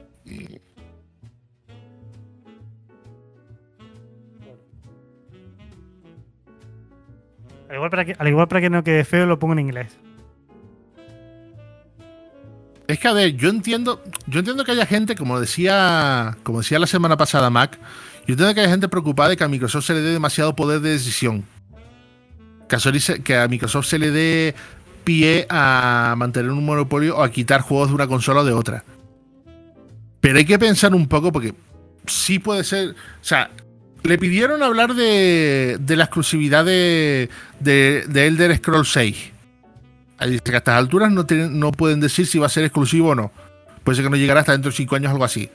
Al 7.69 7.75
igual, 7.75 7.89
para 7.89 8.05
que, 8.05 8.15
al 8.17 8.27
igual 8.27 8.47
para 8.47 8.61
que 8.61 8.69
no 8.69 8.83
quede 8.83 9.03
feo, 9.05 9.25
lo 9.25 9.39
pongo 9.39 9.53
en 9.53 9.59
inglés. 9.59 9.97
Es 12.87 12.99
que 12.99 13.07
a 13.07 13.13
ver, 13.13 13.35
yo 13.35 13.49
entiendo, 13.49 14.01
yo 14.27 14.39
entiendo 14.39 14.63
que 14.63 14.71
haya 14.71 14.85
gente, 14.85 15.15
como 15.15 15.39
decía, 15.39 16.37
como 16.43 16.59
decía 16.59 16.79
la 16.79 16.87
semana 16.87 17.17
pasada 17.17 17.49
Mac, 17.49 17.77
yo 18.25 18.33
entiendo 18.33 18.53
que 18.53 18.61
haya 18.61 18.69
gente 18.69 18.87
preocupada 18.87 19.29
de 19.29 19.37
que 19.37 19.43
a 19.43 19.49
Microsoft 19.49 19.85
se 19.85 19.93
le 19.93 20.01
dé 20.01 20.11
demasiado 20.11 20.55
poder 20.55 20.79
de 20.79 20.91
decisión. 20.91 21.43
Que 22.69 23.35
a 23.35 23.47
Microsoft 23.47 23.87
se 23.87 23.99
le 23.99 24.11
dé 24.11 24.55
pie 25.07 25.47
a 25.49 26.15
mantener 26.17 26.51
un 26.51 26.65
monopolio 26.65 27.15
o 27.15 27.23
a 27.23 27.31
quitar 27.31 27.61
juegos 27.61 27.87
de 27.87 27.95
una 27.95 28.07
consola 28.07 28.41
o 28.41 28.45
de 28.45 28.51
otra. 28.51 28.83
Pero 30.19 30.37
hay 30.37 30.43
que 30.43 30.59
pensar 30.59 30.93
un 30.93 31.07
poco 31.07 31.31
porque 31.31 31.53
sí 32.07 32.39
puede 32.39 32.65
ser. 32.65 32.89
O 32.89 33.23
sea, 33.23 33.49
le 34.03 34.17
pidieron 34.17 34.61
hablar 34.63 34.95
de, 34.95 35.79
la 35.87 36.03
exclusividad 36.03 36.65
de, 36.65 37.29
de, 37.61 38.27
Elder 38.27 38.57
Scrolls 38.57 38.91
6. 38.91 39.31
Dice 40.27 40.41
que 40.43 40.55
a 40.55 40.57
estas 40.57 40.77
alturas 40.77 41.09
no, 41.09 41.25
no 41.51 41.71
pueden 41.71 42.01
decir 42.01 42.27
si 42.27 42.37
va 42.37 42.47
a 42.47 42.49
ser 42.49 42.65
exclusivo 42.65 43.11
o 43.11 43.15
no. 43.15 43.31
Puede 43.85 43.95
ser 43.95 44.03
que 44.03 44.09
no 44.09 44.17
llegará 44.17 44.41
hasta 44.41 44.51
dentro 44.51 44.71
de 44.71 44.75
5 44.75 44.93
años 44.97 45.09
o 45.09 45.13
algo 45.13 45.23
así. 45.23 45.49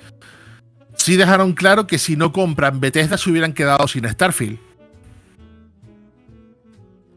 Sí 0.96 1.16
dejaron 1.16 1.52
claro 1.52 1.86
que 1.86 1.98
si 1.98 2.16
no 2.16 2.32
compran 2.32 2.80
Bethesda 2.80 3.18
se 3.18 3.28
hubieran 3.28 3.52
quedado 3.52 3.86
sin 3.86 4.08
Starfield. 4.08 4.58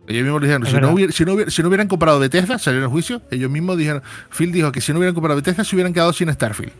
Ellos 0.07 0.23
mismos 0.23 0.41
dijeron, 0.41 0.65
si 0.65 1.25
no, 1.25 1.41
si 1.49 1.61
no, 1.61 1.67
hubieran 1.67 1.87
comprado 1.87 2.19
Bethesda, 2.19 2.59
salieron 2.59 2.85
el 2.85 2.91
juicio, 2.91 3.21
ellos 3.31 3.49
mismos 3.49 3.77
dijeron, 3.77 4.03
Phil 4.29 4.51
dijo 4.51 4.71
que 4.71 4.81
si 4.81 4.91
no 4.91 4.99
hubieran 4.99 5.15
comprado 5.15 5.35
Bethesda 5.35 5.63
se 5.63 5.75
hubieran 5.75 5.93
quedado 5.93 6.13
sin 6.13 6.31
Starfield. 6.31 6.73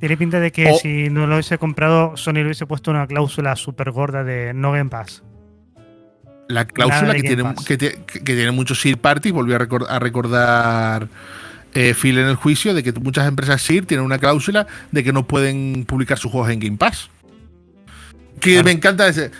Tiene 0.00 0.16
pinta 0.16 0.40
de 0.40 0.50
que 0.50 0.74
si 0.82 1.10
no 1.10 1.28
lo 1.28 1.36
hubiese 1.36 1.58
comprado, 1.58 2.16
Sony 2.16 2.34
le 2.34 2.44
hubiese 2.46 2.66
puesto 2.66 2.90
una 2.90 3.06
cláusula 3.06 3.54
súper 3.54 3.92
gorda 3.92 4.24
de 4.24 4.52
no 4.52 4.72
Game 4.72 4.90
Pass. 4.90 5.22
La 6.48 6.64
cláusula 6.64 7.14
que 7.14 7.22
tiene, 7.22 7.54
que, 7.64 8.22
tiene 8.24 8.50
muchos 8.50 8.80
SIR 8.80 8.98
parties, 8.98 9.32
volvió 9.32 9.54
a, 9.54 9.98
recordar 10.00 11.06
eh, 11.72 11.94
Phil 11.94 12.18
en 12.18 12.26
el 12.26 12.34
juicio, 12.34 12.74
de 12.74 12.82
que 12.82 12.92
muchas 12.92 13.28
empresas 13.28 13.62
SIR 13.62 13.86
tienen 13.86 14.04
una 14.04 14.18
cláusula 14.18 14.66
de 14.90 15.04
que 15.04 15.12
no 15.12 15.24
pueden 15.28 15.84
publicar 15.86 16.18
sus 16.18 16.32
juegos 16.32 16.50
en 16.50 16.58
Game 16.58 16.78
Pass. 16.78 17.08
Que 18.42 18.64
me 18.64 18.72
encanta 18.72 19.06
ese, 19.06 19.30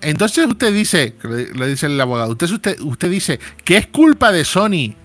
Entonces 0.00 0.46
usted 0.46 0.72
dice, 0.72 1.14
le 1.54 1.68
dice 1.68 1.84
el 1.84 2.00
abogado, 2.00 2.30
usted, 2.30 2.50
usted, 2.50 2.80
usted 2.80 3.10
dice 3.10 3.38
que 3.64 3.76
es 3.76 3.86
culpa 3.88 4.32
de 4.32 4.46
Sony 4.46 4.96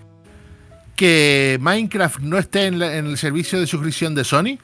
que 0.96 1.58
Minecraft 1.60 2.20
no 2.20 2.38
esté 2.38 2.68
en, 2.68 2.82
el 2.82 3.18
servicio 3.18 3.60
de 3.60 3.68
suscripción 3.68 4.16
de 4.16 4.24
Sony. 4.24 4.58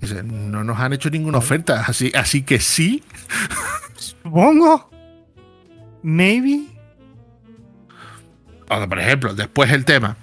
Dice, 0.00 0.22
no 0.22 0.62
nos 0.62 0.78
han 0.78 0.92
hecho 0.92 1.10
ninguna 1.10 1.38
oferta, 1.38 1.82
así, 1.88 2.12
así 2.14 2.42
que 2.42 2.60
sí. 2.60 3.02
Supongo. 3.96 4.88
Maybe. 6.04 6.66
O, 8.70 8.88
por 8.88 9.00
ejemplo, 9.00 9.34
después 9.34 9.72
el 9.72 9.84
tema 9.84 10.16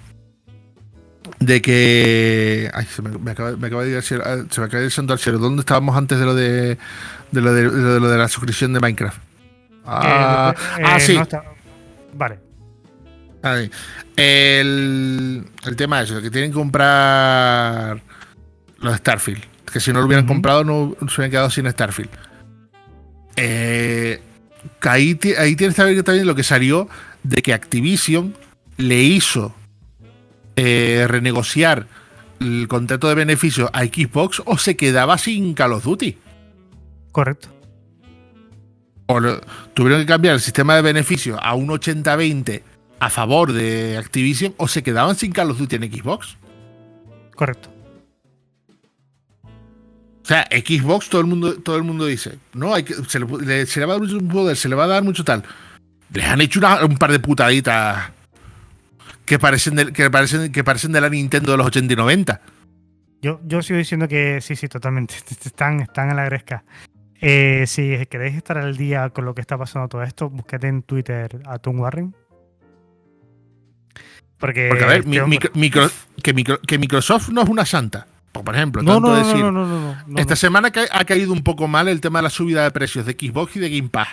de 1.40 1.60
que. 1.60 2.70
Ay, 2.72 2.86
se 2.86 3.02
me, 3.02 3.10
me 3.18 3.32
acaba, 3.32 3.54
me 3.54 3.66
acaba 3.66 3.84
de 3.84 3.90
ir 3.90 3.96
al 3.96 4.02
cielo, 4.02 4.22
ah, 4.24 4.44
se 4.48 4.60
me 4.62 4.66
acaba 4.66 4.80
de 4.80 4.88
ir 4.88 5.10
al 5.10 5.18
cielo. 5.18 5.38
¿Dónde 5.38 5.60
estábamos 5.60 5.94
antes 5.94 6.18
de 6.18 6.24
lo 6.24 6.34
de, 6.34 6.78
de 7.32 7.40
lo 7.40 7.52
de, 7.52 7.68
de 7.70 8.00
lo 8.00 8.08
de 8.08 8.18
la 8.18 8.28
suscripción 8.28 8.72
de 8.72 8.80
Minecraft? 8.80 9.18
Ah, 9.84 10.54
ah, 10.84 10.96
eh, 10.96 11.00
sí. 11.00 11.14
no 11.14 11.22
está- 11.22 11.44
Vale. 12.14 12.38
Ahí. 13.42 13.70
El, 14.16 15.44
el 15.64 15.76
tema 15.76 16.00
es 16.02 16.10
eso, 16.10 16.20
que 16.22 16.30
tienen 16.30 16.50
que 16.50 16.54
comprar 16.56 18.00
los 18.78 18.96
Starfield. 18.96 19.42
Que 19.70 19.78
si 19.80 19.92
no 19.92 20.00
lo 20.00 20.06
hubieran 20.06 20.26
comprado, 20.26 20.64
no 20.64 20.96
se 21.00 21.04
hubieran 21.20 21.30
quedado 21.30 21.50
sin 21.50 21.70
Starfield. 21.70 22.10
Eh, 23.36 24.20
ahí, 24.82 25.18
ahí 25.38 25.56
tienes 25.56 25.76
que 25.76 25.84
ver 25.84 26.02
también 26.02 26.26
lo 26.26 26.34
que 26.34 26.42
salió 26.42 26.88
de 27.22 27.42
que 27.42 27.52
Activision 27.52 28.34
le 28.78 29.02
hizo 29.02 29.54
eh, 30.56 31.04
renegociar 31.08 31.86
el 32.40 32.66
contrato 32.68 33.08
de 33.08 33.14
beneficios 33.14 33.68
a 33.72 33.80
Xbox 33.84 34.42
o 34.46 34.56
se 34.58 34.76
quedaba 34.76 35.18
sin 35.18 35.54
Call 35.54 35.72
of 35.74 35.84
Duty. 35.84 36.18
Correcto. 37.16 37.48
O 39.06 39.18
lo- 39.20 39.40
tuvieron 39.72 40.00
que 40.02 40.06
cambiar 40.06 40.34
el 40.34 40.40
sistema 40.42 40.74
de 40.76 40.82
beneficios 40.82 41.38
a 41.42 41.54
un 41.54 41.68
80-20 41.70 42.62
a 43.00 43.08
favor 43.08 43.54
de 43.54 43.96
Activision 43.96 44.52
o 44.58 44.68
se 44.68 44.82
quedaban 44.82 45.16
sin 45.16 45.32
Call 45.32 45.50
of 45.50 45.56
Duty 45.58 45.76
en 45.76 45.90
Xbox. 45.90 46.36
Correcto. 47.34 47.70
O 49.44 50.26
sea, 50.28 50.46
Xbox 50.50 51.08
todo 51.08 51.22
el 51.22 51.26
mundo, 51.26 51.54
todo 51.62 51.76
el 51.76 51.84
mundo 51.84 52.04
dice, 52.04 52.38
no, 52.52 52.74
hay 52.74 52.82
que, 52.82 52.92
se, 53.08 53.18
le, 53.18 53.26
le- 53.46 53.64
se 53.66 53.80
le 53.80 53.86
va 53.86 53.94
a 53.94 53.98
dar 53.98 54.06
mucho 54.06 54.28
poder, 54.28 54.56
se 54.58 54.68
le 54.68 54.74
va 54.74 54.84
a 54.84 54.88
dar 54.88 55.02
mucho 55.02 55.24
tal. 55.24 55.42
Les 56.12 56.26
han 56.26 56.42
hecho 56.42 56.58
una- 56.58 56.84
un 56.84 56.98
par 56.98 57.12
de 57.12 57.18
putaditas 57.18 58.10
que 59.24 59.38
parecen, 59.38 59.76
de, 59.76 59.90
que, 59.90 60.10
parecen, 60.10 60.52
que 60.52 60.64
parecen 60.64 60.92
de 60.92 61.00
la 61.00 61.08
Nintendo 61.08 61.52
de 61.52 61.56
los 61.56 61.66
80 61.68 61.94
y 61.94 61.96
90. 61.96 62.40
Yo, 63.22 63.40
yo 63.46 63.62
sigo 63.62 63.78
diciendo 63.78 64.06
que 64.06 64.42
sí, 64.42 64.54
sí, 64.54 64.68
totalmente. 64.68 65.14
Están, 65.44 65.80
están 65.80 66.10
en 66.10 66.16
la 66.16 66.26
gresca. 66.26 66.62
Eh, 67.20 67.64
si 67.66 68.04
queréis 68.06 68.36
estar 68.36 68.58
al 68.58 68.76
día 68.76 69.08
con 69.10 69.24
lo 69.24 69.34
que 69.34 69.40
está 69.40 69.56
pasando 69.56 69.88
todo 69.88 70.02
esto, 70.02 70.28
buscate 70.30 70.68
en 70.68 70.82
Twitter 70.82 71.40
a 71.46 71.58
Tom 71.58 71.80
Warren. 71.80 72.14
Porque, 74.38 74.66
Porque, 74.68 74.84
a 74.84 74.86
ver, 74.88 75.06
mi- 75.06 75.18
micro- 75.20 75.50
micro- 75.54 75.90
que, 76.22 76.34
micro- 76.34 76.60
que 76.60 76.78
Microsoft 76.78 77.30
no 77.30 77.42
es 77.42 77.48
una 77.48 77.64
santa. 77.64 78.06
Por 78.32 78.54
ejemplo, 78.54 78.82
no, 78.82 78.94
tanto 78.94 79.08
no, 79.08 79.14
no, 79.16 79.24
decir, 79.26 79.40
no, 79.42 79.50
no, 79.50 79.66
no, 79.66 79.80
no, 79.80 79.96
no, 80.06 80.18
esta 80.20 80.36
semana 80.36 80.70
ha 80.92 81.04
caído 81.06 81.32
un 81.32 81.42
poco 81.42 81.68
mal 81.68 81.88
el 81.88 82.02
tema 82.02 82.18
de 82.18 82.24
la 82.24 82.30
subida 82.30 82.64
de 82.64 82.70
precios 82.70 83.06
de 83.06 83.12
Xbox 83.12 83.56
y 83.56 83.60
de 83.60 83.70
Game 83.70 83.88
Pass. 83.88 84.08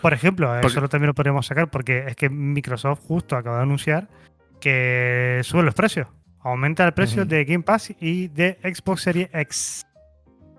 Por 0.00 0.14
ejemplo, 0.14 0.48
Porque- 0.62 0.78
eso 0.78 0.88
también 0.88 1.08
lo 1.08 1.14
podríamos 1.14 1.44
sacar 1.46 1.68
porque 1.68 2.04
es 2.06 2.16
que 2.16 2.30
Microsoft 2.30 3.00
justo 3.06 3.36
acaba 3.36 3.58
de 3.58 3.62
anunciar 3.64 4.08
que 4.58 5.42
sube 5.44 5.62
los 5.64 5.74
precios. 5.74 6.08
Aumenta 6.40 6.86
el 6.86 6.94
precio 6.94 7.26
de 7.26 7.44
Game 7.44 7.62
Pass 7.62 7.92
y 8.00 8.28
de 8.28 8.58
Xbox 8.62 9.02
Series 9.02 9.28
X. 9.34 9.84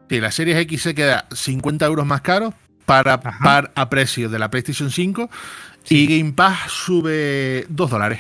Sí, 0.10 0.20
la 0.20 0.32
Series 0.32 0.58
X 0.58 0.82
se 0.82 0.96
queda 0.96 1.28
50 1.32 1.86
euros 1.86 2.06
más 2.06 2.22
caro 2.22 2.54
para 2.86 3.20
par 3.22 3.72
a 3.76 3.90
precio 3.90 4.28
de 4.30 4.40
la 4.40 4.50
PlayStation 4.50 4.90
5 4.90 5.30
y 5.90 6.18
Game 6.20 6.34
Pass 6.34 6.72
sube 6.72 7.66
2 7.70 7.90
dólares. 7.90 8.20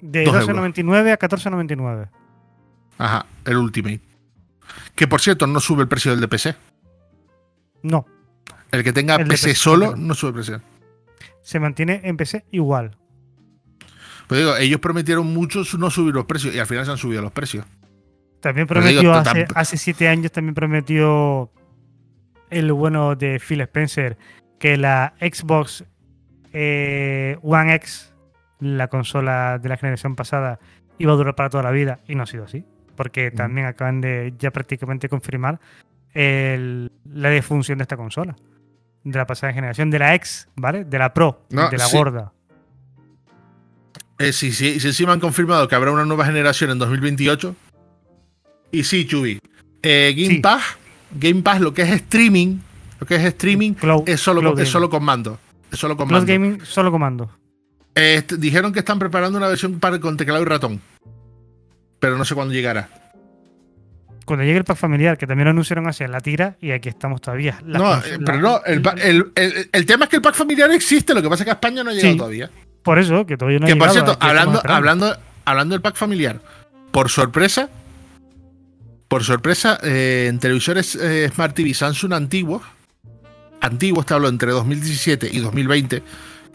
De 0.00 0.24
Dos 0.24 0.34
euros. 0.34 0.48
12.99 0.48 1.12
a 1.12 1.18
14.99. 1.18 2.08
Ajá, 2.98 3.26
el 3.44 3.56
Ultimate. 3.56 4.00
Que 4.96 5.06
por 5.06 5.20
cierto, 5.20 5.46
no 5.46 5.60
sube 5.60 5.82
el 5.82 5.88
precio 5.88 6.10
del 6.10 6.20
de 6.20 6.28
PC. 6.28 6.56
No, 7.82 8.06
El 8.70 8.82
que 8.84 8.92
tenga 8.92 9.16
El 9.16 9.26
PC, 9.26 9.48
PC, 9.48 9.54
solo 9.54 9.86
claro. 9.88 9.96
no 9.96 10.14
sube 10.14 10.28
el 10.30 10.34
precio. 10.34 10.62
se 11.42 11.60
mantiene 11.60 12.00
en 12.04 12.16
PC 12.16 12.44
igual. 12.50 12.96
Pues 14.28 14.40
digo, 14.40 14.56
ellos 14.56 14.80
prometieron 14.80 15.26
mucho 15.32 15.62
no 15.78 15.90
subir 15.90 16.14
los 16.14 16.24
precios 16.26 16.54
y 16.54 16.58
al 16.58 16.66
final 16.66 16.84
se 16.84 16.92
han 16.92 16.98
subido 16.98 17.22
los 17.22 17.32
precios. 17.32 17.66
También 18.42 18.66
digo, 18.66 18.74
prometió, 18.74 19.14
hace, 19.54 19.76
siete 19.78 20.08
años, 20.08 20.32
también 20.32 20.54
prometió 20.54 21.50
el 22.50 22.72
bueno 22.72 23.14
de 23.14 23.38
Phil 23.40 23.60
Spencer 23.62 24.18
que 24.58 24.76
la 24.76 25.14
Xbox 25.20 25.84
eh, 26.52 27.38
One 27.42 27.74
X, 27.76 28.12
la 28.60 28.88
consola 28.88 29.58
de 29.58 29.68
la 29.68 29.76
generación 29.76 30.16
pasada, 30.16 30.58
iba 30.98 31.12
a 31.12 31.16
durar 31.16 31.34
para 31.36 31.48
toda 31.50 31.62
la 31.62 31.70
vida 31.70 32.00
y 32.08 32.14
no 32.16 32.24
ha 32.24 32.26
sido 32.26 32.44
así. 32.44 32.64
Porque 32.96 33.30
también 33.30 33.66
acaban 33.68 34.00
de 34.00 34.34
ya 34.38 34.50
prácticamente 34.50 35.08
confirmar 35.08 35.58
el- 36.12 36.92
la 37.04 37.30
defunción 37.30 37.78
de 37.78 37.82
esta 37.82 37.96
consola. 37.96 38.36
De 39.04 39.16
la 39.18 39.26
pasada 39.26 39.52
generación, 39.52 39.88
de 39.90 39.98
la 40.00 40.14
X, 40.16 40.48
¿vale? 40.56 40.84
De 40.84 40.98
la 40.98 41.14
Pro, 41.14 41.46
No, 41.50 41.70
de 41.70 41.78
la 41.78 41.86
sí. 41.86 41.96
gorda. 41.96 42.32
Eh, 44.18 44.32
sí, 44.32 44.52
sí, 44.52 44.78
sí, 44.78 44.88
encima 44.88 45.12
han 45.12 45.20
confirmado 45.20 45.66
que 45.68 45.74
habrá 45.74 45.90
una 45.90 46.04
nueva 46.04 46.24
generación 46.26 46.70
en 46.70 46.78
2028. 46.78 47.56
Y 48.72 48.82
sí, 48.84 49.06
Chubi. 49.06 49.38
eh, 49.82 50.12
Game 50.16 50.34
Sí. 50.36 50.40
Pass, 50.40 50.62
Game 51.12 51.42
Pass, 51.42 51.60
lo 51.60 51.72
que 51.74 51.82
es 51.82 51.90
streaming, 51.90 52.58
lo 52.98 53.06
que 53.06 53.14
es 53.16 53.24
streaming, 53.24 53.74
Cloud- 53.74 54.04
es 54.08 54.20
solo, 54.20 54.40
Cloud 54.40 54.58
es 54.60 54.68
solo 54.68 54.88
con 54.90 55.04
mando. 55.04 55.38
Es 55.70 55.78
solo 55.78 55.96
con 55.96 56.08
Cloud 56.08 56.20
mando. 56.20 56.32
Gaming, 56.32 56.60
solo 56.64 56.90
comando. 56.90 57.30
Eh, 57.94 58.22
dijeron 58.38 58.72
que 58.72 58.78
están 58.78 58.98
preparando 58.98 59.36
una 59.38 59.48
versión 59.48 59.78
para 59.78 60.00
con 60.00 60.16
teclado 60.16 60.40
y 60.42 60.46
ratón. 60.46 60.80
Pero 62.00 62.16
no 62.16 62.24
sé 62.24 62.34
cuándo 62.34 62.54
llegará. 62.54 62.88
Cuando 64.24 64.44
llegue 64.44 64.58
el 64.58 64.64
pack 64.64 64.76
familiar, 64.78 65.18
que 65.18 65.26
también 65.26 65.44
lo 65.46 65.50
anunciaron 65.50 65.86
hacia 65.88 66.06
la 66.08 66.20
tira, 66.20 66.56
y 66.60 66.70
aquí 66.70 66.88
estamos 66.88 67.20
todavía. 67.20 67.58
La 67.66 67.78
no, 67.78 67.94
eh, 67.96 68.18
pero 68.24 68.40
no, 68.40 68.62
el, 68.64 68.82
el- 69.02 69.32
el- 69.34 69.68
el 69.72 69.86
tema 69.86 70.04
es 70.04 70.10
que 70.10 70.16
el 70.16 70.22
pack 70.22 70.34
familiar 70.36 70.70
existe, 70.70 71.12
lo 71.12 71.20
que 71.20 71.28
pasa 71.28 71.42
es 71.42 71.44
que 71.46 71.50
a 71.50 71.54
España 71.54 71.82
no 71.82 71.90
ha 71.90 71.92
llegado 71.92 72.12
Sí. 72.12 72.18
todavía. 72.18 72.50
Por 72.82 72.98
eso, 72.98 73.26
que 73.26 73.36
todavía 73.36 73.58
no 73.58 73.66
ha 73.66 73.68
que 73.68 73.76
por 73.76 73.88
llegado, 73.88 74.06
cierto, 74.06 74.24
hablando, 74.24 74.62
hablando, 74.64 75.16
hablando 75.44 75.74
del 75.74 75.82
pack 75.82 75.96
familiar, 75.96 76.40
por 76.92 77.10
sorpresa, 77.10 77.68
por 79.12 79.24
sorpresa, 79.24 79.78
eh, 79.82 80.28
en 80.30 80.38
televisores 80.38 80.94
eh, 80.94 81.30
Smart 81.34 81.54
TV 81.54 81.74
Samsung 81.74 82.14
antiguos, 82.14 82.62
antiguos 83.60 84.06
te 84.06 84.14
hablo 84.14 84.26
entre 84.26 84.52
2017 84.52 85.28
y 85.30 85.38
2020, 85.40 86.02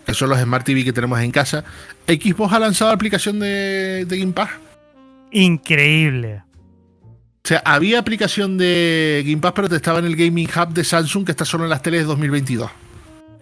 que 0.04 0.14
son 0.16 0.30
los 0.32 0.40
Smart 0.40 0.66
TV 0.66 0.84
que 0.84 0.92
tenemos 0.92 1.20
en 1.20 1.30
casa, 1.30 1.64
Xbox 2.08 2.52
ha 2.52 2.58
lanzado 2.58 2.90
la 2.90 2.96
aplicación 2.96 3.38
de, 3.38 4.06
de 4.06 4.18
Game 4.18 4.34
Pass. 4.34 4.50
Increíble. 5.30 6.42
O 7.46 7.48
sea, 7.48 7.62
había 7.64 8.00
aplicación 8.00 8.58
de 8.58 9.22
Game 9.24 9.38
Pass, 9.38 9.54
pero 9.56 9.70
te 9.70 9.76
estaba 9.76 10.00
en 10.00 10.06
el 10.06 10.16
Gaming 10.16 10.50
Hub 10.50 10.74
de 10.74 10.84
Samsung, 10.84 11.26
que 11.26 11.34
está 11.34 11.46
solo 11.46 11.66
en 11.66 11.70
las 11.70 11.84
teles 11.84 12.02
de 12.02 12.06
2022. 12.08 12.72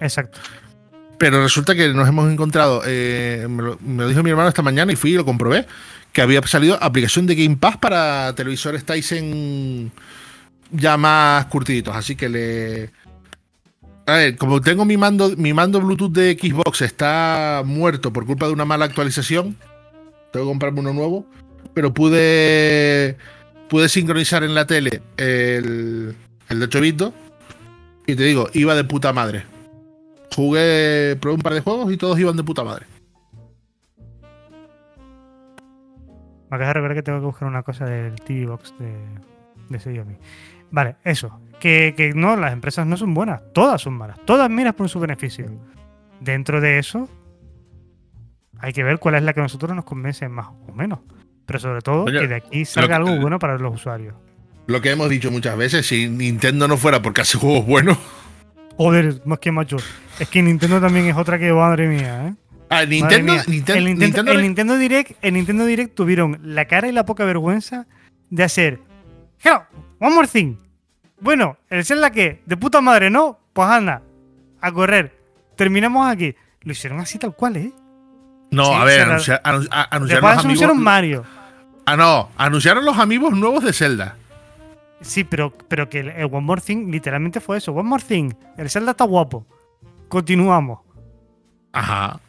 Exacto. 0.02 0.40
Pero 1.18 1.42
resulta 1.42 1.76
que 1.76 1.90
nos 1.94 2.08
hemos 2.08 2.32
encontrado, 2.32 2.82
eh, 2.86 3.48
me, 3.50 3.64
lo, 3.64 4.08
dijo 4.08 4.24
mi 4.24 4.30
hermano 4.30 4.50
esta 4.50 4.62
mañana 4.62 4.92
y 4.92 4.96
fui 4.96 5.12
y 5.12 5.16
lo 5.16 5.26
comprobé, 5.26 5.66
que 6.12 6.22
había 6.22 6.42
salido 6.44 6.78
aplicación 6.82 7.26
de 7.26 7.36
Game 7.36 7.58
Pass 7.58 7.78
para 7.78 8.34
televisores 8.36 8.84
Tyson 8.84 9.92
ya 10.72 10.98
más 10.98 11.46
curtiditos. 11.46 11.96
Así 11.96 12.16
que 12.16 12.30
le... 12.30 12.90
A 14.08 14.14
ver, 14.14 14.38
como 14.38 14.62
tengo 14.62 14.86
mi 14.86 14.98
mando, 14.98 15.36
mi 15.36 15.54
mando 15.54 15.82
Bluetooth 15.82 16.12
de 16.12 16.38
Xbox 16.40 16.82
está 16.82 17.64
muerto 17.66 18.14
por 18.14 18.26
culpa 18.26 18.46
de 18.46 18.54
una 18.54 18.66
mala 18.66 18.86
actualización, 18.86 19.58
tengo 20.32 20.46
que 20.46 20.50
comprarme 20.50 20.82
uno 20.82 20.94
nuevo, 20.94 21.26
pero 21.74 21.92
pude, 21.92 23.18
pude 23.68 23.90
sincronizar 23.90 24.44
en 24.44 24.54
la 24.54 24.68
tele 24.68 25.02
el, 25.18 26.16
el 26.50 26.60
de 26.60 26.66
8 26.66 26.82
bits 26.82 27.06
y 28.06 28.16
te 28.16 28.24
digo, 28.24 28.50
iba 28.54 28.76
de 28.76 28.84
puta 28.84 29.12
madre. 29.12 29.55
Jugué, 30.36 31.18
probé 31.22 31.36
un 31.36 31.42
par 31.42 31.54
de 31.54 31.62
juegos 31.62 31.92
y 31.94 31.98
todos 31.98 32.20
iban 32.20 32.36
de 32.36 32.44
puta 32.44 32.64
madre. 32.64 32.86
Me 36.50 36.58
acabas 36.58 36.68
de 36.70 36.74
recordar 36.74 36.96
que 36.96 37.04
tengo 37.04 37.20
que 37.20 37.26
buscar 37.26 37.48
una 37.48 37.64
cosa 37.64 37.86
del 37.86 38.16
TV 38.22 38.46
Box 38.46 38.74
de, 38.80 38.94
de 39.70 39.80
Xiaomi. 39.80 40.16
Vale, 40.72 40.98
eso. 41.04 41.40
Que, 41.60 41.94
que 41.98 42.14
no, 42.14 42.36
las 42.36 42.54
empresas 42.54 42.86
no 42.86 42.98
son 42.98 43.14
buenas. 43.14 43.42
Todas 43.54 43.82
son 43.82 43.94
malas. 43.94 44.18
Todas 44.26 44.50
miras 44.50 44.74
por 44.76 44.90
su 44.90 45.00
beneficio. 45.00 45.46
Dentro 46.20 46.62
de 46.62 46.80
eso, 46.80 47.10
hay 48.60 48.74
que 48.74 48.84
ver 48.84 49.00
cuál 49.00 49.16
es 49.16 49.24
la 49.24 49.34
que 49.34 49.40
a 49.40 49.44
nosotros 49.44 49.74
nos 49.76 49.86
convence 49.86 50.28
más 50.30 50.48
o 50.68 50.72
menos. 50.74 51.00
Pero 51.46 51.60
sobre 51.60 51.82
todo, 51.82 52.04
Oye, 52.04 52.20
que 52.20 52.28
de 52.28 52.36
aquí 52.36 52.66
salga 52.66 52.90
que- 52.90 52.94
algo 52.96 53.22
bueno 53.22 53.40
para 53.40 53.58
los 53.58 53.76
usuarios. 53.76 54.16
Lo 54.68 54.82
que 54.82 54.92
hemos 54.92 55.10
dicho 55.10 55.30
muchas 55.32 55.56
veces, 55.58 55.86
si 55.86 56.10
Nintendo 56.10 56.68
no 56.68 56.76
fuera 56.78 57.02
porque 57.02 57.22
hace 57.22 57.38
juegos 57.38 57.66
buenos. 57.66 57.98
Joder, 58.78 59.22
más 59.26 59.40
que 59.40 59.52
macho. 59.52 59.78
Es 60.20 60.28
que 60.30 60.42
Nintendo 60.42 60.82
también 60.82 61.06
es 61.08 61.16
otra 61.16 61.40
que, 61.40 61.52
madre 61.54 61.88
mía, 61.88 62.28
¿eh? 62.28 62.34
Ah, 62.70 62.86
Nintendo, 62.86 63.34
mía. 63.34 63.44
Ninten- 63.46 63.76
el, 63.76 63.86
Nintendo, 63.86 64.06
Nintendo- 64.06 64.32
el 64.32 64.42
Nintendo 64.42 64.78
Direct, 64.78 65.12
el 65.22 65.34
Nintendo 65.34 65.66
Direct 65.66 65.96
tuvieron 65.96 66.40
la 66.44 66.66
cara 66.66 66.88
y 66.88 66.92
la 66.92 67.06
poca 67.06 67.24
vergüenza 67.26 67.86
de 68.30 68.44
hacer. 68.44 68.80
Hello, 69.44 69.64
one 70.00 70.16
more 70.16 70.28
thing. 70.28 70.56
Bueno, 71.22 71.58
el 71.70 71.86
Zelda 71.86 72.10
que, 72.12 72.42
de 72.46 72.58
puta 72.58 72.82
madre, 72.82 73.10
¿no? 73.10 73.40
Pues 73.54 73.68
anda, 73.70 74.02
a 74.62 74.72
correr. 74.72 75.16
Terminamos 75.56 76.08
aquí. 76.10 76.36
Lo 76.62 76.72
hicieron 76.72 77.00
así 77.00 77.18
tal 77.20 77.34
cual, 77.36 77.56
¿eh? 77.58 77.72
No, 78.52 78.66
Sí, 78.66 78.72
a 78.74 78.84
ver, 78.84 79.00
la- 79.08 79.14
anunciaron 79.14 79.54
Después 80.08 80.36
los 80.36 80.46
anunciaron 80.46 80.76
amigos. 80.78 80.84
Mario. 80.84 81.24
Ah, 81.86 81.96
no, 81.96 82.30
anunciaron 82.38 82.84
los 82.84 82.98
amigos 82.98 83.32
nuevos 83.34 83.64
de 83.64 83.72
Zelda. 83.74 84.16
Sí, 85.02 85.24
pero, 85.24 85.52
pero 85.68 85.90
que 85.90 86.00
el, 86.00 86.10
el 86.10 86.26
One 86.26 86.42
More 86.42 86.62
Thing 86.62 86.90
literalmente 86.90 87.40
fue 87.42 87.58
eso. 87.58 87.72
One 87.74 87.88
More 87.90 88.04
Thing. 88.04 88.32
El 88.58 88.70
Zelda 88.70 88.92
está 88.92 89.04
guapo. 89.04 89.46
Continuamos. 90.08 90.80
Ajá. 91.74 92.20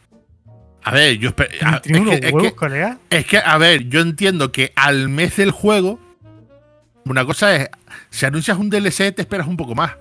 A 0.82 0.90
ver, 0.92 1.18
yo 1.18 1.30
espe- 1.30 1.48
a- 1.64 1.80
Tiene 1.80 1.98
es, 1.98 2.02
unos 2.04 2.20
que, 2.20 2.96
es 3.10 3.26
que, 3.26 3.38
a 3.38 3.58
ver, 3.58 3.88
yo 3.88 4.00
entiendo 4.00 4.52
que 4.52 4.72
al 4.76 5.08
mes 5.08 5.36
del 5.36 5.50
juego, 5.50 5.98
una 7.04 7.24
cosa 7.24 7.54
es, 7.56 7.70
si 8.10 8.26
anuncias 8.26 8.56
un 8.58 8.70
DLC, 8.70 9.12
te 9.14 9.22
esperas 9.22 9.46
un 9.46 9.56
poco 9.56 9.74
más. 9.74 9.92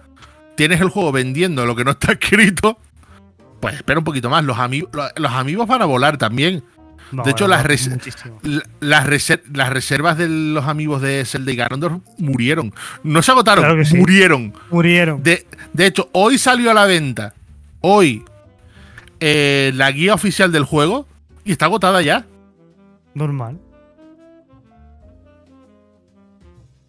Tienes 0.55 0.81
el 0.81 0.89
juego 0.89 1.11
vendiendo 1.11 1.65
lo 1.65 1.75
que 1.75 1.83
no 1.83 1.91
está 1.91 2.11
escrito, 2.19 2.77
pues 3.59 3.75
espera 3.75 3.99
un 3.99 4.05
poquito 4.05 4.29
más. 4.29 4.43
Los, 4.43 4.57
amigos 4.59 4.89
los 5.15 5.31
amigos 5.31 5.67
van 5.67 5.81
a 5.81 5.85
volar 5.85 6.17
también. 6.17 6.63
No, 7.15 7.23
de 7.23 7.31
hecho, 7.31 7.47
las 7.47 7.63
res- 7.65 7.89
Las, 8.79 9.07
reser- 9.07 9.41
las 9.53 9.69
reservas 9.69 10.17
de 10.17 10.27
los 10.29 10.65
amigos 10.65 11.01
de 11.01 11.23
Zelda 11.25 11.51
y 11.51 11.55
Ganondorf 11.55 12.01
murieron. 12.17 12.73
No 13.03 13.21
se 13.21 13.31
agotaron, 13.31 13.63
Claro 13.63 13.77
que 13.77 13.85
sí. 13.85 13.95
murieron. 13.97 14.53
Murieron. 14.69 15.23
De, 15.23 15.47
de 15.73 15.85
hecho, 15.85 16.09
hoy 16.13 16.37
salió 16.37 16.71
a 16.71 16.73
la 16.73 16.85
venta, 16.85 17.33
hoy, 17.81 18.23
eh, 19.19 19.71
la 19.75 19.91
guía 19.91 20.13
oficial 20.13 20.51
del 20.51 20.65
juego 20.65 21.07
y 21.43 21.51
está 21.51 21.65
agotada 21.65 22.01
ya. 22.01 22.25
Normal. 23.13 23.59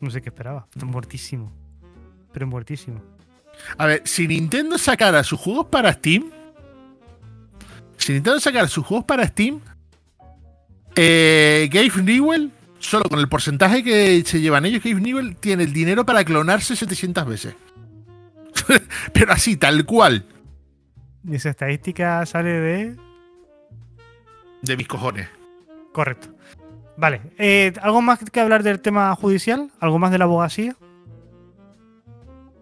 No 0.01 0.11
sé 0.11 0.21
qué 0.23 0.29
esperaba. 0.29 0.67
Está 0.75 0.85
muertísimo. 0.87 1.53
Pero 2.33 2.47
muertísimo. 2.47 3.03
A 3.79 3.87
ver, 3.87 4.03
si 4.05 4.29
Nintendo 4.29 4.77
sacara 4.77 5.25
sus 5.25 5.41
juegos 5.41 5.67
para 5.67 5.93
Steam, 5.93 6.25
si 7.97 8.13
Nintendo 8.13 8.39
sacara 8.39 8.69
sus 8.69 8.85
juegos 8.85 9.07
para 9.07 9.27
Steam, 9.27 9.61
eh, 10.97 11.69
Gabe 11.73 12.03
Newell, 12.03 12.51
solo 12.79 13.05
con 13.09 13.19
el 13.21 13.29
porcentaje 13.29 13.83
que 13.85 14.23
se 14.25 14.41
llevan 14.41 14.65
ellos, 14.67 14.83
Gabe 14.83 15.01
Newell 15.01 15.37
tiene 15.37 15.65
el 15.65 15.73
dinero 15.73 16.05
para 16.05 16.25
clonarse 16.25 16.75
700 16.77 17.27
veces. 17.27 17.55
Pero 19.13 19.33
así, 19.33 19.57
tal 19.57 19.85
cual, 19.85 20.25
Y 21.29 21.35
esa 21.37 21.51
estadística 21.51 22.25
sale 22.27 22.51
de. 22.51 22.97
de 24.63 24.77
mis 24.77 24.89
cojones. 24.89 25.29
Correcto. 25.93 26.29
Vale. 26.97 27.21
eh, 27.39 27.73
¿Algo 27.83 28.01
más 28.01 28.19
que 28.19 28.41
hablar 28.41 28.63
del 28.63 28.81
tema 28.81 29.15
judicial? 29.15 29.71
¿Algo 29.81 29.99
más 29.99 30.11
de 30.11 30.19
la 30.19 30.25
abogacía? 30.25 30.75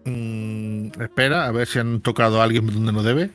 Mm, 0.05 0.87
espera, 1.01 1.45
a 1.47 1.51
ver 1.51 1.67
si 1.67 1.79
han 1.79 2.01
tocado 2.01 2.41
a 2.41 2.43
alguien 2.43 2.67
donde 2.67 2.91
no 2.91 3.01
debe. 3.01 3.29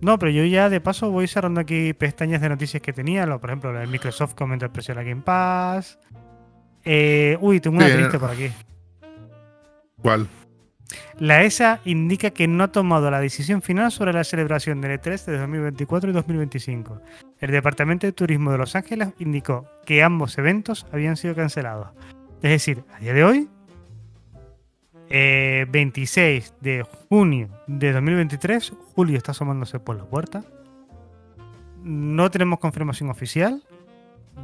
No, 0.00 0.18
pero 0.18 0.30
yo 0.30 0.44
ya 0.44 0.68
de 0.68 0.80
paso 0.80 1.10
voy 1.10 1.26
cerrando 1.26 1.60
aquí 1.60 1.92
pestañas 1.92 2.40
de 2.40 2.48
noticias 2.48 2.82
que 2.82 2.92
tenía. 2.92 3.26
Lo, 3.26 3.40
por 3.40 3.50
ejemplo, 3.50 3.72
la 3.72 3.80
de 3.80 3.86
Microsoft 3.86 4.34
que 4.34 4.44
aumenta 4.44 4.66
el 4.66 4.72
precio 4.72 4.94
de 4.94 5.02
la 5.02 5.08
Game 5.08 5.22
Pass. 5.22 5.98
Eh, 6.84 7.36
uy, 7.40 7.60
tengo 7.60 7.76
una 7.76 7.86
Bien. 7.86 7.98
triste 7.98 8.18
por 8.18 8.30
aquí. 8.30 8.50
¿Cuál? 10.00 10.28
La 11.18 11.42
ESA 11.42 11.80
indica 11.84 12.30
que 12.30 12.46
no 12.48 12.64
ha 12.64 12.68
tomado 12.68 13.10
la 13.10 13.20
decisión 13.20 13.60
final 13.60 13.90
sobre 13.90 14.12
la 14.12 14.24
celebración 14.24 14.80
del 14.80 14.98
E3 15.00 15.24
de 15.26 15.38
2024 15.38 16.10
y 16.10 16.12
2025. 16.12 17.02
El 17.40 17.50
Departamento 17.50 18.06
de 18.06 18.12
Turismo 18.12 18.52
de 18.52 18.58
Los 18.58 18.74
Ángeles 18.76 19.08
indicó 19.18 19.66
que 19.84 20.02
ambos 20.02 20.38
eventos 20.38 20.86
habían 20.92 21.16
sido 21.16 21.34
cancelados. 21.34 21.88
Es 22.40 22.50
decir, 22.50 22.84
a 22.94 23.00
día 23.00 23.12
de 23.12 23.24
hoy, 23.24 23.48
eh, 25.10 25.66
26 25.70 26.54
de 26.60 26.84
junio 27.08 27.48
de 27.66 27.92
2023, 27.92 28.72
Julio 28.94 29.16
está 29.16 29.32
asomándose 29.32 29.78
por 29.80 29.96
la 29.96 30.04
puerta. 30.04 30.44
No 31.82 32.30
tenemos 32.30 32.58
confirmación 32.58 33.08
oficial 33.10 33.62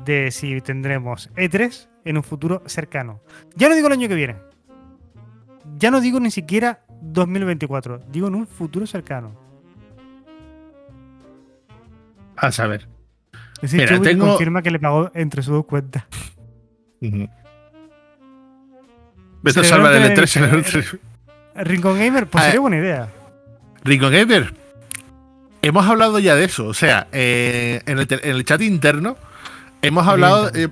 de 0.04 0.30
si 0.30 0.60
tendremos 0.60 1.30
E3 1.34 1.88
en 2.04 2.16
un 2.16 2.22
futuro 2.22 2.62
cercano. 2.66 3.20
Ya 3.56 3.68
no 3.68 3.74
digo 3.74 3.86
el 3.88 3.92
año 3.92 4.08
que 4.08 4.14
viene. 4.14 4.36
Ya 5.78 5.90
no 5.90 6.00
digo 6.00 6.20
ni 6.20 6.30
siquiera 6.30 6.80
2024, 7.02 8.00
digo 8.10 8.28
en 8.28 8.34
un 8.36 8.46
futuro 8.46 8.86
cercano. 8.86 9.32
A 12.36 12.50
saber. 12.50 12.88
Ese 13.62 13.76
Mira, 13.76 13.88
Chubby 13.96 14.08
tengo- 14.08 14.26
confirma 14.26 14.62
que 14.62 14.70
le 14.70 14.78
pagó 14.78 15.10
entre 15.14 15.42
sus 15.42 15.54
dos 15.54 15.64
cuentas. 15.66 16.04
Vete 19.44 19.60
a 19.60 19.64
salvar 19.64 19.92
el 19.94 20.02
levanta 20.02 20.22
E3 20.22 20.36
en 20.36 20.44
el 20.44 20.50
el- 21.56 21.66
Rincon 21.66 21.98
Gamer, 21.98 22.26
pues 22.26 22.42
Ah, 22.42 22.46
sería 22.46 22.60
buena 22.60 22.76
idea. 22.78 23.08
Rico 23.84 24.10
Gamer. 24.10 24.52
Hemos 25.62 25.86
hablado 25.86 26.18
ya 26.18 26.34
de 26.34 26.44
eso. 26.44 26.66
O 26.66 26.74
sea, 26.74 27.06
eh, 27.12 27.80
en, 27.86 27.98
el, 27.98 28.06
te- 28.06 28.28
en 28.28 28.36
el 28.36 28.44
chat 28.44 28.60
interno 28.62 29.16
hemos 29.82 30.06
hablado. 30.06 30.50
eh, 30.54 30.68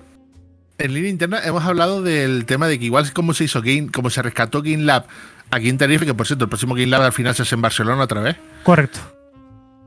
en 0.78 0.94
línea 0.94 1.10
interna 1.10 1.40
hemos 1.44 1.62
hablado 1.64 2.02
del 2.02 2.44
tema 2.46 2.66
de 2.66 2.78
que 2.78 2.86
igual 2.86 3.12
como 3.12 3.34
se 3.34 3.44
hizo 3.44 3.60
Game, 3.62 3.88
como 3.92 4.10
se 4.10 4.20
rescató 4.22 4.62
Game 4.62 4.78
Lab 4.82 5.04
aquí 5.50 5.68
en 5.68 5.78
Tenerife, 5.78 6.04
que 6.06 6.14
por 6.14 6.26
cierto, 6.26 6.44
el 6.44 6.48
próximo 6.48 6.74
Game 6.74 6.88
Lab 6.88 7.02
al 7.02 7.12
final 7.12 7.34
se 7.34 7.42
hace 7.42 7.54
en 7.54 7.62
Barcelona 7.62 8.02
otra 8.02 8.20
vez. 8.20 8.36
Correcto. 8.64 8.98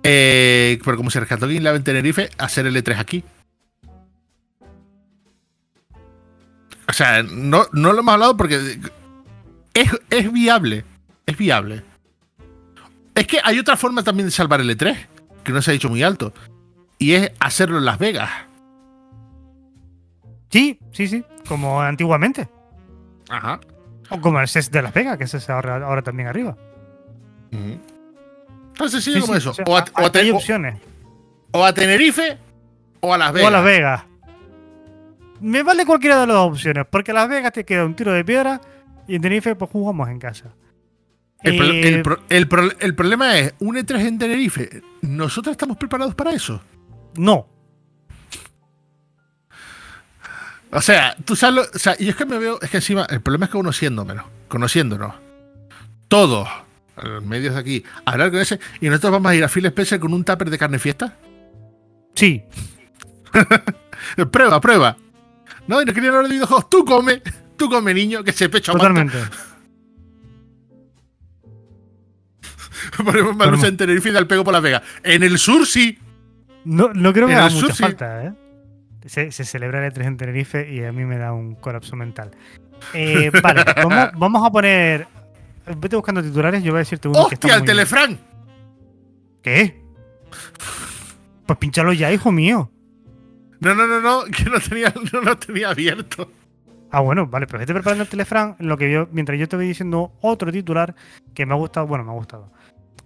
Eh, 0.03 0.79
pero 0.85 0.95
como 0.97 1.09
se 1.09 1.19
rescató 1.19 1.47
Game 1.47 1.59
Lab 1.61 1.75
en 1.75 1.83
Tenerife, 1.83 2.29
hacer 2.37 2.65
el 2.67 2.75
E3 2.77 2.97
aquí. 2.99 3.23
Sea, 6.95 7.23
no, 7.23 7.65
no 7.73 7.93
lo 7.93 7.99
hemos 7.99 8.13
hablado 8.13 8.37
porque 8.37 8.79
es, 9.73 9.91
es 10.09 10.31
viable. 10.31 10.85
Es 11.25 11.37
viable. 11.37 11.83
Es 13.15 13.27
que 13.27 13.39
hay 13.43 13.59
otra 13.59 13.77
forma 13.77 14.03
también 14.03 14.27
de 14.27 14.31
salvar 14.31 14.61
el 14.61 14.69
E3, 14.69 14.95
que 15.43 15.51
no 15.51 15.61
se 15.61 15.71
ha 15.71 15.73
dicho 15.73 15.89
muy 15.89 16.03
alto. 16.03 16.33
Y 16.97 17.13
es 17.13 17.31
hacerlo 17.39 17.77
en 17.77 17.85
Las 17.85 17.97
Vegas. 17.99 18.29
Sí, 20.49 20.79
sí, 20.91 21.07
sí. 21.07 21.23
Como 21.47 21.81
antiguamente. 21.81 22.47
Ajá. 23.29 23.59
O 24.09 24.21
como 24.21 24.39
el 24.39 24.47
CES 24.47 24.71
de 24.71 24.81
Las 24.81 24.93
Vegas, 24.93 25.17
que 25.17 25.23
es 25.25 25.49
ahora, 25.49 25.77
ahora 25.85 26.01
también 26.01 26.27
arriba. 26.29 26.55
Tan 28.77 28.89
sencillo 28.89 29.15
Sí, 29.17 29.21
como 29.21 29.33
sí, 29.33 29.37
eso. 29.39 29.51
o 29.65 29.71
o, 29.71 29.77
a, 29.77 29.79
a- 29.81 30.03
o 30.03 30.05
a 30.05 30.11
Te- 30.11 30.19
hay 30.19 30.31
o- 30.31 30.35
opciones. 30.35 30.79
o 31.51 31.63
a 31.65 31.73
Tenerife 31.73 32.37
o 32.99 33.13
a 33.13 33.17
Las 33.17 33.29
O 33.31 33.33
Vegas. 33.33 33.47
a 33.47 33.51
Las 33.51 33.63
Vegas. 33.63 34.03
Me 35.41 35.63
vale 35.63 35.85
cualquiera 35.85 36.21
de 36.21 36.27
las 36.27 36.35
dos 36.35 36.51
opciones, 36.53 36.85
porque 36.89 37.13
Las 37.13 37.27
Vegas 37.29 37.51
te 37.53 37.65
queda 37.65 37.85
un 37.85 37.95
tiro 37.95 38.11
de 38.13 38.23
piedra 38.25 38.61
y 39.07 39.15
en 39.15 39.21
Tenerife 39.21 39.55
pues 39.55 39.69
jugamos 39.71 40.09
en 40.09 40.19
casa. 40.19 40.53
El, 41.43 41.57
pro- 41.57 41.67
Eh, 41.67 41.87
el 41.89 42.01
pro- 42.01 42.19
el 42.29 42.47
pro- 42.47 42.71
el 42.79 42.95
problema 42.95 43.37
es, 43.37 43.53
un 43.59 43.75
E3 43.75 43.99
en 44.07 44.17
Tenerife, 44.17 44.81
¿nosotros 45.01 45.51
estamos 45.51 45.77
preparados 45.77 46.15
para 46.15 46.31
eso? 46.31 46.61
No. 47.17 47.47
O 50.71 50.81
sea, 50.81 51.15
tú 51.23 51.35
sabes, 51.35 51.55
lo- 51.55 51.61
o 51.73 51.79
sea, 51.79 51.95
y 51.99 52.09
es 52.09 52.15
que 52.15 52.25
me 52.25 52.37
veo, 52.39 52.59
es 52.61 52.69
que 52.69 52.77
encima, 52.77 53.05
el 53.09 53.21
problema 53.21 53.45
es 53.45 53.51
que 53.51 53.57
conociéndonos, 53.57 54.25
conociéndonos, 54.47 55.13
todos, 56.07 56.47
los 57.01 57.23
medios 57.23 57.53
de 57.53 57.59
aquí, 57.59 57.83
hablar 58.05 58.31
con 58.31 58.39
ese, 58.39 58.59
y 58.81 58.87
nosotros 58.87 59.11
vamos 59.13 59.31
a 59.31 59.35
ir 59.35 59.43
a 59.43 59.47
Phil 59.49 59.65
Spencer 59.67 59.99
con 59.99 60.13
un 60.13 60.23
tupper 60.23 60.49
de 60.49 60.57
carne 60.57 60.79
fiesta. 60.79 61.15
Sí. 62.15 62.43
Prueba, 64.31 64.59
prueba. 64.61 64.97
No, 65.67 65.81
y 65.81 65.85
no 65.85 65.93
querían 65.93 66.13
hablar 66.13 66.29
de 66.29 66.35
videojuegos, 66.35 66.69
tú 66.69 66.85
come, 66.85 67.21
tú 67.57 67.69
come 67.69 67.93
niño, 67.93 68.23
que 68.23 68.31
se 68.31 68.49
pecho. 68.49 68.71
Totalmente. 68.73 69.17
Ponemos 73.03 73.35
Ponemos- 73.35 73.67
en 73.67 73.77
Tenerife 73.77 74.09
y 74.09 74.11
da 74.11 74.19
el 74.19 74.27
pego 74.27 74.43
por 74.43 74.53
Las 74.53 74.61
Vegas. 74.61 74.81
En 75.03 75.23
el 75.23 75.37
sur 75.37 75.65
sí. 75.65 75.97
No, 76.63 76.93
no 76.93 77.13
creo 77.13 77.27
que 77.27 77.35
haga 77.35 77.49
mucha 77.49 77.73
sí. 77.73 77.83
falta, 77.83 78.25
¿eh? 78.25 78.33
Se, 79.05 79.31
se 79.31 79.45
celebra 79.45 79.85
el 79.85 79.93
E3 79.93 80.05
en 80.05 80.17
Tenerife 80.17 80.71
y 80.71 80.83
a 80.83 80.91
mí 80.91 81.05
me 81.05 81.17
da 81.17 81.31
un 81.31 81.55
colapso 81.55 81.95
mental. 81.95 82.31
Eh, 82.93 83.31
vale, 83.43 83.63
vamos, 83.75 84.09
vamos 84.17 84.47
a 84.47 84.51
poner. 84.51 85.07
Vete 85.77 85.95
buscando 85.95 86.23
titulares, 86.23 86.63
yo 86.63 86.71
voy 86.71 86.77
a 86.77 86.79
decirte 86.79 87.07
uno 87.07 87.27
que 87.27 87.35
está 87.35 87.47
¡Hostia, 87.47 87.59
el 87.59 87.65
Telefran! 87.65 88.19
¿Qué? 89.41 89.81
Pues 91.45 91.59
pínchalo 91.59 91.93
ya, 91.93 92.11
hijo 92.11 92.31
mío. 92.31 92.71
No, 93.59 93.73
no, 93.73 93.87
no, 93.87 94.01
no, 94.01 94.23
que 94.25 94.45
no 94.45 94.59
tenía, 94.59 94.93
no 95.13 95.21
lo 95.21 95.37
tenía 95.37 95.69
abierto. 95.69 96.31
Ah, 96.91 97.01
bueno, 97.01 97.27
vale, 97.27 97.47
pero 97.47 97.59
vete 97.59 97.73
preparando 97.73 98.03
el 98.03 98.09
Telefran, 98.09 98.55
lo 98.59 98.77
que 98.77 98.91
yo, 98.91 99.07
mientras 99.11 99.37
yo 99.37 99.47
te 99.47 99.55
voy 99.55 99.67
diciendo 99.67 100.13
otro 100.21 100.51
titular 100.51 100.95
que 101.33 101.45
me 101.45 101.53
ha 101.53 101.57
gustado, 101.57 101.87
bueno, 101.87 102.03
me 102.03 102.11
ha 102.11 102.13
gustado. 102.13 102.51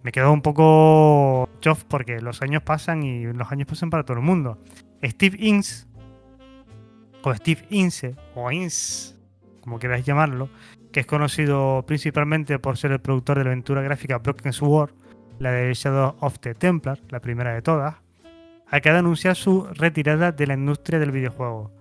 Me 0.04 0.12
quedó 0.12 0.32
un 0.32 0.41
poco 0.41 1.50
chof 1.60 1.84
porque 1.86 2.22
los 2.22 2.41
años 2.41 2.64
pasan 2.64 3.04
y 3.04 3.24
los 3.34 3.52
años 3.52 3.68
pasan 3.68 3.89
para 3.89 4.04
todo 4.04 4.18
el 4.18 4.24
mundo. 4.24 4.60
Steve 5.04 5.38
Ince, 5.39 5.88
o 7.24 7.34
Steve 7.34 7.66
Ince, 7.70 8.16
o 8.36 8.52
Ince, 8.52 9.16
como 9.62 9.80
queráis 9.80 10.06
llamarlo, 10.06 10.50
que 10.91 11.02
es 11.02 11.06
conocido 11.06 11.84
principalmente 11.86 12.60
por 12.60 12.78
ser 12.78 12.91
el 12.91 13.00
productor 13.00 13.38
de 13.38 13.43
la 13.43 13.50
aventura 13.50 13.82
gráfica 13.82 14.18
Broken 14.20 14.54
Sword, 14.54 14.91
la 15.39 15.52
de 15.52 15.74
Shadow 15.74 16.16
of 16.20 16.39
the 16.39 16.54
Templar, 16.54 17.00
la 17.10 17.20
primera 17.20 17.54
de 17.54 17.62
todas, 17.62 17.95
acaba 18.72 18.93
de 18.93 18.99
anunciar 18.99 19.36
su 19.36 19.65
retirada 19.74 20.32
de 20.32 20.47
la 20.47 20.53
industria 20.53 20.99
del 20.99 21.11
videojuego. 21.11 21.72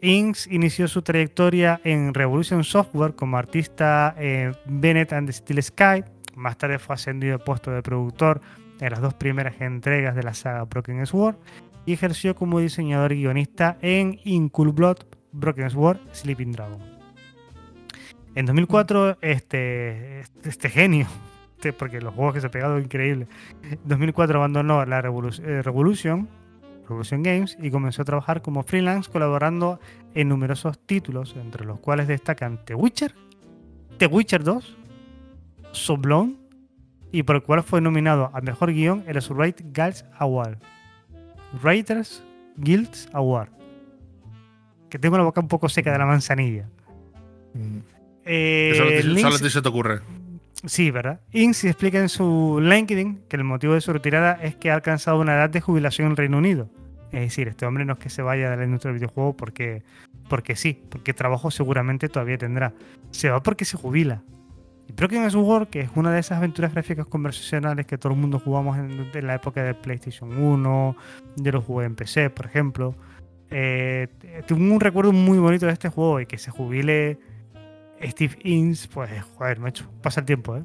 Inks 0.00 0.46
inició 0.48 0.88
su 0.88 1.02
trayectoria 1.02 1.80
en 1.82 2.12
Revolution 2.12 2.62
Software 2.64 3.14
como 3.14 3.38
artista 3.38 4.14
en 4.18 4.54
Bennett 4.66 5.12
and 5.12 5.26
the 5.26 5.32
Steel 5.32 5.62
Sky. 5.62 6.04
Más 6.34 6.58
tarde 6.58 6.78
fue 6.78 6.94
ascendido 6.94 7.34
al 7.34 7.40
puesto 7.40 7.70
de 7.70 7.82
productor 7.82 8.40
en 8.80 8.90
las 8.90 9.00
dos 9.00 9.14
primeras 9.14 9.60
entregas 9.60 10.14
de 10.14 10.22
la 10.22 10.34
saga 10.34 10.64
Broken 10.64 11.06
Sword 11.06 11.36
y 11.86 11.94
ejerció 11.94 12.34
como 12.34 12.60
diseñador 12.60 13.12
y 13.12 13.22
guionista 13.22 13.78
en 13.80 14.20
Incool 14.24 14.72
Blood, 14.72 14.98
Broken 15.32 15.70
Sword, 15.70 15.98
Sleeping 16.12 16.52
Dragon. 16.52 16.80
En 18.34 18.44
2004, 18.44 19.18
este, 19.22 20.20
este 20.44 20.68
genio, 20.68 21.06
porque 21.78 22.00
los 22.00 22.14
juegos 22.14 22.34
que 22.34 22.40
se 22.40 22.46
ha 22.46 22.50
pegado 22.50 22.78
increíble. 22.78 23.26
En 23.62 23.78
2004 23.84 24.38
abandonó 24.38 24.84
la 24.84 24.98
eh, 24.98 25.62
Revolution, 25.62 26.28
Revolution 26.88 27.22
Games 27.22 27.56
y 27.60 27.70
comenzó 27.70 28.02
a 28.02 28.04
trabajar 28.04 28.42
como 28.42 28.62
freelance 28.62 29.10
colaborando 29.10 29.80
en 30.14 30.28
numerosos 30.28 30.78
títulos, 30.78 31.34
entre 31.36 31.64
los 31.64 31.80
cuales 31.80 32.08
destacan 32.08 32.64
The 32.64 32.74
Witcher, 32.74 33.14
The 33.98 34.06
Witcher 34.06 34.44
2, 34.44 34.76
Sublime 35.72 36.34
y 37.12 37.22
por 37.22 37.36
el 37.36 37.42
cual 37.42 37.62
fue 37.62 37.80
nominado 37.80 38.30
a 38.32 38.40
Mejor 38.40 38.72
Guión 38.72 39.04
en 39.06 39.14
los 39.14 39.30
Write 39.30 39.64
Guilds 39.72 40.04
Award. 40.18 40.58
Writers 41.62 42.22
Guilds 42.56 43.08
Award. 43.12 43.48
Que 44.90 44.98
tengo 44.98 45.16
la 45.16 45.24
boca 45.24 45.40
un 45.40 45.48
poco 45.48 45.68
seca 45.68 45.92
de 45.92 45.98
la 45.98 46.06
manzanilla. 46.06 46.68
Mm. 47.54 47.78
Eh, 48.24 48.72
solo, 49.14 49.38
te, 49.38 49.50
se 49.50 49.62
te 49.62 49.68
ocurre. 49.68 50.00
Sí, 50.64 50.90
¿verdad? 50.90 51.20
Inks 51.32 51.64
explica 51.64 51.98
en 51.98 52.08
su 52.08 52.58
LinkedIn 52.60 53.24
que 53.28 53.36
el 53.36 53.44
motivo 53.44 53.74
de 53.74 53.80
su 53.80 53.92
retirada 53.92 54.32
es 54.42 54.56
que 54.56 54.70
ha 54.70 54.74
alcanzado 54.74 55.20
una 55.20 55.34
edad 55.34 55.50
de 55.50 55.60
jubilación 55.60 56.06
en 56.06 56.10
el 56.12 56.16
Reino 56.16 56.38
Unido. 56.38 56.70
Es 57.12 57.20
decir, 57.20 57.48
este 57.48 57.66
hombre 57.66 57.84
no 57.84 57.94
es 57.94 57.98
que 57.98 58.10
se 58.10 58.22
vaya 58.22 58.50
de 58.50 58.56
la 58.56 58.64
industria 58.64 58.92
del 58.92 59.00
videojuego 59.00 59.36
porque, 59.36 59.82
porque 60.28 60.56
sí, 60.56 60.82
porque 60.88 61.14
trabajo 61.14 61.50
seguramente 61.50 62.08
todavía 62.08 62.38
tendrá. 62.38 62.72
Se 63.10 63.30
va 63.30 63.42
porque 63.42 63.64
se 63.64 63.76
jubila. 63.76 64.22
Y 64.88 64.92
Broken 64.92 65.30
Sword, 65.30 65.68
que 65.68 65.80
es 65.80 65.90
una 65.94 66.12
de 66.12 66.20
esas 66.20 66.38
aventuras 66.38 66.72
gráficas 66.72 67.06
conversacionales 67.06 67.86
que 67.86 67.98
todo 67.98 68.12
el 68.12 68.18
mundo 68.18 68.38
jugamos 68.38 68.78
en, 68.78 69.26
la 69.26 69.34
época 69.34 69.62
de 69.62 69.74
PlayStation 69.74 70.36
1, 70.36 70.96
de 71.36 71.52
los 71.52 71.64
juegos 71.64 71.86
en 71.86 71.96
PC, 71.96 72.30
por 72.30 72.46
ejemplo. 72.46 72.94
Eh, 73.50 74.08
tengo 74.46 74.62
un 74.62 74.80
recuerdo 74.80 75.12
muy 75.12 75.38
bonito 75.38 75.66
de 75.66 75.72
este 75.72 75.88
juego 75.88 76.20
y 76.20 76.26
que 76.26 76.38
se 76.38 76.50
jubile 76.50 77.18
Steve 78.02 78.36
Inns, 78.42 78.86
pues, 78.88 79.10
joder, 79.36 79.58
macho, 79.58 79.90
pasa 80.02 80.20
el 80.20 80.26
tiempo, 80.26 80.56
¿eh? 80.56 80.64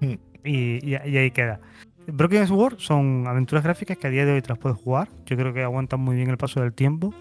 Mm. 0.00 0.14
Y, 0.44 0.94
ahí 0.94 1.30
queda. 1.30 1.60
Broken 2.06 2.46
Sword 2.46 2.78
son 2.78 3.26
aventuras 3.26 3.64
gráficas 3.64 3.98
que 3.98 4.06
a 4.06 4.10
día 4.10 4.24
de 4.24 4.32
hoy 4.32 4.42
te 4.42 4.48
las 4.48 4.58
puedes 4.58 4.78
jugar. 4.78 5.08
Yo 5.26 5.36
creo 5.36 5.52
que 5.52 5.62
aguantan 5.62 6.00
muy 6.00 6.16
bien 6.16 6.30
el 6.30 6.38
paso 6.38 6.60
del 6.60 6.72
tiempo. 6.72 7.12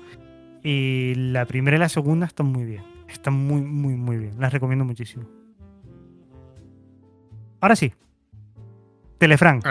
Y 0.63 1.13
la 1.15 1.45
primera 1.45 1.75
y 1.77 1.79
la 1.79 1.89
segunda 1.89 2.25
están 2.25 2.47
muy 2.47 2.63
bien. 2.63 2.83
Están 3.09 3.33
muy, 3.33 3.61
muy, 3.61 3.95
muy 3.95 4.17
bien. 4.17 4.39
Las 4.39 4.53
recomiendo 4.53 4.85
muchísimo. 4.85 5.27
Ahora 7.59 7.75
sí. 7.75 7.93
Telefran. 9.17 9.61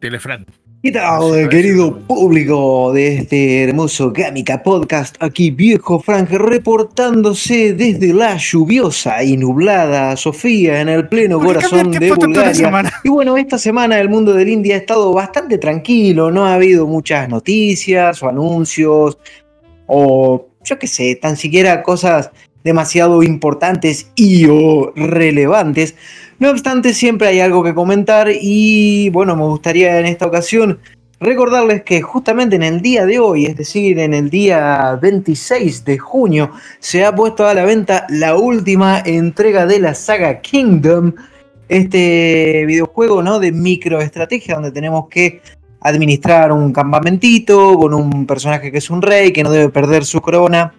Telefran. 0.00 0.46
¿Qué 0.86 0.92
tal, 0.92 1.48
querido 1.48 1.98
público 1.98 2.92
de 2.92 3.16
este 3.16 3.64
hermoso 3.64 4.12
Gamica 4.12 4.62
Podcast? 4.62 5.16
Aquí 5.18 5.50
viejo 5.50 5.98
Frank 5.98 6.30
reportándose 6.30 7.72
desde 7.72 8.14
la 8.14 8.36
lluviosa 8.36 9.20
y 9.24 9.36
nublada 9.36 10.16
Sofía 10.16 10.80
en 10.80 10.88
el 10.88 11.08
pleno 11.08 11.40
corazón 11.40 11.90
de 11.90 12.12
Bulgaria. 12.12 12.92
Y 13.02 13.08
bueno, 13.08 13.36
esta 13.36 13.58
semana 13.58 13.98
el 13.98 14.08
mundo 14.08 14.32
del 14.32 14.48
indie 14.48 14.74
ha 14.74 14.76
estado 14.76 15.12
bastante 15.12 15.58
tranquilo, 15.58 16.30
no 16.30 16.46
ha 16.46 16.54
habido 16.54 16.86
muchas 16.86 17.28
noticias 17.28 18.22
o 18.22 18.28
anuncios 18.28 19.18
o 19.88 20.46
yo 20.62 20.78
qué 20.78 20.86
sé, 20.86 21.18
tan 21.20 21.36
siquiera 21.36 21.82
cosas 21.82 22.30
demasiado 22.62 23.24
importantes 23.24 24.12
y 24.14 24.46
o 24.46 24.92
relevantes. 24.94 25.96
No 26.38 26.50
obstante, 26.50 26.92
siempre 26.92 27.28
hay 27.28 27.40
algo 27.40 27.64
que 27.64 27.74
comentar 27.74 28.28
y 28.30 29.08
bueno, 29.08 29.36
me 29.36 29.44
gustaría 29.44 29.98
en 29.98 30.04
esta 30.04 30.26
ocasión 30.26 30.78
recordarles 31.18 31.82
que 31.82 32.02
justamente 32.02 32.56
en 32.56 32.62
el 32.62 32.82
día 32.82 33.06
de 33.06 33.18
hoy, 33.18 33.46
es 33.46 33.56
decir, 33.56 33.98
en 33.98 34.12
el 34.12 34.28
día 34.28 34.98
26 35.00 35.86
de 35.86 35.96
junio, 35.96 36.50
se 36.78 37.06
ha 37.06 37.14
puesto 37.14 37.46
a 37.46 37.54
la 37.54 37.64
venta 37.64 38.06
la 38.10 38.36
última 38.36 39.00
entrega 39.04 39.64
de 39.64 39.78
la 39.78 39.94
saga 39.94 40.42
Kingdom, 40.42 41.14
este 41.70 42.64
videojuego 42.66 43.22
¿no? 43.22 43.38
de 43.38 43.52
microestrategia 43.52 44.56
donde 44.56 44.72
tenemos 44.72 45.08
que 45.08 45.40
administrar 45.80 46.52
un 46.52 46.70
campamentito 46.70 47.78
con 47.78 47.94
un 47.94 48.26
personaje 48.26 48.70
que 48.70 48.78
es 48.78 48.90
un 48.90 49.00
rey 49.00 49.32
que 49.32 49.42
no 49.42 49.50
debe 49.50 49.70
perder 49.70 50.04
su 50.04 50.20
corona 50.20 50.74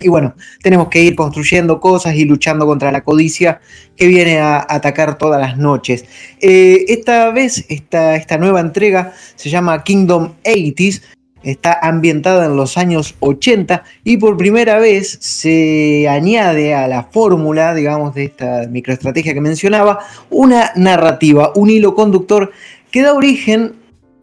y 0.00 0.08
bueno, 0.08 0.34
tenemos 0.62 0.88
que 0.88 1.02
ir 1.02 1.14
construyendo 1.16 1.80
cosas 1.80 2.14
y 2.16 2.24
luchando 2.24 2.66
contra 2.66 2.92
la 2.92 3.02
codicia 3.02 3.60
que 3.96 4.06
viene 4.06 4.38
a 4.38 4.64
atacar 4.68 5.16
todas 5.16 5.40
las 5.40 5.56
noches. 5.56 6.04
Eh, 6.40 6.84
esta 6.88 7.30
vez, 7.30 7.64
esta, 7.68 8.16
esta 8.16 8.36
nueva 8.38 8.60
entrega 8.60 9.14
se 9.36 9.48
llama 9.48 9.82
Kingdom 9.84 10.34
80s, 10.44 11.02
está 11.42 11.78
ambientada 11.80 12.46
en 12.46 12.56
los 12.56 12.76
años 12.76 13.14
80 13.20 13.84
y 14.04 14.16
por 14.16 14.36
primera 14.36 14.78
vez 14.78 15.16
se 15.20 16.08
añade 16.08 16.74
a 16.74 16.88
la 16.88 17.04
fórmula, 17.04 17.72
digamos, 17.74 18.14
de 18.14 18.24
esta 18.24 18.66
microestrategia 18.68 19.32
que 19.32 19.40
mencionaba, 19.40 20.00
una 20.28 20.72
narrativa, 20.74 21.52
un 21.54 21.70
hilo 21.70 21.94
conductor 21.94 22.52
que 22.90 23.02
da 23.02 23.14
origen, 23.14 23.76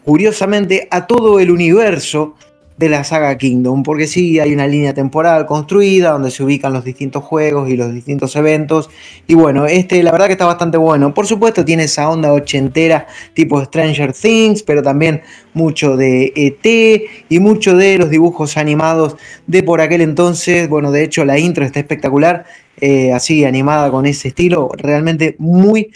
curiosamente, 0.03 0.87
a 0.91 1.07
todo 1.07 1.39
el 1.39 1.49
universo 1.49 2.35
de 2.77 2.89
la 2.89 3.03
saga 3.03 3.37
Kingdom, 3.37 3.83
porque 3.83 4.07
sí 4.07 4.39
hay 4.39 4.53
una 4.53 4.67
línea 4.67 4.93
temporal 4.93 5.45
construida 5.45 6.11
donde 6.11 6.31
se 6.31 6.43
ubican 6.43 6.73
los 6.73 6.83
distintos 6.83 7.23
juegos 7.23 7.69
y 7.69 7.77
los 7.77 7.93
distintos 7.93 8.35
eventos. 8.35 8.89
Y 9.27 9.35
bueno, 9.35 9.65
este 9.65 10.01
la 10.03 10.11
verdad 10.11 10.27
que 10.27 10.33
está 10.33 10.45
bastante 10.45 10.77
bueno. 10.77 11.13
Por 11.13 11.27
supuesto 11.27 11.63
tiene 11.63 11.83
esa 11.83 12.09
onda 12.09 12.33
ochentera 12.33 13.07
tipo 13.33 13.63
Stranger 13.63 14.13
Things, 14.13 14.63
pero 14.63 14.81
también 14.81 15.21
mucho 15.53 15.95
de 15.95 16.33
ET 16.35 17.25
y 17.29 17.39
mucho 17.39 17.75
de 17.77 17.97
los 17.97 18.09
dibujos 18.09 18.57
animados 18.57 19.15
de 19.47 19.63
por 19.63 19.81
aquel 19.81 20.01
entonces. 20.01 20.67
Bueno, 20.67 20.91
de 20.91 21.03
hecho 21.03 21.25
la 21.25 21.37
intro 21.37 21.63
está 21.65 21.79
espectacular, 21.79 22.45
eh, 22.81 23.13
así 23.13 23.45
animada 23.45 23.91
con 23.91 24.05
ese 24.05 24.29
estilo, 24.29 24.69
realmente 24.75 25.35
muy, 25.37 25.91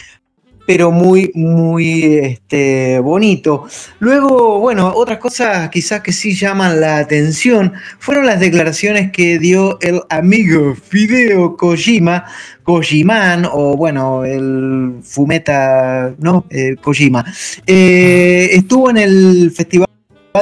pero 0.68 0.92
muy, 0.92 1.32
muy 1.34 2.18
este, 2.18 3.00
bonito. 3.00 3.66
Luego, 4.00 4.60
bueno, 4.60 4.92
otras 4.94 5.18
cosas 5.18 5.70
quizás 5.70 6.02
que 6.02 6.12
sí 6.12 6.36
llaman 6.36 6.82
la 6.82 6.98
atención 6.98 7.74
fueron 8.00 8.26
las 8.26 8.42
declaraciones 8.42 9.12
que 9.12 9.40
dio 9.40 9.80
el 9.80 10.02
amigo 10.10 10.76
Fideo 10.76 11.56
Kojima, 11.56 12.26
Kojiman, 12.64 13.48
o 13.50 13.78
bueno, 13.78 14.26
el 14.26 15.00
Fumeta, 15.02 16.14
¿no? 16.20 16.46
Eh, 16.50 16.76
Kojima. 16.82 17.24
Eh, 17.66 18.50
estuvo 18.52 18.90
en 18.90 18.98
el 18.98 19.52
Festival 19.56 19.87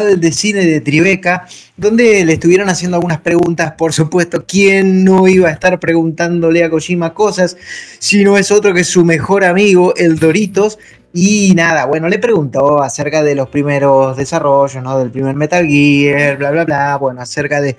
de 0.04 0.32
Cine 0.32 0.66
de 0.66 0.82
Tribeca, 0.82 1.48
donde 1.78 2.26
le 2.26 2.34
estuvieron 2.34 2.70
haciendo 2.70 2.98
algunas 2.98 3.20
preguntas, 3.22 3.74
por 3.78 3.94
supuesto, 3.94 4.46
¿quién 4.48 5.04
no 5.04 5.28
iba 5.28 5.50
a 5.50 5.52
estar 5.52 5.80
preguntándole 5.80 6.64
a 6.64 6.70
Kojima 6.70 7.14
cosas 7.14 7.58
si 8.00 8.24
no 8.24 8.38
es 8.38 8.52
otro 8.52 8.74
que 8.74 8.84
su 8.84 9.06
mejor 9.06 9.44
amigo, 9.44 9.94
el 9.96 10.20
Doritos? 10.20 10.78
Y 11.14 11.54
nada, 11.56 11.86
bueno, 11.86 12.10
le 12.10 12.20
preguntó 12.20 12.82
acerca 12.82 13.24
de 13.24 13.36
los 13.36 13.48
primeros 13.48 14.18
desarrollos, 14.18 14.84
¿no? 14.84 15.00
Del 15.00 15.12
primer 15.12 15.36
Metal 15.36 15.66
Gear, 15.66 16.38
bla, 16.38 16.52
bla, 16.52 16.66
bla, 16.66 16.98
bueno, 16.98 17.22
acerca 17.22 17.62
de... 17.62 17.78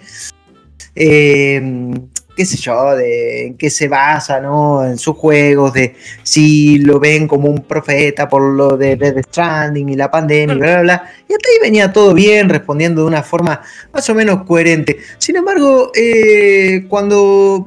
Eh, 0.95 1.93
qué 2.37 2.45
sé 2.45 2.59
yo, 2.59 2.95
de 2.95 3.47
en 3.47 3.57
qué 3.57 3.70
se 3.70 3.89
basa, 3.89 4.41
¿no? 4.41 4.84
En 4.84 4.99
sus 4.99 5.16
juegos, 5.16 5.72
de 5.72 5.97
si 6.22 6.78
lo 6.78 7.01
ven 7.01 7.26
como 7.26 7.49
un 7.49 7.62
profeta 7.62 8.28
por 8.28 8.43
lo 8.43 8.76
de 8.76 8.97
Dead 8.97 9.22
Stranding 9.22 9.89
y 9.89 9.97
la 9.97 10.11
pandemia, 10.11 10.55
bla, 10.55 10.66
bla, 10.66 10.82
bla. 10.82 11.11
Y 11.28 11.32
hasta 11.32 11.49
ahí 11.49 11.59
venía 11.62 11.93
todo 11.93 12.12
bien, 12.12 12.49
respondiendo 12.51 13.01
de 13.01 13.09
una 13.09 13.22
forma 13.22 13.62
más 13.93 14.09
o 14.11 14.14
menos 14.14 14.45
coherente. 14.45 14.99
Sin 15.18 15.37
embargo, 15.37 15.91
eh, 15.95 16.84
cuando 16.89 17.66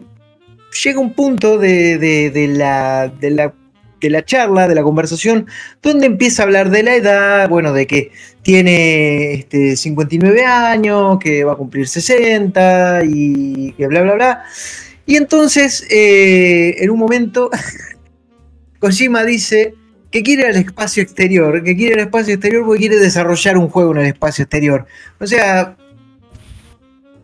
llega 0.84 1.00
un 1.00 1.14
punto 1.14 1.58
de, 1.58 1.98
de, 1.98 2.48
la, 2.48 3.08
de 3.08 3.32
la 3.32 3.54
de 4.00 4.10
la 4.10 4.24
charla, 4.24 4.68
de 4.68 4.76
la 4.76 4.84
conversación, 4.84 5.48
donde 5.82 6.06
empieza 6.06 6.44
a 6.44 6.46
hablar 6.46 6.70
de 6.70 6.84
la 6.84 6.96
edad, 6.96 7.50
bueno, 7.50 7.74
de 7.74 7.88
que 7.88 8.12
tiene 8.42 9.34
este, 9.34 9.76
59 9.76 10.46
años, 10.46 11.20
que 11.20 11.44
va 11.44 11.54
a 11.54 11.56
cumplir 11.56 11.88
60 11.88 13.02
y 13.06 13.74
que 13.74 13.88
bla, 13.88 14.02
bla, 14.02 14.14
bla. 14.14 14.44
Y 15.06 15.16
entonces, 15.16 15.86
eh, 15.90 16.76
en 16.80 16.90
un 16.90 17.00
momento, 17.00 17.50
Kojima 18.80 19.24
dice 19.24 19.74
que 20.12 20.24
quiere 20.24 20.50
el 20.50 20.56
espacio 20.56 21.04
exterior, 21.04 21.64
que 21.64 21.76
quiere 21.76 21.96
el 21.96 22.00
espacio 22.02 22.34
exterior 22.34 22.66
porque 22.66 22.80
quiere 22.80 22.98
desarrollar 22.98 23.58
un 23.58 23.70
juego 23.70 23.92
en 23.92 24.00
el 24.00 24.06
espacio 24.08 24.44
exterior. 24.44 24.86
O 25.20 25.28
sea, 25.28 25.76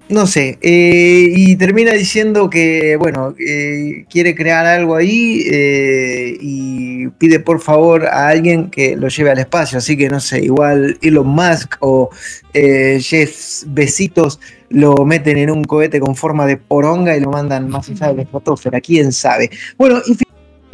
no 0.07 0.27
sé, 0.27 0.59
eh, 0.61 1.33
y 1.35 1.55
termina 1.55 1.91
diciendo 1.93 2.49
que, 2.49 2.95
bueno, 2.95 3.33
eh, 3.39 4.05
quiere 4.09 4.35
crear 4.35 4.65
algo 4.65 4.95
ahí 4.95 5.43
eh, 5.51 6.37
y 6.39 7.07
pide 7.17 7.39
por 7.39 7.59
favor 7.59 8.05
a 8.05 8.27
alguien 8.27 8.69
que 8.69 8.95
lo 8.95 9.07
lleve 9.07 9.31
al 9.31 9.39
espacio. 9.39 9.79
Así 9.79 9.97
que 9.97 10.09
no 10.09 10.19
sé, 10.19 10.43
igual 10.43 10.97
Elon 11.01 11.27
Musk 11.27 11.75
o 11.79 12.09
Jeff 12.53 13.63
Besitos 13.67 14.39
lo 14.69 14.95
meten 15.05 15.37
en 15.37 15.49
un 15.51 15.63
cohete 15.63 15.99
con 15.99 16.15
forma 16.15 16.45
de 16.45 16.57
poronga 16.57 17.17
y 17.17 17.19
lo 17.19 17.31
mandan 17.31 17.67
más 17.69 17.89
allá 17.89 18.07
de 18.07 18.15
la 18.15 18.21
estratosfera, 18.23 18.81
quién 18.81 19.11
sabe. 19.11 19.49
Bueno, 19.77 20.01
y 20.05 20.15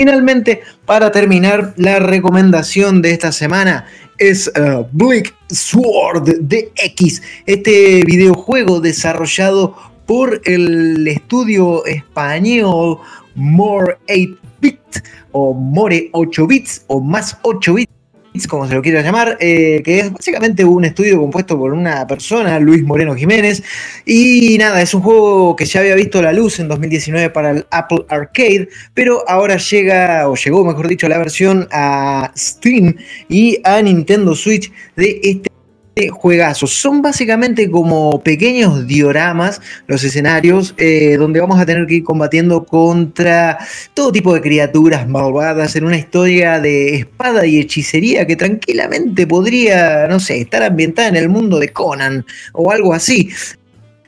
finalmente, 0.01 0.63
para 0.87 1.11
terminar, 1.11 1.75
la 1.77 1.99
recomendación 1.99 3.03
de 3.03 3.11
esta 3.11 3.31
semana 3.31 3.85
es 4.17 4.47
uh, 4.47 4.83
Bleak 4.91 5.31
Sword 5.47 6.39
DX, 6.39 7.21
este 7.45 8.01
videojuego 8.03 8.79
desarrollado 8.79 9.75
por 10.07 10.41
el 10.45 11.07
estudio 11.07 11.85
español 11.85 12.97
More 13.35 13.99
8 14.09 14.39
Bit 14.59 14.79
o 15.33 15.53
More 15.53 16.09
8 16.13 16.47
Bits 16.47 16.83
o 16.87 16.99
más 16.99 17.37
8 17.43 17.73
Bits 17.75 18.00
como 18.47 18.67
se 18.67 18.73
lo 18.73 18.81
quiera 18.81 19.01
llamar, 19.01 19.37
eh, 19.39 19.81
que 19.83 19.99
es 19.99 20.11
básicamente 20.11 20.63
un 20.63 20.85
estudio 20.85 21.19
compuesto 21.19 21.57
por 21.57 21.73
una 21.73 22.07
persona, 22.07 22.59
Luis 22.59 22.83
Moreno 22.83 23.15
Jiménez. 23.15 23.61
Y 24.05 24.57
nada, 24.57 24.81
es 24.81 24.93
un 24.93 25.01
juego 25.01 25.55
que 25.55 25.65
ya 25.65 25.81
había 25.81 25.95
visto 25.95 26.21
la 26.21 26.31
luz 26.31 26.59
en 26.59 26.67
2019 26.67 27.29
para 27.29 27.51
el 27.51 27.65
Apple 27.71 28.05
Arcade, 28.07 28.69
pero 28.93 29.27
ahora 29.27 29.57
llega, 29.57 30.29
o 30.29 30.35
llegó 30.35 30.63
mejor 30.63 30.87
dicho, 30.87 31.09
la 31.09 31.17
versión 31.17 31.67
a 31.71 32.31
Steam 32.37 32.95
y 33.27 33.59
a 33.63 33.81
Nintendo 33.81 34.35
Switch 34.35 34.71
de 34.95 35.19
este 35.23 35.50
juegazos. 36.09 36.73
Son 36.73 37.01
básicamente 37.01 37.69
como 37.69 38.21
pequeños 38.21 38.87
dioramas 38.87 39.61
los 39.87 40.03
escenarios 40.03 40.73
eh, 40.77 41.17
donde 41.17 41.39
vamos 41.39 41.59
a 41.59 41.65
tener 41.65 41.85
que 41.87 41.95
ir 41.95 42.03
combatiendo 42.03 42.65
contra 42.65 43.57
todo 43.93 44.11
tipo 44.11 44.33
de 44.33 44.41
criaturas 44.41 45.07
malvadas 45.07 45.75
en 45.75 45.85
una 45.85 45.97
historia 45.97 46.59
de 46.59 46.95
espada 46.95 47.45
y 47.45 47.59
hechicería 47.59 48.25
que 48.25 48.35
tranquilamente 48.35 49.27
podría, 49.27 50.07
no 50.07 50.19
sé, 50.19 50.41
estar 50.41 50.63
ambientada 50.63 51.09
en 51.09 51.15
el 51.15 51.29
mundo 51.29 51.59
de 51.59 51.69
Conan 51.69 52.25
o 52.53 52.71
algo 52.71 52.93
así. 52.93 53.29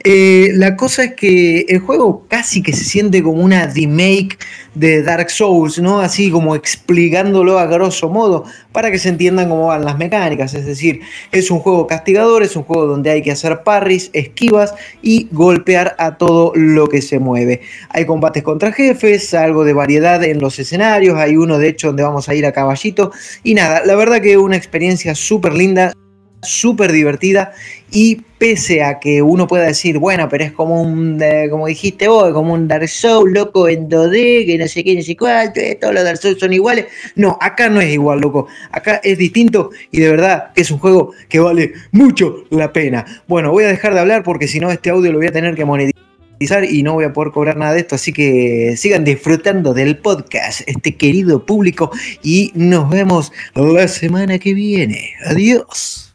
Eh, 0.06 0.51
la 0.56 0.76
cosa 0.76 1.06
es 1.06 1.14
que 1.14 1.62
el 1.70 1.80
juego 1.80 2.26
casi 2.28 2.62
que 2.62 2.74
se 2.74 2.84
siente 2.84 3.24
como 3.24 3.41
una 3.41 3.68
remake 3.68 4.38
de 4.76 5.01
Dark 5.01 5.30
Souls, 5.30 5.80
¿no? 5.80 6.01
Así 6.01 6.30
como 6.30 6.56
explicándolo 6.56 7.58
a 7.58 7.68
grosso 7.68 8.10
modo 8.10 8.43
para 8.74 8.91
que 8.91 8.99
se 8.99 9.08
entiendan 9.08 9.47
cómo 9.47 9.68
van 9.68 9.86
las 9.86 9.97
mecánicas. 9.97 10.54
Es 10.56 10.66
decir, 10.66 10.99
es 11.32 11.49
un 11.51 11.60
juego 11.60 11.88
castigador, 11.88 12.43
es 12.43 12.58
un 12.58 12.64
juego 12.64 12.86
donde 12.86 13.12
hay 13.12 13.22
que 13.22 13.32
hacer 13.32 13.64
parries, 13.64 14.10
esquivas 14.12 14.74
y 15.01 15.30
golpear 15.32 15.95
a 15.97 16.18
todo 16.18 16.51
lo 16.54 16.89
que 16.89 17.01
se 17.01 17.20
mueve. 17.20 17.62
Hay 17.88 18.06
combates 18.06 18.43
contra 18.43 18.74
jefes, 18.74 19.34
algo 19.34 19.64
de 19.64 19.72
variedad 19.72 20.22
en 20.24 20.39
los 20.39 20.60
escenarios, 20.60 21.18
hay 21.18 21.38
uno 21.38 21.60
de 21.60 21.70
hecho 21.70 21.88
donde 21.88 22.04
vamos 22.04 22.28
a 22.28 22.36
ir 22.36 22.45
a 22.45 22.51
caballito. 22.51 23.12
Y 23.41 23.54
nada, 23.54 23.86
la 23.86 23.95
verdad 23.95 24.22
que 24.22 24.38
una 24.38 24.58
experiencia 24.58 25.16
súper 25.16 25.54
linda 25.54 25.93
súper 26.44 26.91
divertida 26.91 27.54
y 27.91 28.22
pese 28.38 28.84
a 28.84 29.00
que 29.00 29.22
uno 29.22 29.48
pueda 29.48 29.66
decir, 29.66 30.00
bueno, 30.00 30.28
pero 30.28 30.44
es 30.44 30.52
como 30.52 30.82
un, 30.82 31.22
como 31.50 31.68
dijiste 31.68 32.08
vos, 32.08 32.34
como 32.34 32.54
un 32.54 32.68
Dark 32.68 32.89
Souls 32.89 33.32
loco 33.32 33.70
en 33.70 33.89
2D, 33.89 34.46
que 34.46 34.58
no 34.58 34.68
sé 34.68 34.84
qué, 34.84 34.96
no 34.96 35.02
sé 35.02 35.16
cuál, 35.16 35.54
todos 35.80 35.94
los 35.94 36.04
Dark 36.04 36.18
Souls 36.18 36.39
son 36.39 36.54
iguales. 36.54 36.88
No, 37.16 37.38
acá 37.39 37.70
no 37.70 37.80
es 37.80 37.91
igual, 37.91 38.20
loco. 38.20 38.48
Acá 38.72 39.00
es 39.04 39.18
distinto 39.18 39.70
y 39.91 40.02
de 40.02 40.10
verdad 40.10 40.52
que 40.54 40.62
es 40.62 40.72
un 40.72 40.80
juego 40.80 41.14
que 41.30 41.39
vale 41.39 41.74
mucho 41.91 42.46
la 42.50 42.74
pena. 42.74 43.06
Bueno, 43.28 43.52
voy 43.52 43.64
a 43.64 43.68
dejar 43.68 43.94
de 43.94 44.02
hablar 44.02 44.24
porque 44.24 44.48
si 44.48 44.60
no 44.60 44.72
este 44.72 44.89
audio 44.89 45.12
lo 45.12 45.20
voy 45.20 45.28
a 45.28 45.32
tener 45.32 45.56
que 45.56 45.66
monetizar 45.66 46.04
y 46.70 46.84
no 46.84 46.94
voy 46.94 47.06
a 47.06 47.14
poder 47.14 47.32
cobrar 47.32 47.58
nada 47.58 47.74
de 47.74 47.80
esto, 47.80 47.96
así 47.96 48.12
que 48.12 48.76
sigan 48.76 49.06
disfrutando 49.06 49.74
del 49.74 49.98
podcast, 49.98 50.62
este 50.68 50.96
querido 50.96 51.46
público, 51.46 51.91
y 52.22 52.52
nos 52.56 52.89
vemos 52.89 53.32
la 53.56 53.88
semana 53.88 54.39
que 54.39 54.54
viene. 54.54 55.14
Adiós. 55.26 56.12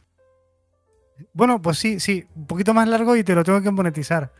Bueno, 1.38 1.62
pues 1.62 1.78
sí, 1.78 2.00
sí, 2.00 2.26
un 2.34 2.48
poquito 2.48 2.74
más 2.74 2.88
largo 2.88 3.14
y 3.14 3.22
te 3.22 3.32
lo 3.32 3.44
tengo 3.44 3.62
que 3.62 3.70
monetizar. 3.70 4.32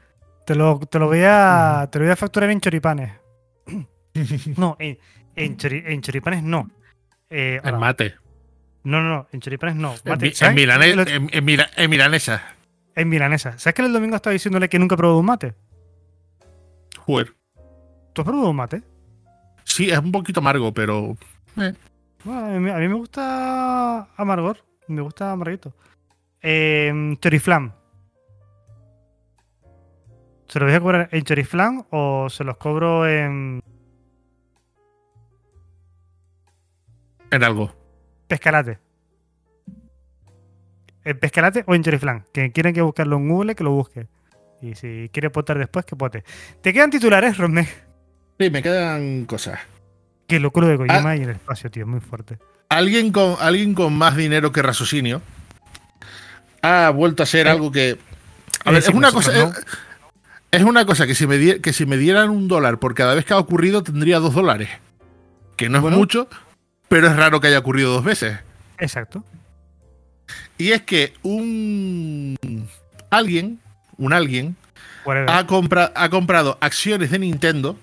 Te 0.44 0.57
lo, 0.57 0.80
te 0.80 0.99
lo, 0.99 1.07
voy, 1.07 1.20
a, 1.22 1.88
te 1.92 2.01
lo 2.01 2.05
voy 2.05 2.11
a 2.11 2.16
facturar 2.16 2.51
en 2.51 2.61
choripanes. 2.61 3.12
no, 4.57 4.76
en, 4.80 4.99
en, 5.36 5.57
choripanes 6.03 6.42
no. 6.42 6.68
Eh, 7.30 7.61
en 7.62 7.78
mate. 7.78 8.16
No, 8.82 9.01
no, 9.01 9.11
no, 9.11 9.28
en 9.30 9.40
choripanes 9.40 9.76
no. 9.76 9.94
en, 10.05 10.24
en, 10.24 11.30
en, 11.30 11.88
milanesa. 11.88 12.42
En 12.96 13.09
milanesa. 13.09 13.57
¿Sabes 13.61 13.74
que 13.74 13.82
el 13.82 13.92
domingo 13.92 14.16
estaba 14.16 14.32
diciéndole 14.32 14.68
que 14.68 14.80
nunca 14.80 14.96
he 14.96 14.99
probado 14.99 15.20
un 15.20 15.26
mate? 15.26 15.55
Joder. 16.99 17.32
¿Tú 18.12 18.22
has 18.22 18.26
probado 18.26 18.51
un 18.51 18.57
mate? 18.57 18.82
Sí, 19.62 19.88
es 19.88 19.99
un 19.99 20.11
poquito 20.11 20.40
amargo, 20.40 20.74
pero. 20.74 21.16
Eh. 21.59 21.74
Bueno, 22.24 22.40
a, 22.44 22.59
mí, 22.59 22.70
a, 22.70 22.76
mí, 22.78 22.88
me 22.88 22.94
gusta 22.94 24.09
amargor. 24.16 24.64
Me 24.88 25.01
gusta 25.01 25.30
amarguito. 25.30 25.72
Eh, 26.43 27.16
Choriflam. 27.20 27.72
¿Se 30.49 30.59
los 30.59 30.68
voy 30.68 30.76
a 30.76 30.80
cobrar 30.80 31.09
en 31.12 31.22
Choriflam 31.24 31.84
o 31.91 32.28
se 32.30 32.45
los 32.45 32.57
cobro 32.57 33.07
en. 33.07 33.62
En 37.30 37.45
algo. 37.45 37.74
Pescalate. 38.26 38.78
¿En 41.05 41.18
Pescalate 41.18 41.64
o 41.66 41.74
en 41.74 41.82
Choriflam? 41.82 42.24
Que 42.32 42.51
quieren 42.53 42.74
que 42.74 42.82
buscarlo 42.82 43.16
en 43.16 43.28
Google, 43.28 43.55
que 43.55 43.64
lo 43.64 43.72
busque. 43.72 44.09
Y 44.62 44.74
si 44.74 45.11
quiere 45.12 45.30
potar 45.30 45.59
después, 45.59 45.84
que 45.84 45.97
pote. 45.97 46.24
¿Te 46.62 46.72
quedan 46.72 46.91
titulares, 46.91 47.36
Romé? 47.36 47.68
Sí, 48.39 48.51
me 48.51 48.62
quedan 48.62 49.26
cosas. 49.26 49.61
Qué 50.26 50.41
locura 50.41 50.68
de 50.68 50.76
Kojima 50.76 51.11
ah. 51.11 51.16
y 51.16 51.22
el 51.22 51.30
espacio, 51.30 51.70
tío, 51.70 51.86
muy 51.86 52.01
fuerte. 52.01 52.39
Alguien 52.68 53.12
con, 53.12 53.36
alguien 53.41 53.74
con 53.74 53.97
más 53.97 54.16
dinero 54.16 54.53
que 54.53 54.62
raciocinio 54.62 55.22
ha 56.68 56.90
vuelto 56.90 57.22
a 57.22 57.26
ser 57.26 57.46
eh, 57.46 57.50
algo 57.50 57.72
que. 57.72 57.98
A 58.64 58.70
ver, 58.70 58.80
es 58.80 58.88
una 58.88 59.12
cosa. 59.12 59.52
Es, 60.50 60.62
una 60.62 60.86
cosa 60.86 61.06
que 61.06 61.14
si, 61.14 61.26
me 61.26 61.60
que 61.60 61.72
si 61.72 61.84
me 61.84 61.96
dieran 61.96 62.30
un 62.30 62.48
dólar 62.48 62.78
por 62.78 62.94
cada 62.94 63.14
vez 63.14 63.24
que 63.24 63.34
ha 63.34 63.38
ocurrido, 63.38 63.82
tendría 63.82 64.18
dos 64.18 64.34
dólares. 64.34 64.70
Que 65.56 65.68
no 65.68 65.86
es 65.86 65.94
mucho, 65.94 66.28
pero 66.88 67.08
es 67.08 67.16
raro 67.16 67.40
que 67.40 67.48
haya 67.48 67.58
ocurrido 67.58 67.92
dos 67.92 68.04
veces. 68.04 68.38
Exacto. 68.78 69.24
Y 70.56 70.72
es 70.72 70.82
que 70.82 71.14
un. 71.22 72.36
Alguien, 73.10 73.60
un 73.96 74.12
alguien, 74.12 74.56
ha, 75.06 75.38
ha 75.38 76.10
comprado 76.10 76.58
acciones 76.60 77.10
de 77.10 77.18
Nintendo 77.18 77.78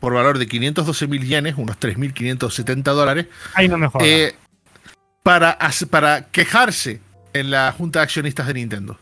por 0.00 0.14
valor 0.14 0.38
de 0.38 0.46
512 0.46 1.06
mil 1.06 1.26
yenes, 1.26 1.54
unos 1.56 1.78
3.570 1.78 2.82
dólares. 2.82 3.26
Ahí 3.54 3.68
no 3.68 3.78
me 3.78 3.88
eh, 4.00 4.34
para, 5.22 5.58
para 5.90 6.26
quejarse 6.26 7.00
en 7.40 7.50
la 7.50 7.72
junta 7.72 8.00
de 8.00 8.04
accionistas 8.04 8.46
de 8.46 8.54
Nintendo. 8.54 8.98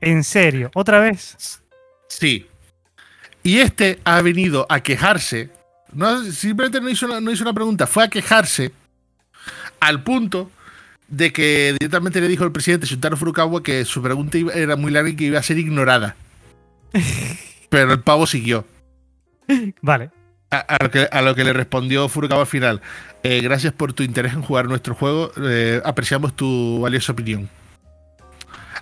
¿En 0.00 0.24
serio? 0.24 0.70
¿Otra 0.74 1.00
vez? 1.00 1.60
Sí. 2.08 2.46
Y 3.42 3.58
este 3.58 3.98
ha 4.04 4.20
venido 4.22 4.66
a 4.68 4.80
quejarse. 4.80 5.50
No, 5.92 6.22
simplemente 6.24 6.80
no 6.80 6.88
hizo, 6.88 7.06
una, 7.06 7.20
no 7.20 7.30
hizo 7.30 7.44
una 7.44 7.54
pregunta, 7.54 7.86
fue 7.86 8.04
a 8.04 8.08
quejarse 8.08 8.72
al 9.80 10.02
punto 10.02 10.50
de 11.08 11.32
que 11.32 11.72
directamente 11.78 12.20
le 12.20 12.28
dijo 12.28 12.44
al 12.44 12.52
presidente 12.52 12.86
Shuntaro 12.86 13.16
Furukawa 13.16 13.62
que 13.62 13.84
su 13.84 14.02
pregunta 14.02 14.38
era 14.54 14.76
muy 14.76 14.90
larga 14.90 15.10
y 15.10 15.16
que 15.16 15.24
iba 15.24 15.38
a 15.38 15.42
ser 15.42 15.58
ignorada. 15.58 16.16
Pero 17.68 17.92
el 17.92 18.00
pavo 18.00 18.26
siguió. 18.26 18.66
Vale. 19.80 20.10
A, 20.50 21.22
lo 21.22 21.34
que, 21.34 21.44
le 21.44 21.52
respondió 21.52 22.08
Furukawa 22.08 22.42
al 22.42 22.46
final. 22.46 22.80
Eh, 23.22 23.40
gracias 23.40 23.72
por 23.72 23.92
tu 23.92 24.02
interés 24.02 24.32
en 24.32 24.42
jugar 24.42 24.66
nuestro 24.66 24.94
juego. 24.94 25.32
Eh, 25.42 25.82
apreciamos 25.84 26.34
tu 26.34 26.80
valiosa 26.80 27.12
opinión. 27.12 27.48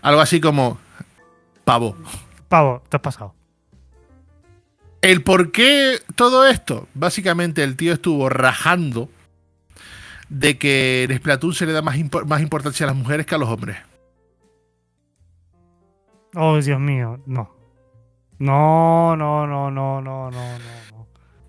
Algo 0.03 0.21
así 0.21 0.41
como. 0.41 0.79
Pavo. 1.65 1.97
Pavo, 2.49 2.83
te 2.89 2.97
has 2.97 3.03
pasado. 3.03 3.35
El 5.01 5.23
por 5.23 5.53
qué 5.53 6.01
todo 6.15 6.47
esto. 6.47 6.87
Básicamente 6.95 7.62
el 7.62 7.77
tío 7.77 7.95
estuvo 7.95 8.29
rajando 8.29 9.09
de 10.29 10.59
que 10.59 11.05
en 11.05 11.17
Splatoon 11.17 11.55
se 11.55 11.67
le 11.67 11.73
da 11.73 11.83
más, 11.83 11.97
más 12.27 12.41
importancia 12.43 12.85
a 12.85 12.89
las 12.89 12.97
mujeres 12.97 13.25
que 13.25 13.35
a 13.35 13.39
los 13.39 13.49
hombres. 13.49 13.79
Oh, 16.35 16.61
Dios 16.61 16.81
mío, 16.81 17.21
no. 17.27 17.55
No, 18.39 19.17
no, 19.17 19.47
no, 19.47 19.71
no, 19.71 20.01
no, 20.01 20.31
no, 20.31 20.59
no 20.59 20.84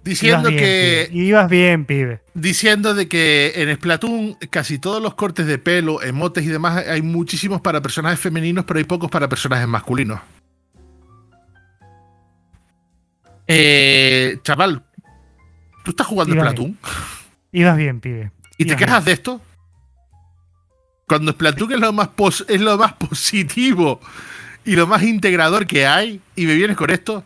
diciendo 0.05 0.49
que 0.49 1.09
ibas 1.11 1.49
bien, 1.49 1.85
pibe. 1.85 2.21
Diciendo 2.33 2.93
de 2.93 3.07
que 3.09 3.53
en 3.55 3.75
Splatoon 3.75 4.37
casi 4.49 4.79
todos 4.79 5.01
los 5.01 5.15
cortes 5.15 5.47
de 5.47 5.57
pelo, 5.57 6.01
emotes 6.01 6.45
y 6.45 6.47
demás 6.47 6.85
hay 6.87 7.01
muchísimos 7.01 7.59
para 7.59 7.81
personajes 7.81 8.19
femeninos, 8.19 8.65
pero 8.65 8.77
hay 8.77 8.85
pocos 8.85 9.09
para 9.09 9.27
personajes 9.27 9.67
masculinos. 9.67 10.21
Eh, 13.47 14.39
chaval, 14.43 14.83
¿tú 15.83 15.91
estás 15.91 16.07
jugando 16.07 16.35
Splatoon? 16.35 16.77
Ibas 17.51 17.77
bien, 17.77 17.99
pibe. 17.99 18.31
¿Y 18.57 18.65
te 18.65 18.75
quejas 18.75 19.03
de 19.03 19.11
esto? 19.11 19.41
Cuando 21.07 21.31
Splatoon 21.31 21.73
es 21.73 21.79
lo 21.79 21.93
más 21.93 22.09
es 22.47 22.61
lo 22.61 22.77
más 22.77 22.93
positivo 22.93 23.99
y 24.63 24.75
lo 24.75 24.87
más 24.87 25.03
integrador 25.03 25.67
que 25.67 25.85
hay, 25.85 26.21
y 26.35 26.45
me 26.45 26.53
vienes 26.55 26.77
con 26.77 26.91
esto. 26.91 27.23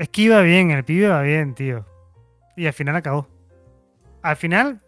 Es 0.00 0.08
que 0.08 0.22
iba 0.22 0.40
bien, 0.40 0.70
el 0.70 0.82
pibe 0.82 1.08
iba 1.08 1.20
bien, 1.20 1.54
tío. 1.54 1.84
Y 2.56 2.66
al 2.66 2.72
final 2.72 2.96
acabó. 2.96 3.28
Al 4.22 4.34
final. 4.34 4.80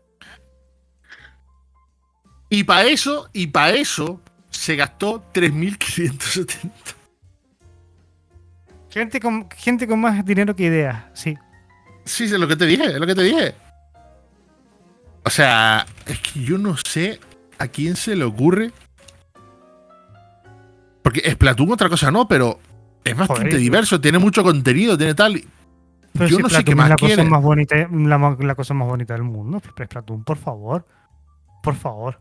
Y 2.48 2.64
para 2.64 2.84
eso, 2.84 3.28
y 3.34 3.48
para 3.48 3.72
eso, 3.72 4.22
se 4.48 4.74
gastó 4.74 5.22
3.570. 5.34 6.70
Gente 8.88 9.20
con, 9.20 9.50
gente 9.50 9.86
con 9.86 10.00
más 10.00 10.24
dinero 10.24 10.56
que 10.56 10.62
ideas, 10.62 11.04
sí. 11.12 11.36
Sí, 12.06 12.24
es 12.24 12.32
lo 12.32 12.48
que 12.48 12.56
te 12.56 12.64
dije, 12.64 12.86
es 12.86 12.98
lo 12.98 13.06
que 13.06 13.14
te 13.14 13.22
dije. 13.22 13.54
O 15.24 15.30
sea, 15.30 15.84
es 16.06 16.20
que 16.20 16.42
yo 16.42 16.56
no 16.56 16.74
sé 16.78 17.20
a 17.58 17.68
quién 17.68 17.96
se 17.96 18.16
le 18.16 18.24
ocurre 18.24 18.72
Porque 21.02 21.30
Splatoon 21.30 21.70
otra 21.70 21.90
cosa 21.90 22.10
no, 22.10 22.26
pero 22.26 22.58
es 23.04 23.16
bastante 23.16 23.50
Joder, 23.50 23.58
diverso, 23.58 24.00
tiene 24.00 24.18
mucho 24.18 24.42
contenido, 24.42 24.96
tiene 24.96 25.14
tal. 25.14 25.42
Pero 26.12 26.26
Yo 26.28 26.36
si 26.36 26.42
no 26.42 26.48
sé 26.48 26.64
qué 26.64 26.72
es 26.72 26.76
más 26.76 26.90
la 26.90 26.96
quiere. 26.96 27.16
cosa 27.16 27.28
más 27.28 27.42
bonita, 27.42 27.88
la, 27.90 28.54
cosa 28.54 28.74
más 28.74 28.88
bonita 28.88 29.14
del 29.14 29.22
mundo. 29.22 29.60
Splatoon, 29.60 30.24
por 30.24 30.36
favor. 30.36 30.86
Por 31.62 31.74
favor. 31.74 32.20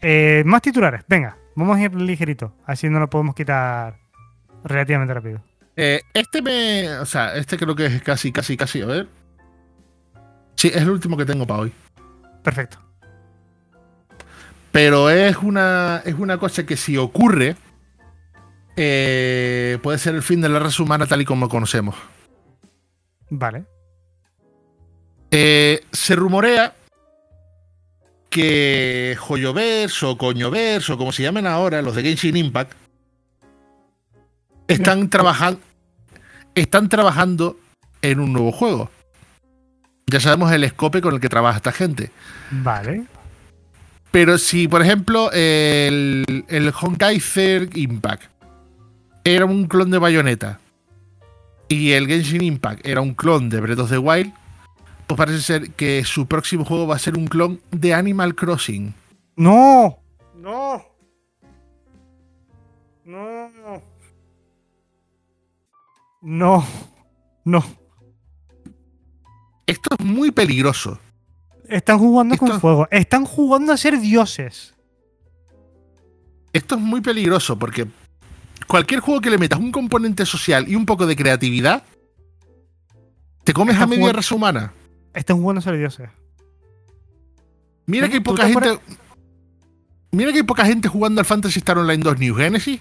Eh, 0.00 0.42
más 0.44 0.60
titulares. 0.62 1.02
Venga, 1.08 1.38
vamos 1.54 1.76
a 1.76 1.82
ir 1.82 1.94
ligerito. 1.94 2.54
Así 2.66 2.88
no 2.88 2.98
lo 2.98 3.08
podemos 3.08 3.34
quitar 3.34 3.98
relativamente 4.64 5.14
rápido. 5.14 5.40
Eh, 5.76 6.02
este 6.12 6.42
me. 6.42 6.98
O 6.98 7.06
sea, 7.06 7.34
este 7.36 7.56
creo 7.56 7.74
que 7.74 7.86
es 7.86 8.02
casi, 8.02 8.32
casi, 8.32 8.56
casi. 8.56 8.82
A 8.82 8.86
ver. 8.86 9.08
Sí, 10.56 10.68
es 10.68 10.82
el 10.82 10.90
último 10.90 11.16
que 11.16 11.24
tengo 11.24 11.46
para 11.46 11.60
hoy. 11.60 11.72
Perfecto. 12.42 12.78
Pero 14.72 15.08
es 15.08 15.36
una, 15.36 16.02
es 16.04 16.14
una 16.14 16.38
cosa 16.38 16.66
que 16.66 16.76
si 16.76 16.96
ocurre, 16.96 17.56
eh, 18.76 19.78
puede 19.82 19.98
ser 19.98 20.14
el 20.14 20.22
fin 20.22 20.40
de 20.40 20.48
la 20.48 20.58
raza 20.58 20.82
humana 20.82 21.06
tal 21.06 21.20
y 21.20 21.24
como 21.24 21.48
conocemos. 21.48 21.94
Vale. 23.30 23.64
Eh, 25.30 25.84
se 25.92 26.14
rumorea 26.14 26.74
que 28.30 29.16
Joyoverse 29.18 30.06
o 30.06 30.18
Coñoverse 30.18 30.92
o 30.92 30.98
como 30.98 31.12
se 31.12 31.22
llamen 31.22 31.46
ahora, 31.46 31.82
los 31.82 31.94
de 31.94 32.02
Genshin 32.02 32.36
Impact, 32.36 32.72
están 34.66 35.08
trabajando 35.10 35.60
están 36.54 36.88
trabajando 36.88 37.58
en 38.02 38.20
un 38.20 38.32
nuevo 38.32 38.52
juego. 38.52 38.90
Ya 40.06 40.20
sabemos 40.20 40.52
el 40.52 40.64
escope 40.64 41.00
con 41.00 41.14
el 41.14 41.20
que 41.20 41.28
trabaja 41.28 41.56
esta 41.56 41.72
gente. 41.72 42.10
Vale. 42.50 43.04
Pero 44.10 44.38
si, 44.38 44.68
por 44.68 44.82
ejemplo, 44.82 45.30
el, 45.32 46.44
el 46.48 46.72
Honkai 46.80 47.18
Third 47.18 47.76
Impact 47.76 48.33
era 49.24 49.46
un 49.46 49.66
clon 49.66 49.90
de 49.90 49.98
Bayonetta 49.98 50.60
y 51.68 51.92
el 51.92 52.06
Genshin 52.06 52.44
Impact 52.44 52.86
era 52.86 53.00
un 53.00 53.14
clon 53.14 53.48
de 53.48 53.60
Breath 53.60 53.78
of 53.80 53.90
the 53.90 53.98
Wild, 53.98 54.32
pues 55.06 55.16
parece 55.16 55.40
ser 55.40 55.70
que 55.72 56.04
su 56.04 56.26
próximo 56.26 56.64
juego 56.64 56.86
va 56.86 56.96
a 56.96 56.98
ser 56.98 57.16
un 57.16 57.26
clon 57.26 57.60
de 57.70 57.94
Animal 57.94 58.34
Crossing. 58.34 58.94
¡No! 59.36 59.98
¡No! 60.36 60.84
¡No! 63.04 63.50
No. 66.22 66.66
No. 67.44 67.62
Esto 69.66 69.96
es 69.98 70.04
muy 70.04 70.30
peligroso. 70.30 70.98
Están 71.68 71.98
jugando 71.98 72.36
con 72.36 72.60
fuego. 72.60 72.88
Están 72.90 73.24
jugando 73.24 73.72
a 73.72 73.76
ser 73.76 73.98
dioses. 74.00 74.74
Esto 76.52 76.76
es 76.76 76.80
muy 76.80 77.00
peligroso 77.00 77.58
porque 77.58 77.86
cualquier 78.66 79.00
juego 79.00 79.20
que 79.20 79.30
le 79.30 79.38
metas 79.38 79.58
un 79.58 79.72
componente 79.72 80.24
social 80.26 80.68
y 80.68 80.74
un 80.76 80.86
poco 80.86 81.06
de 81.06 81.16
creatividad, 81.16 81.84
te 83.44 83.52
comes 83.52 83.76
a 83.76 83.84
Están 83.84 83.90
media 83.90 84.12
raza 84.12 84.34
humana. 84.34 84.72
Están 85.12 85.36
jugando 85.38 85.60
a 85.60 85.62
ser 85.62 85.76
dioses. 85.78 86.08
Mira 87.86 88.06
¿Tú- 88.06 88.10
que 88.10 88.16
hay 88.16 88.22
poca 88.22 88.46
te 88.46 88.52
gente. 88.52 88.80
Mira 90.12 90.30
que 90.30 90.38
hay 90.38 90.44
poca 90.44 90.64
gente 90.64 90.88
jugando 90.88 91.20
al 91.20 91.24
Fantasy 91.26 91.58
Star 91.58 91.76
Online 91.76 92.02
2 92.02 92.18
New 92.20 92.36
Genesis, 92.36 92.80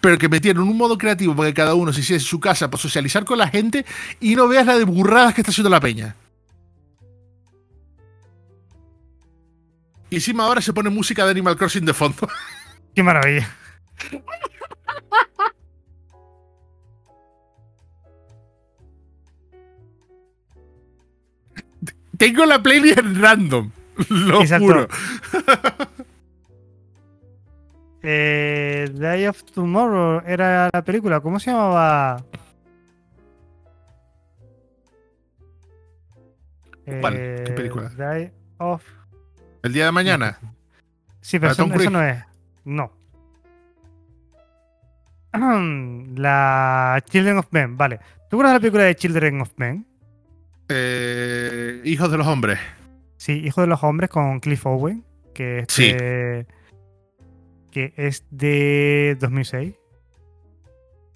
pero 0.00 0.18
que 0.18 0.28
metieron 0.28 0.68
un 0.68 0.76
modo 0.76 0.98
creativo 0.98 1.34
para 1.36 1.48
que 1.48 1.54
cada 1.54 1.74
uno 1.74 1.92
se 1.92 2.00
hiciese 2.00 2.24
su 2.26 2.40
casa 2.40 2.68
para 2.70 2.82
socializar 2.82 3.24
con 3.24 3.38
la 3.38 3.46
gente 3.48 3.86
y 4.20 4.34
no 4.34 4.48
veas 4.48 4.66
la 4.66 4.76
de 4.76 4.84
burradas 4.84 5.32
que 5.32 5.42
está 5.42 5.50
haciendo 5.52 5.70
la 5.70 5.78
peña. 5.80 6.16
Y 10.10 10.16
encima 10.16 10.44
ahora 10.44 10.60
se 10.60 10.72
pone 10.72 10.90
música 10.90 11.24
de 11.24 11.30
Animal 11.30 11.56
Crossing 11.56 11.84
de 11.86 11.94
fondo. 11.94 12.28
¡Qué 12.94 13.02
maravilla! 13.02 13.48
Tengo 22.18 22.44
la 22.46 22.62
playlist 22.62 22.98
en 22.98 23.20
random. 23.20 23.70
Lo 24.08 24.40
Exacto. 24.42 24.66
juro. 24.66 24.88
Eh, 28.04 28.90
Day 28.94 29.28
of 29.28 29.44
Tomorrow 29.44 30.24
era 30.26 30.68
la 30.72 30.82
película. 30.82 31.20
¿Cómo 31.20 31.38
se 31.38 31.52
llamaba? 31.52 32.24
¿Cuál? 37.00 37.14
Eh, 37.16 37.44
¿Qué 37.46 37.52
película? 37.52 37.90
Day 37.90 38.32
of. 38.58 38.82
El 39.62 39.72
día 39.72 39.84
de 39.84 39.92
mañana. 39.92 40.36
Sí, 41.20 41.38
pero 41.38 41.50
¿La 41.50 41.52
eso, 41.52 41.90
no 41.90 42.02
es. 42.02 42.24
No. 42.64 42.92
La 46.16 47.02
Children 47.08 47.38
of 47.38 47.46
Men, 47.50 47.76
vale. 47.76 48.00
¿Tú 48.30 48.36
conoces 48.36 48.54
la 48.54 48.60
película 48.60 48.84
de 48.84 48.94
Children 48.94 49.40
of 49.40 49.50
Men? 49.56 49.86
Eh, 50.68 51.80
Hijos 51.84 52.10
de 52.10 52.18
los 52.18 52.26
hombres. 52.26 52.58
Sí, 53.16 53.32
Hijo 53.44 53.60
de 53.60 53.66
los 53.66 53.82
Hombres 53.84 54.10
con 54.10 54.40
Cliff 54.40 54.66
Owen, 54.66 55.04
que 55.34 55.60
es 55.60 55.66
Sí. 55.68 55.92
de, 55.92 56.46
que 57.70 57.92
es 57.96 58.24
de 58.30 59.16
2006. 59.20 59.74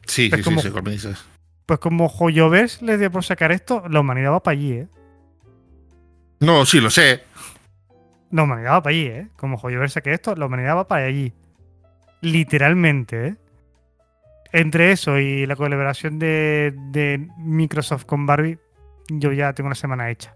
Sí, 0.07 0.27
Es 0.33 0.37
sí, 0.39 0.43
como- 0.43 0.61
sí, 0.61 0.71
sí, 0.71 0.91
dices. 0.91 1.25
Pues 1.67 1.81
como 1.81 2.09
Joyovers 2.09 2.81
les 2.83 3.01
dio 3.01 3.11
por 3.11 3.25
sacar 3.25 3.51
esto, 3.51 3.83
la 3.89 4.01
humanidad 4.01 4.33
va 4.33 4.43
para 4.43 4.53
allí, 4.57 4.73
¿eh? 4.75 4.89
No, 6.39 6.65
sí, 6.65 6.81
lo 6.81 6.91
sé. 6.91 7.23
La 8.31 8.45
humanidad 8.45 8.73
va 8.75 8.83
para 8.83 8.95
allí, 8.95 9.07
¿eh? 9.07 9.29
Como 9.37 9.57
Joyovers 9.57 9.95
saque 9.95 10.13
esto, 10.13 10.35
la 10.37 10.47
humanidad 10.47 10.77
va 10.77 10.87
para 10.87 11.07
allí. 11.07 11.33
Literalmente, 12.21 13.27
¿eh? 13.29 13.37
Entre 14.59 14.93
eso 14.93 15.19
y 15.19 15.45
la 15.47 15.55
colaboración 15.57 16.19
de, 16.19 16.73
de 16.91 17.29
Microsoft 17.39 18.05
con 18.07 18.25
Barbie, 18.27 18.59
yo 19.09 19.33
ya 19.33 19.53
tengo 19.53 19.67
una 19.67 19.75
semana 19.75 20.11
hecha. 20.11 20.35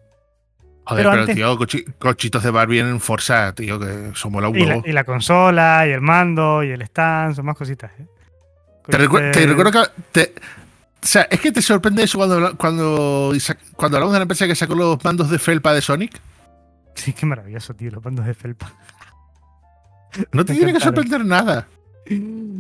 Joder, 0.85 1.03
Pero 1.05 1.11
pero, 1.11 1.21
antes- 1.23 1.37
tío, 1.37 1.57
cochi- 1.59 1.85
cochitos 1.99 2.43
de 2.43 2.51
Barbie 2.51 2.81
en 2.81 3.01
Forza, 3.01 3.55
tío, 3.55 3.79
que 3.81 4.11
somos 4.15 4.43
la 4.43 4.51
Y 4.51 4.65
la, 4.67 4.75
huevo. 4.77 4.83
y 4.87 4.93
la 4.93 5.05
consola, 5.05 5.87
y 5.87 5.91
el 5.93 6.01
mando, 6.01 6.63
y 6.63 6.71
el 6.71 6.83
stand, 6.83 7.35
son 7.37 7.47
más 7.47 7.57
cositas, 7.57 7.93
¿eh? 7.99 8.07
Te, 8.89 8.99
recu- 8.99 9.31
te 9.33 9.47
recuerdo 9.47 9.73
que. 9.73 9.89
te- 10.13 10.35
o 11.03 11.07
sea, 11.07 11.23
es 11.31 11.41
que 11.41 11.53
te 11.53 11.63
sorprende 11.63 12.03
eso 12.03 12.19
cuando, 12.19 12.57
cuando, 12.59 13.33
cuando 13.77 13.97
hablamos 13.97 14.13
de 14.13 14.19
la 14.19 14.23
empresa 14.25 14.47
que 14.47 14.55
sacó 14.55 14.75
los 14.75 15.03
mandos 15.03 15.31
de 15.31 15.39
felpa 15.39 15.73
de 15.73 15.81
Sonic. 15.81 16.21
Sí, 16.95 17.13
qué 17.15 17.25
maravilloso, 17.25 17.73
tío, 17.75 17.91
los 17.91 18.03
bandos 18.03 18.27
de 18.27 18.35
felpa. 18.35 18.71
No 20.33 20.45
te 20.45 20.55
tiene 20.55 20.73
que 20.75 20.81
sorprender 20.81 21.25
nada. 21.25 21.69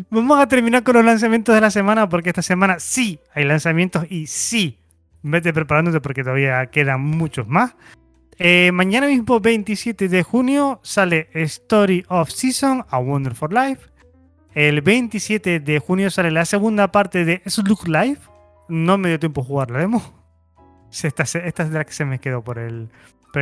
Vamos 0.08 0.40
a 0.40 0.46
terminar 0.46 0.82
con 0.82 0.94
los 0.94 1.04
lanzamientos 1.04 1.54
de 1.54 1.60
la 1.60 1.70
semana 1.70 2.08
porque 2.08 2.30
esta 2.30 2.42
semana 2.42 2.78
sí 2.78 3.18
hay 3.34 3.44
lanzamientos 3.44 4.06
y 4.08 4.26
sí, 4.26 4.78
vete 5.22 5.52
preparándote 5.52 6.00
porque 6.00 6.22
todavía 6.22 6.66
quedan 6.66 7.00
muchos 7.00 7.46
más. 7.48 7.74
Eh, 8.38 8.70
mañana 8.72 9.08
mismo, 9.08 9.40
27 9.40 10.08
de 10.08 10.22
junio, 10.22 10.80
sale 10.82 11.28
Story 11.34 12.04
of 12.08 12.30
Season, 12.30 12.86
A 12.88 12.98
Wonderful 12.98 13.52
Life. 13.52 13.90
El 14.54 14.80
27 14.80 15.60
de 15.60 15.78
junio 15.78 16.10
sale 16.10 16.30
la 16.30 16.44
segunda 16.44 16.90
parte 16.90 17.24
de 17.24 17.42
Slug 17.46 17.86
Life. 17.86 18.22
No 18.68 18.96
me 18.96 19.08
dio 19.08 19.18
tiempo 19.18 19.42
a 19.42 19.44
jugar 19.44 19.70
la 19.70 19.80
demo. 19.80 20.02
Esta, 20.90 21.24
es 21.24 21.70
la 21.70 21.84
que 21.84 21.92
se 21.92 22.04
me 22.04 22.18
quedó 22.18 22.42
por 22.42 22.58
el 22.58 22.88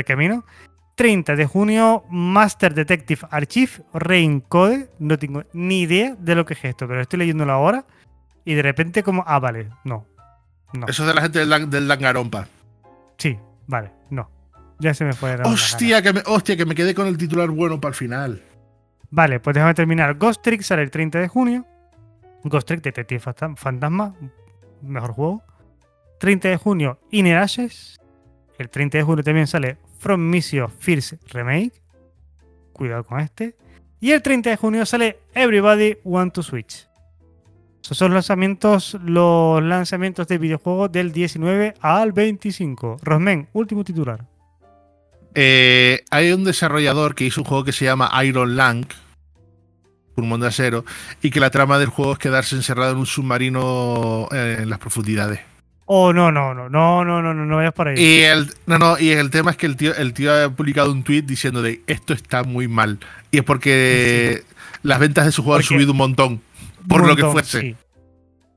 camino. 0.04 0.44
30 0.98 1.36
de 1.36 1.46
junio, 1.46 2.02
Master 2.10 2.74
Detective 2.74 3.20
Archive 3.30 3.70
Reincode. 3.94 4.90
No 4.98 5.16
tengo 5.16 5.44
ni 5.52 5.82
idea 5.82 6.16
de 6.18 6.34
lo 6.34 6.44
que 6.44 6.54
es 6.54 6.64
esto, 6.64 6.88
pero 6.88 7.00
estoy 7.00 7.20
leyéndolo 7.20 7.52
ahora. 7.52 7.84
Y 8.44 8.54
de 8.54 8.62
repente, 8.62 9.04
como. 9.04 9.22
Ah, 9.24 9.38
vale, 9.38 9.70
no. 9.84 10.06
No. 10.72 10.88
Eso 10.88 11.04
es 11.04 11.08
de 11.08 11.14
la 11.14 11.22
gente 11.22 11.38
del, 11.38 11.70
del 11.70 11.86
Dangarompa. 11.86 12.48
Sí, 13.16 13.38
vale, 13.68 13.92
no. 14.10 14.28
Ya 14.80 14.92
se 14.92 15.04
me 15.04 15.12
fue. 15.12 15.38
la-. 15.38 15.44
Hostia 15.44 16.02
que, 16.02 16.12
me, 16.12 16.22
hostia, 16.26 16.56
que 16.56 16.66
me 16.66 16.74
quedé 16.74 16.96
con 16.96 17.06
el 17.06 17.16
titular 17.16 17.48
bueno 17.48 17.80
para 17.80 17.90
el 17.90 17.94
final. 17.94 18.42
Vale, 19.08 19.38
pues 19.38 19.54
déjame 19.54 19.74
terminar. 19.74 20.18
Ghost 20.18 20.42
Trick 20.42 20.62
sale 20.62 20.82
el 20.82 20.90
30 20.90 21.20
de 21.20 21.28
junio. 21.28 21.64
Ghost 22.42 22.66
Trick 22.66 22.82
Detective 22.82 23.20
Fantasma, 23.20 24.16
mejor 24.82 25.12
juego. 25.12 25.42
30 26.18 26.48
de 26.48 26.56
junio, 26.56 26.98
Inner 27.12 27.38
Ashes. 27.38 28.00
El 28.58 28.68
30 28.68 28.98
de 28.98 29.04
junio 29.04 29.22
también 29.22 29.46
sale 29.46 29.78
From 29.98 30.20
Mission 30.20 30.70
First 30.70 31.14
Remake. 31.32 31.72
Cuidado 32.72 33.04
con 33.04 33.20
este. 33.20 33.56
Y 34.00 34.12
el 34.12 34.22
30 34.22 34.50
de 34.50 34.56
junio 34.56 34.86
sale 34.86 35.18
Everybody 35.34 35.96
Want 36.04 36.34
to 36.34 36.42
Switch. 36.42 36.86
Esos 37.82 37.96
son 37.96 38.08
los 38.08 38.16
lanzamientos, 38.16 38.96
los 39.02 39.62
lanzamientos 39.62 40.28
de 40.28 40.38
videojuegos 40.38 40.92
del 40.92 41.12
19 41.12 41.74
al 41.80 42.12
25. 42.12 42.98
Rosmen, 43.02 43.48
último 43.52 43.82
titular. 43.82 44.26
Eh, 45.34 46.04
hay 46.10 46.32
un 46.32 46.44
desarrollador 46.44 47.14
que 47.14 47.24
hizo 47.24 47.40
un 47.40 47.46
juego 47.46 47.64
que 47.64 47.72
se 47.72 47.84
llama 47.84 48.10
Iron 48.24 48.56
Lang, 48.56 48.86
mundo 50.16 50.44
de 50.44 50.48
acero, 50.48 50.84
y 51.22 51.30
que 51.30 51.40
la 51.40 51.50
trama 51.50 51.78
del 51.78 51.88
juego 51.88 52.12
es 52.12 52.18
quedarse 52.18 52.56
encerrado 52.56 52.92
en 52.92 52.98
un 52.98 53.06
submarino 53.06 54.28
eh, 54.32 54.58
en 54.60 54.70
las 54.70 54.78
profundidades. 54.78 55.40
Oh, 55.90 56.12
no, 56.12 56.30
no, 56.30 56.52
no, 56.54 56.68
no, 56.68 57.02
no, 57.04 57.22
no, 57.22 57.32
no, 57.34 57.44
no 57.46 57.56
vayas 57.56 57.72
por 57.72 57.88
ahí. 57.88 57.94
Y 57.98 58.20
el, 58.20 58.52
no, 58.66 58.78
no, 58.78 58.98
y 58.98 59.08
el 59.10 59.30
tema 59.30 59.52
es 59.52 59.56
que 59.56 59.64
el 59.66 59.76
tío, 59.76 59.94
el 59.96 60.12
tío 60.12 60.32
ha 60.34 60.50
publicado 60.50 60.92
un 60.92 61.02
tweet 61.02 61.22
diciendo 61.22 61.62
de 61.62 61.80
esto 61.86 62.12
está 62.12 62.44
muy 62.44 62.68
mal. 62.68 62.98
Y 63.30 63.38
es 63.38 63.44
porque 63.44 64.42
las 64.82 64.98
ventas 65.00 65.24
de 65.24 65.32
su 65.32 65.42
juego 65.42 65.56
han 65.56 65.62
subido 65.62 65.92
un 65.92 65.98
montón. 65.98 66.42
Por 66.86 67.02
Un 67.02 67.08
lo 67.08 67.16
que 67.16 67.24
fuese. 67.24 67.60
Sí. 67.60 67.76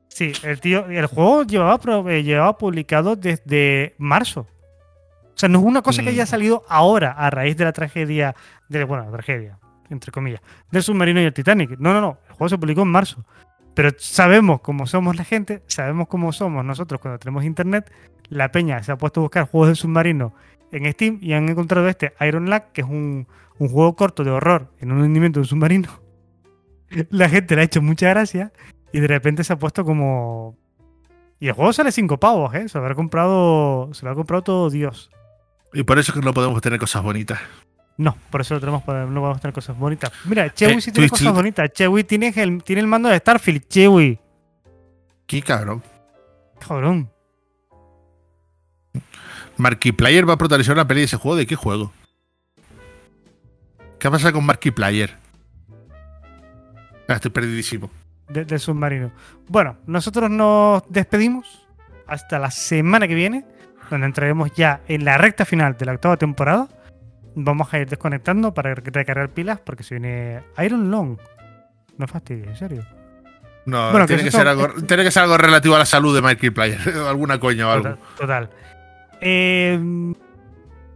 Sí, 0.10 0.34
el 0.44 0.60
tío, 0.60 0.86
el 0.88 1.06
juego 1.06 1.44
llevaba, 1.44 1.80
eh, 2.12 2.22
llevaba 2.24 2.58
publicado 2.58 3.16
desde 3.16 3.96
marzo. 3.98 4.42
O 4.42 5.38
sea, 5.42 5.48
no 5.48 5.60
es 5.60 5.66
una 5.66 5.82
cosa 5.82 6.02
que 6.04 6.10
Mm. 6.10 6.14
haya 6.14 6.26
salido 6.26 6.66
ahora 6.68 7.12
a 7.14 7.30
raíz 7.30 7.56
de 7.56 7.64
la 7.64 7.72
tragedia, 7.72 8.36
de, 8.68 8.84
bueno, 8.84 9.06
la 9.06 9.12
tragedia, 9.12 9.58
entre 9.90 10.12
comillas, 10.12 10.42
del 10.70 10.84
submarino 10.84 11.22
y 11.22 11.24
el 11.24 11.34
Titanic. 11.34 11.78
No, 11.80 11.94
no, 11.94 12.02
no. 12.02 12.18
El 12.28 12.36
juego 12.36 12.50
se 12.50 12.58
publicó 12.58 12.82
en 12.82 12.90
marzo. 12.90 13.24
Pero 13.74 13.92
sabemos 13.98 14.62
cómo 14.62 14.86
somos 14.86 15.16
la 15.16 15.24
gente, 15.24 15.64
sabemos 15.68 16.08
cómo 16.08 16.34
somos 16.34 16.66
nosotros 16.66 17.00
cuando 17.02 17.20
tenemos 17.20 17.44
internet. 17.44 17.92
La 18.30 18.52
peña 18.52 18.82
se 18.84 18.92
ha 18.92 18.98
puesto 18.98 19.22
a 19.22 19.24
buscar 19.24 19.48
juegos 19.48 19.70
de 19.70 19.76
submarino 19.76 20.34
en 20.72 20.92
Steam 20.92 21.20
y 21.22 21.34
han 21.34 21.50
encontrado 21.50 21.88
este 21.88 22.14
Iron 22.22 22.50
Lad, 22.50 22.64
que 22.74 22.82
es 22.82 22.88
un, 22.88 23.28
un 23.58 23.70
juego 23.70 23.96
corto 23.96 24.24
de 24.24 24.32
horror 24.32 24.72
en 24.80 24.92
un 24.92 25.02
hundimiento 25.02 25.40
de 25.40 25.42
un 25.42 25.48
submarino. 25.48 25.90
La 27.10 27.30
gente 27.30 27.56
le 27.56 27.62
ha 27.62 27.66
hecho 27.66 27.82
mucha 27.82 28.10
gracia 28.10 28.52
y 28.92 29.00
de 29.00 29.08
repente 29.08 29.44
se 29.44 29.54
ha 29.54 29.60
puesto 29.60 29.86
como. 29.86 30.58
Y 31.40 31.48
el 31.48 31.54
juego 31.54 31.74
sale 31.74 31.92
cinco 31.92 32.20
pavos, 32.20 32.54
¿eh? 32.54 32.70
Se 32.70 32.78
lo 32.78 32.84
habrá 32.84 32.96
comprado. 32.96 33.94
Se 33.94 34.06
lo 34.06 34.12
ha 34.12 34.16
comprado 34.16 34.44
todo 34.44 34.70
Dios. 34.70 35.10
Y 35.74 35.84
por 35.84 35.98
eso 35.98 36.12
es 36.12 36.20
que 36.20 36.26
no 36.26 36.34
podemos 36.34 36.62
tener 36.62 36.80
cosas 36.80 37.02
bonitas. 37.02 37.40
No, 38.02 38.18
por 38.32 38.42
eso 38.42 38.56
lo 38.56 38.60
tenemos, 38.60 38.82
no 38.88 39.22
podemos 39.22 39.40
tener 39.42 39.54
cosas 39.54 39.78
bonitas. 39.78 40.12
Mira, 40.26 40.52
Chewy 40.52 40.74
Eh, 40.74 40.82
sí 40.82 40.92
tiene 40.92 41.08
Twitch 41.08 41.20
cosas 41.20 41.34
bonitas. 41.36 41.72
Chewy 41.72 42.04
tiene 42.04 42.34
el, 42.36 42.64
tiene 42.64 42.82
el 42.82 42.88
mando 42.88 43.10
de 43.10 43.18
Starfield. 43.20 43.68
Chewy. 43.68 44.18
Qué 45.28 45.42
cabrón. 45.44 45.84
Cabrón. 46.68 47.10
Markiplier 49.58 50.28
va 50.28 50.34
a 50.34 50.38
protagonizar 50.38 50.74
una 50.74 50.88
peli 50.88 51.02
de 51.02 51.06
ese 51.06 51.18
juego. 51.18 51.36
¿De 51.38 51.46
qué 51.46 51.56
juego? 51.56 51.92
¿Qué 54.00 54.10
pasa 54.10 54.32
con 54.32 54.46
Markiplier? 54.46 55.16
Ah, 57.08 57.14
estoy 57.16 57.32
perdidísimo. 57.32 57.90
de- 58.30 58.46
del 58.46 58.60
submarino. 58.60 59.12
Bueno, 59.48 59.78
nosotros 59.86 60.30
nos 60.30 60.84
despedimos 60.90 61.68
hasta 62.08 62.40
la 62.40 62.50
semana 62.50 63.08
que 63.08 63.14
viene, 63.14 63.46
donde 63.90 64.08
entraremos 64.08 64.52
ya 64.56 64.82
en 64.88 65.04
la 65.06 65.18
recta 65.18 65.44
final 65.46 65.78
de 65.78 65.86
la 65.86 65.92
octava 65.94 66.16
temporada. 66.18 66.68
Vamos 67.36 67.74
a 67.74 67.80
ir 67.80 67.88
desconectando 67.88 68.54
para 68.54 68.76
recargar 68.76 69.30
pilas 69.30 69.60
porque 69.60 69.84
se 69.84 69.96
viene 69.96 70.42
Iron 70.64 70.92
Long. 70.92 71.18
No 71.98 72.08
fastidies, 72.08 72.48
en 72.48 72.58
serio. 72.58 72.86
No, 73.66 73.92
Bueno, 73.92 74.08
tiene, 74.08 74.24
que 74.24 74.32
ser 74.32 74.48
algo, 74.48 74.70
tiene 74.88 75.04
que 75.04 75.12
ser 75.12 75.24
algo 75.24 75.38
relativo 75.38 75.76
a 75.76 75.80
la 75.80 75.86
salud 75.86 76.14
de 76.16 76.22
Markiplier. 76.22 76.80
Alguna 77.08 77.40
coña 77.40 77.68
o 77.68 77.72
algo. 77.72 77.90
Total. 77.90 78.18
total. 78.18 78.50
Eh, 79.22 80.14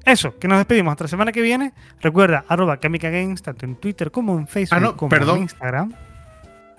eso, 0.03 0.37
que 0.37 0.47
nos 0.47 0.57
despedimos 0.57 0.91
hasta 0.91 1.03
la 1.05 1.07
semana 1.09 1.31
que 1.31 1.41
viene. 1.41 1.73
Recuerda, 2.01 2.43
arroba 2.47 2.77
Kamika 2.77 3.09
Games, 3.09 3.41
tanto 3.41 3.65
en 3.65 3.75
Twitter 3.75 4.11
como 4.11 4.37
en 4.37 4.47
Facebook 4.47 4.77
Ah, 4.77 4.79
no, 4.79 4.97
como 4.97 5.09
perdón. 5.09 5.37
en 5.37 5.43
Instagram. 5.43 5.93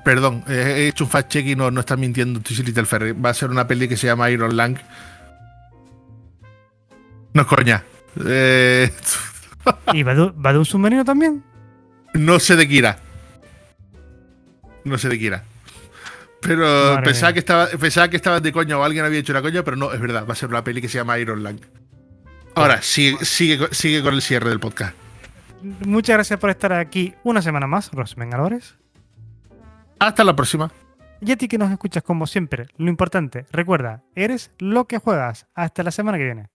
Perdón, 0.05 0.45
eh, 0.49 0.75
he 0.77 0.89
hecho 0.89 1.05
un 1.05 1.11
fact 1.11 1.31
check 1.31 1.47
y 1.47 1.57
no, 1.57 1.71
no 1.71 1.81
está 1.81 1.97
mintiendo 1.97 2.41
Twisty 2.41 2.63
Little 2.65 2.85
Ferry. 2.85 3.13
Va 3.13 3.31
a 3.31 3.35
ser 3.35 3.51
una 3.51 3.67
peli 3.67 3.89
que 3.89 3.97
se 3.97 4.07
llama 4.07 4.31
Iron 4.31 4.57
Lang. 4.57 4.77
No 7.33 7.43
es 7.43 7.49
coña. 7.49 7.83
Eh, 8.25 8.91
¿Y 9.93 10.03
va 10.03 10.15
de, 10.15 10.31
va 10.33 10.53
de 10.53 10.59
un 10.59 10.65
submarino 10.65 11.05
también? 11.05 11.43
no 12.15 12.39
sé 12.41 12.57
de 12.57 12.67
Kira. 12.69 12.99
No 14.85 14.99
sé 14.99 15.09
de 15.09 15.19
Kira. 15.19 15.43
Pero 16.41 16.65
Madre 16.95 17.03
pensaba 17.03 17.29
mía. 17.31 17.33
que, 17.35 17.39
estaba, 17.41 17.67
pensaba 17.67 18.09
que 18.09 18.17
estabas 18.17 18.43
de 18.43 18.53
coña 18.53 18.79
o 18.79 18.85
alguien 18.85 19.05
había 19.05 19.19
hecho 19.19 19.33
una 19.33 19.43
coña, 19.43 19.63
pero 19.65 19.77
no, 19.77 19.93
es 19.93 20.01
verdad. 20.01 20.27
Va 20.29 20.33
a 20.33 20.37
ser 20.37 20.49
una 20.49 20.63
peli 20.63 20.81
que 20.81 20.89
se 20.89 20.99
llama 20.99 21.19
Iron 21.19 21.43
Lang. 21.43 21.59
Ahora, 22.55 22.81
sigue, 22.83 23.25
sigue, 23.25 23.59
con- 23.59 23.75
sigue 23.75 24.03
con 24.03 24.15
el 24.15 24.23
cierre 24.23 24.49
del 24.49 24.61
podcast. 24.61 24.95
Muchas 25.85 26.15
gracias 26.17 26.39
por 26.39 26.51
estar 26.51 26.73
aquí 26.73 27.15
una 27.25 27.43
semana 27.43 27.67
más, 27.67 27.91
Rosmen 27.93 28.33
Alvarez. 28.33 28.77
Hasta 29.99 30.23
la 30.25 30.37
próxima. 30.37 30.71
Y 31.21 31.33
a 31.33 31.37
ti 31.37 31.49
que 31.49 31.59
nos 31.59 31.71
escuchas 31.73 32.03
como 32.03 32.27
siempre, 32.27 32.67
lo 32.77 32.89
importante, 32.91 33.47
recuerda, 33.51 34.05
eres 34.15 34.53
lo 34.59 34.87
que 34.87 34.99
juegas. 34.99 35.47
Hasta 35.55 35.83
la 35.83 35.91
semana 35.91 36.19
que 36.19 36.25
viene. 36.25 36.47